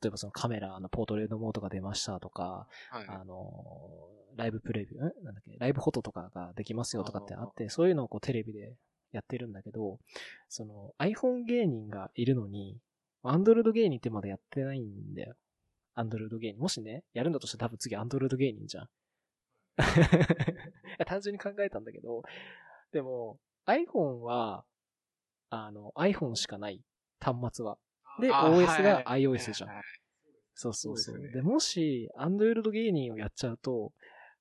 [0.01, 3.07] 例えばそのカメラのポートレートモードが出ましたとか、はい。
[3.07, 5.23] あのー、ライブプレビュー、ん？
[5.23, 8.75] なんだっけ、ライブフォトとかができますよとかってあって、そういうのをこうテレビで
[9.11, 9.99] やってるんだけど、
[10.49, 12.77] その iPhone 芸人がいるのに、
[13.23, 15.35] Android 芸人ってまだやってないんだよ。
[15.95, 16.61] Android 芸人。
[16.61, 18.89] もしね、やるんだとしたら多分次 Android 芸人じゃん。
[21.05, 22.23] 単純に考えたんだけど、
[22.91, 24.65] でも iPhone は、
[25.49, 26.81] あの iPhone しかない
[27.19, 27.77] 端末は。
[28.19, 29.69] で、あ OS がはい iOS じゃん。
[29.69, 29.83] はい
[30.59, 31.19] そうそうそう。
[31.19, 33.93] でねもし、アンドロイド芸人をやっちゃうと、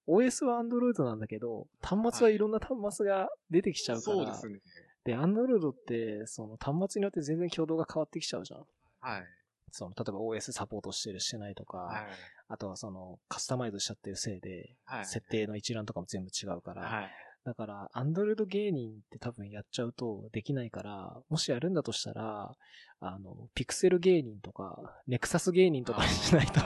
[0.08, 4.60] OS はアンドロイドなんだけど、端末はいろんな端末が出てきちゃうから、そうですね。
[5.04, 8.66] で、アンドロイドって、その端末によって全然挙動が変わってきちゃうじゃん。
[9.00, 9.24] はい。
[9.76, 12.06] その、例えば OS サポートしてるしてないとか、はい。
[12.48, 15.06] あとはその、カスタマイズしちゃってるせいで、はい。
[15.06, 17.10] 設定の一覧とかも全部違うから、はい。
[17.44, 22.52] だから、アンドロイド芸人って多分やっちゃうとできないから、もしやるんだとしたら、
[23.00, 26.60] あの、ピクセル芸人とか、ネクサス芸人とかにしないと、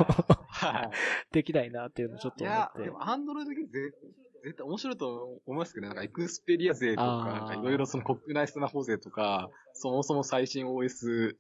[0.49, 0.91] はい。
[1.33, 2.91] できないなっていうのをちょっいや、と思ってで。
[2.91, 3.95] も、アンドロイドゲーム絶
[4.43, 5.89] 絶対面白いと思いますけどね。
[5.89, 11.37] なんか、エクスペリア勢とかいろいろその国内スマホ勢とか、そもそも最新 OS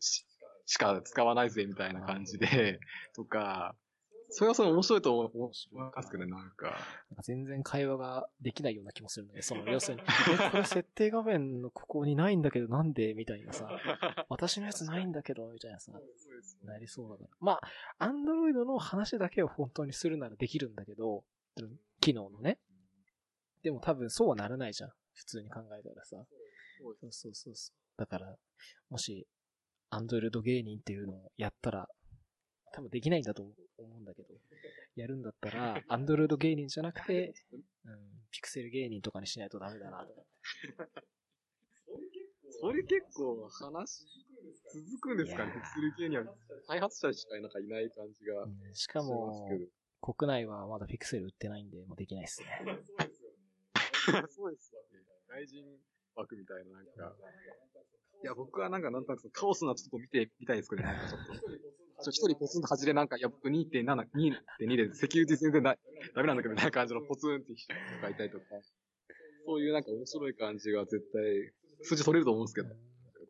[0.70, 2.78] ししか使わないぜみたいな感じで、
[3.14, 3.74] とか、
[4.32, 6.78] それはそれ面白いと思いますけどね、なんか。
[7.22, 13.68] 全然会話ができないような気もするので、その、要するに、え、これ設定画面のここにないんだけどなんでみたいなさ、
[14.30, 15.92] 私のやつないんだけど、みたいなさ、
[16.62, 17.30] なりそうだから。
[17.40, 17.60] まあ、
[17.98, 21.24] アンドロイドの話だけを本当にするならできるんだけど、
[21.56, 22.58] うん機能のね。
[23.62, 24.92] でも多分そうはならないじゃん。
[25.12, 26.24] 普通に考えたらさ。
[26.80, 28.00] そうそうそうそう。
[28.00, 28.38] だから、
[28.88, 29.26] もし、
[29.90, 31.88] アンドロイド芸人っていうのをやったら、
[32.72, 34.28] 多分できないんだと思うんだけど、
[34.96, 37.62] やるんだったら、 アンドロイド芸人じゃなくて、うん、
[38.30, 41.02] ピクセル芸人とかにしないとダメだなと思って。
[42.60, 44.06] それ結構話、
[44.72, 46.34] 続くんですかねピクセル系には
[46.66, 49.48] 開発者しかなんかいない感じがうんしかも。
[50.02, 52.48] 国内はまだピクセル売ってないんで、もうできないっすね。
[54.30, 55.04] そうですよね。
[55.28, 55.78] 外人
[56.14, 57.16] 枠みたいな、なんか。
[58.22, 61.34] いや、僕はなんか、なんとなくカオスなちょっと見てみたいですけどね、なんかちょっと。
[62.02, 65.76] ちょ、一人ポツンと外れなんか、いや、僕2.7、2.2で、セキュリティ全然な
[66.14, 67.72] ダメなんだけど、みたいな感じのポツンって人
[68.02, 68.44] がいたりとか。
[69.46, 71.52] そういうなんか面白い感じが絶対、
[71.82, 72.68] 数字取れると思うんですけど、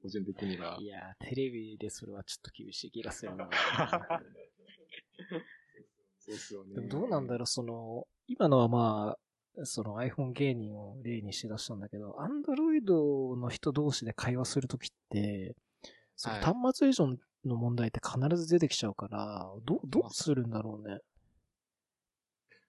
[0.03, 0.77] 個人的には。
[0.81, 3.49] いやー、テレビでそれはちょっと厳しい気がするな。
[6.19, 6.89] そうですよね。
[6.89, 9.19] どうなんだろう、その、今のはまあ、
[9.65, 15.55] その iPhone 芸人を例にして出したんだけど、Android の人同士で会話するときって、
[16.17, 17.07] そのはい端末以上
[17.45, 21.01] の問題って必ず出てきちゃうから、どう、どうするんだろうね。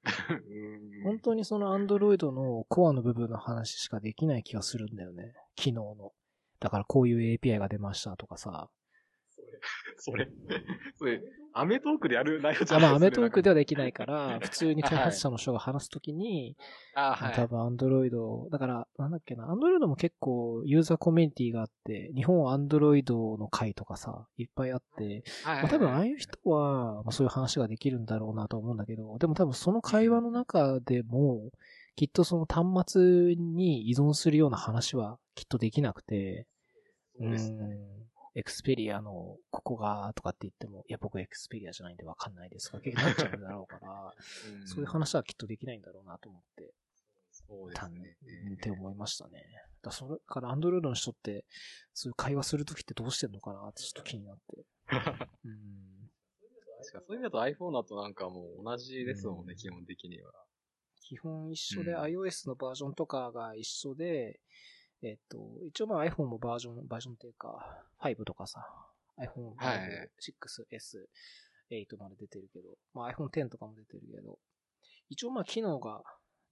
[0.29, 5.33] うん本当にその Android のコアの部分の話しかできない気がするんだよね。
[5.55, 6.11] 機能の。
[6.59, 8.69] だからこういう API が出ましたとかさ。
[9.97, 10.27] それ、
[10.97, 11.21] それ、
[11.53, 13.25] アメトークでやる内容じゃあ、まあ、ないですね。
[13.25, 13.53] アメトークでは。
[13.53, 16.55] はできないから、普通に開発者の人が話すときに、
[16.95, 17.35] あ、はい。
[17.35, 31.51] 多分アンドロイド、だから、なんだっけな、アンドロイドも結構ユーザーコミュニティがあって、日本アンドロイドの会とかさ、いっぱいあって、はいまあ、多分ああいう人は、まあ、そういう話ができるんだろうなと思うんだけど、でも多分その会話の中でも、
[31.95, 36.47] きっとその端末に依存するような話はきっとできなくて。
[38.33, 44.13] エクスペリアのここがとかって言っても、いや僕エクスペリアじゃないんでわかんないですが、結局なっちゃうんだろうから、
[44.63, 46.73] んそういう話はきっとできないんだろうなと思って。
[47.31, 48.17] そうですね。
[48.53, 49.43] って思いましたね。
[49.81, 51.45] だそれから、アンドロイドの人って、
[51.93, 54.65] そういう会話するときってどうしてんのかなってちょっと気になって。
[55.45, 56.09] うん。
[56.81, 60.31] 確かそういう意味だと iPhone だとなんかもう同じですもんね、うん基本的には。
[61.01, 64.39] 基本一緒で、うん iOS のバージョンとかが一緒で、
[65.03, 65.37] えっと、
[65.67, 68.65] 一応まあ iPhone もバージョン、バージョンっていうか、5とかさ、
[69.17, 71.09] iPhone 5、はい6、S、
[71.71, 74.37] 8まで出てるけど、まあ iPhone X とかも出てるけど、
[75.09, 76.03] 一応まあ機能が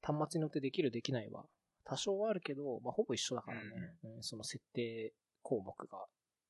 [0.01, 1.45] 端末によってできるできないは、
[1.85, 3.63] 多少はあるけど、まあほぼ一緒だからね。
[4.03, 6.05] うんその設定項目が、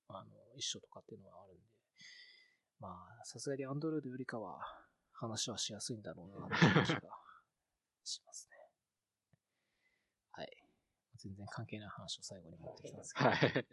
[0.07, 1.61] あの、一緒とかっていうのはあるんで。
[2.79, 2.89] ま
[3.21, 4.59] あ、さすがに Android よりかは、
[5.11, 7.01] 話はしやすいんだろうな、っていう気が
[8.05, 8.48] します。
[11.19, 13.29] 全然関係ない話を最後に持ってきたんですけど。
[13.29, 13.65] はい。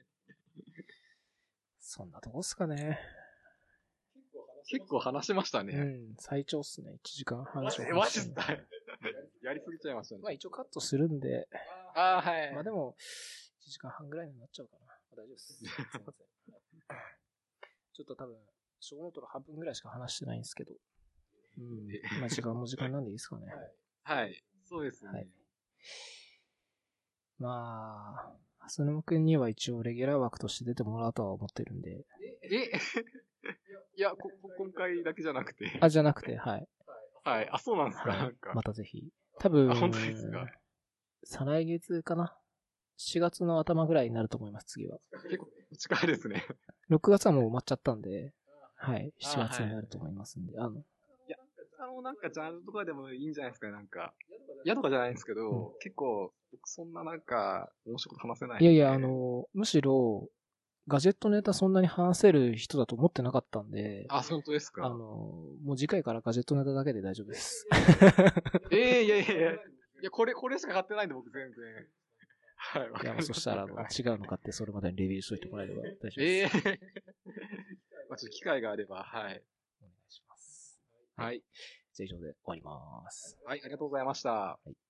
[1.78, 2.98] そんなとこっすかね。
[4.68, 5.76] 結構話しましたうね。
[5.76, 6.90] ん、最長っすね。
[6.92, 8.42] 1時間半以上え、マジっすか？
[9.42, 10.22] やりすぎちゃいましたね。
[10.22, 11.48] まあ一応カットするんで、
[11.94, 12.52] ああ、はい。
[12.52, 14.86] まあでも、1時間半ぐらいになっちゃうかな。
[15.12, 15.54] 大丈夫です。
[15.62, 16.02] すいません。
[17.92, 18.36] ちょっと多分、
[18.80, 20.74] 小ノートの半分ぐらいしか話してないんですけど。
[21.58, 21.86] うん。
[22.18, 23.46] まあ時間も時間なんでいいですかね。
[24.02, 24.44] はい。
[24.64, 25.10] そうですね。
[25.12, 25.28] はい
[27.38, 32.04] まあ、ハスヌム君には一応レギュラー枠として出てもらうとは思ってるんで。
[32.42, 32.70] え
[33.96, 35.78] いやこ、こ今回だけじゃなくて。
[35.80, 36.68] あ、じゃなくて、はい。
[37.24, 37.48] はい。
[37.50, 38.52] あ、そうなんですか、はないんか。
[38.54, 39.10] またぜひ。
[39.38, 40.46] 多分、あ本当ですか？
[41.24, 42.36] 再来月かな
[42.98, 44.98] ?7 月の頭ぐらいになると思います、次は。
[45.24, 46.44] 結構近いですね。
[46.90, 48.32] 6月はもう埋まっちゃったんで、
[48.76, 49.12] はい。
[49.20, 50.84] 7あ月になると思いますんで、あの、あの、
[52.02, 54.14] なんかジャンルとかでもいいんじゃないですか、なんか。
[54.64, 58.64] 嫌とかじゃないんですけど、結構、僕そんななんか、面白いこと話せないんで。
[58.64, 60.28] いやいや、あ、の、むしろ、
[60.88, 64.86] ガジェットネタそんなに話せる人だと思ってなかったんで、あ、本当ですか？
[64.86, 67.66] あの、もう次回からガジェットネタだけで大丈夫です。
[68.70, 69.52] ええいやいやいや。
[69.52, 69.58] い
[70.02, 71.86] や、これ、これしか買ってないんで、僕全然。
[72.58, 76.20] はい、わいや、そしたら、違うの買ってそれまでにレビューしといてもらえれば大丈夫です。
[76.20, 76.80] ええ
[78.08, 79.42] まあちょっと機会があれば、はい。
[81.16, 81.42] はい。
[81.94, 83.38] じゃあ以上で終わります。
[83.46, 84.30] はい、ありがとうございました。
[84.32, 84.85] はい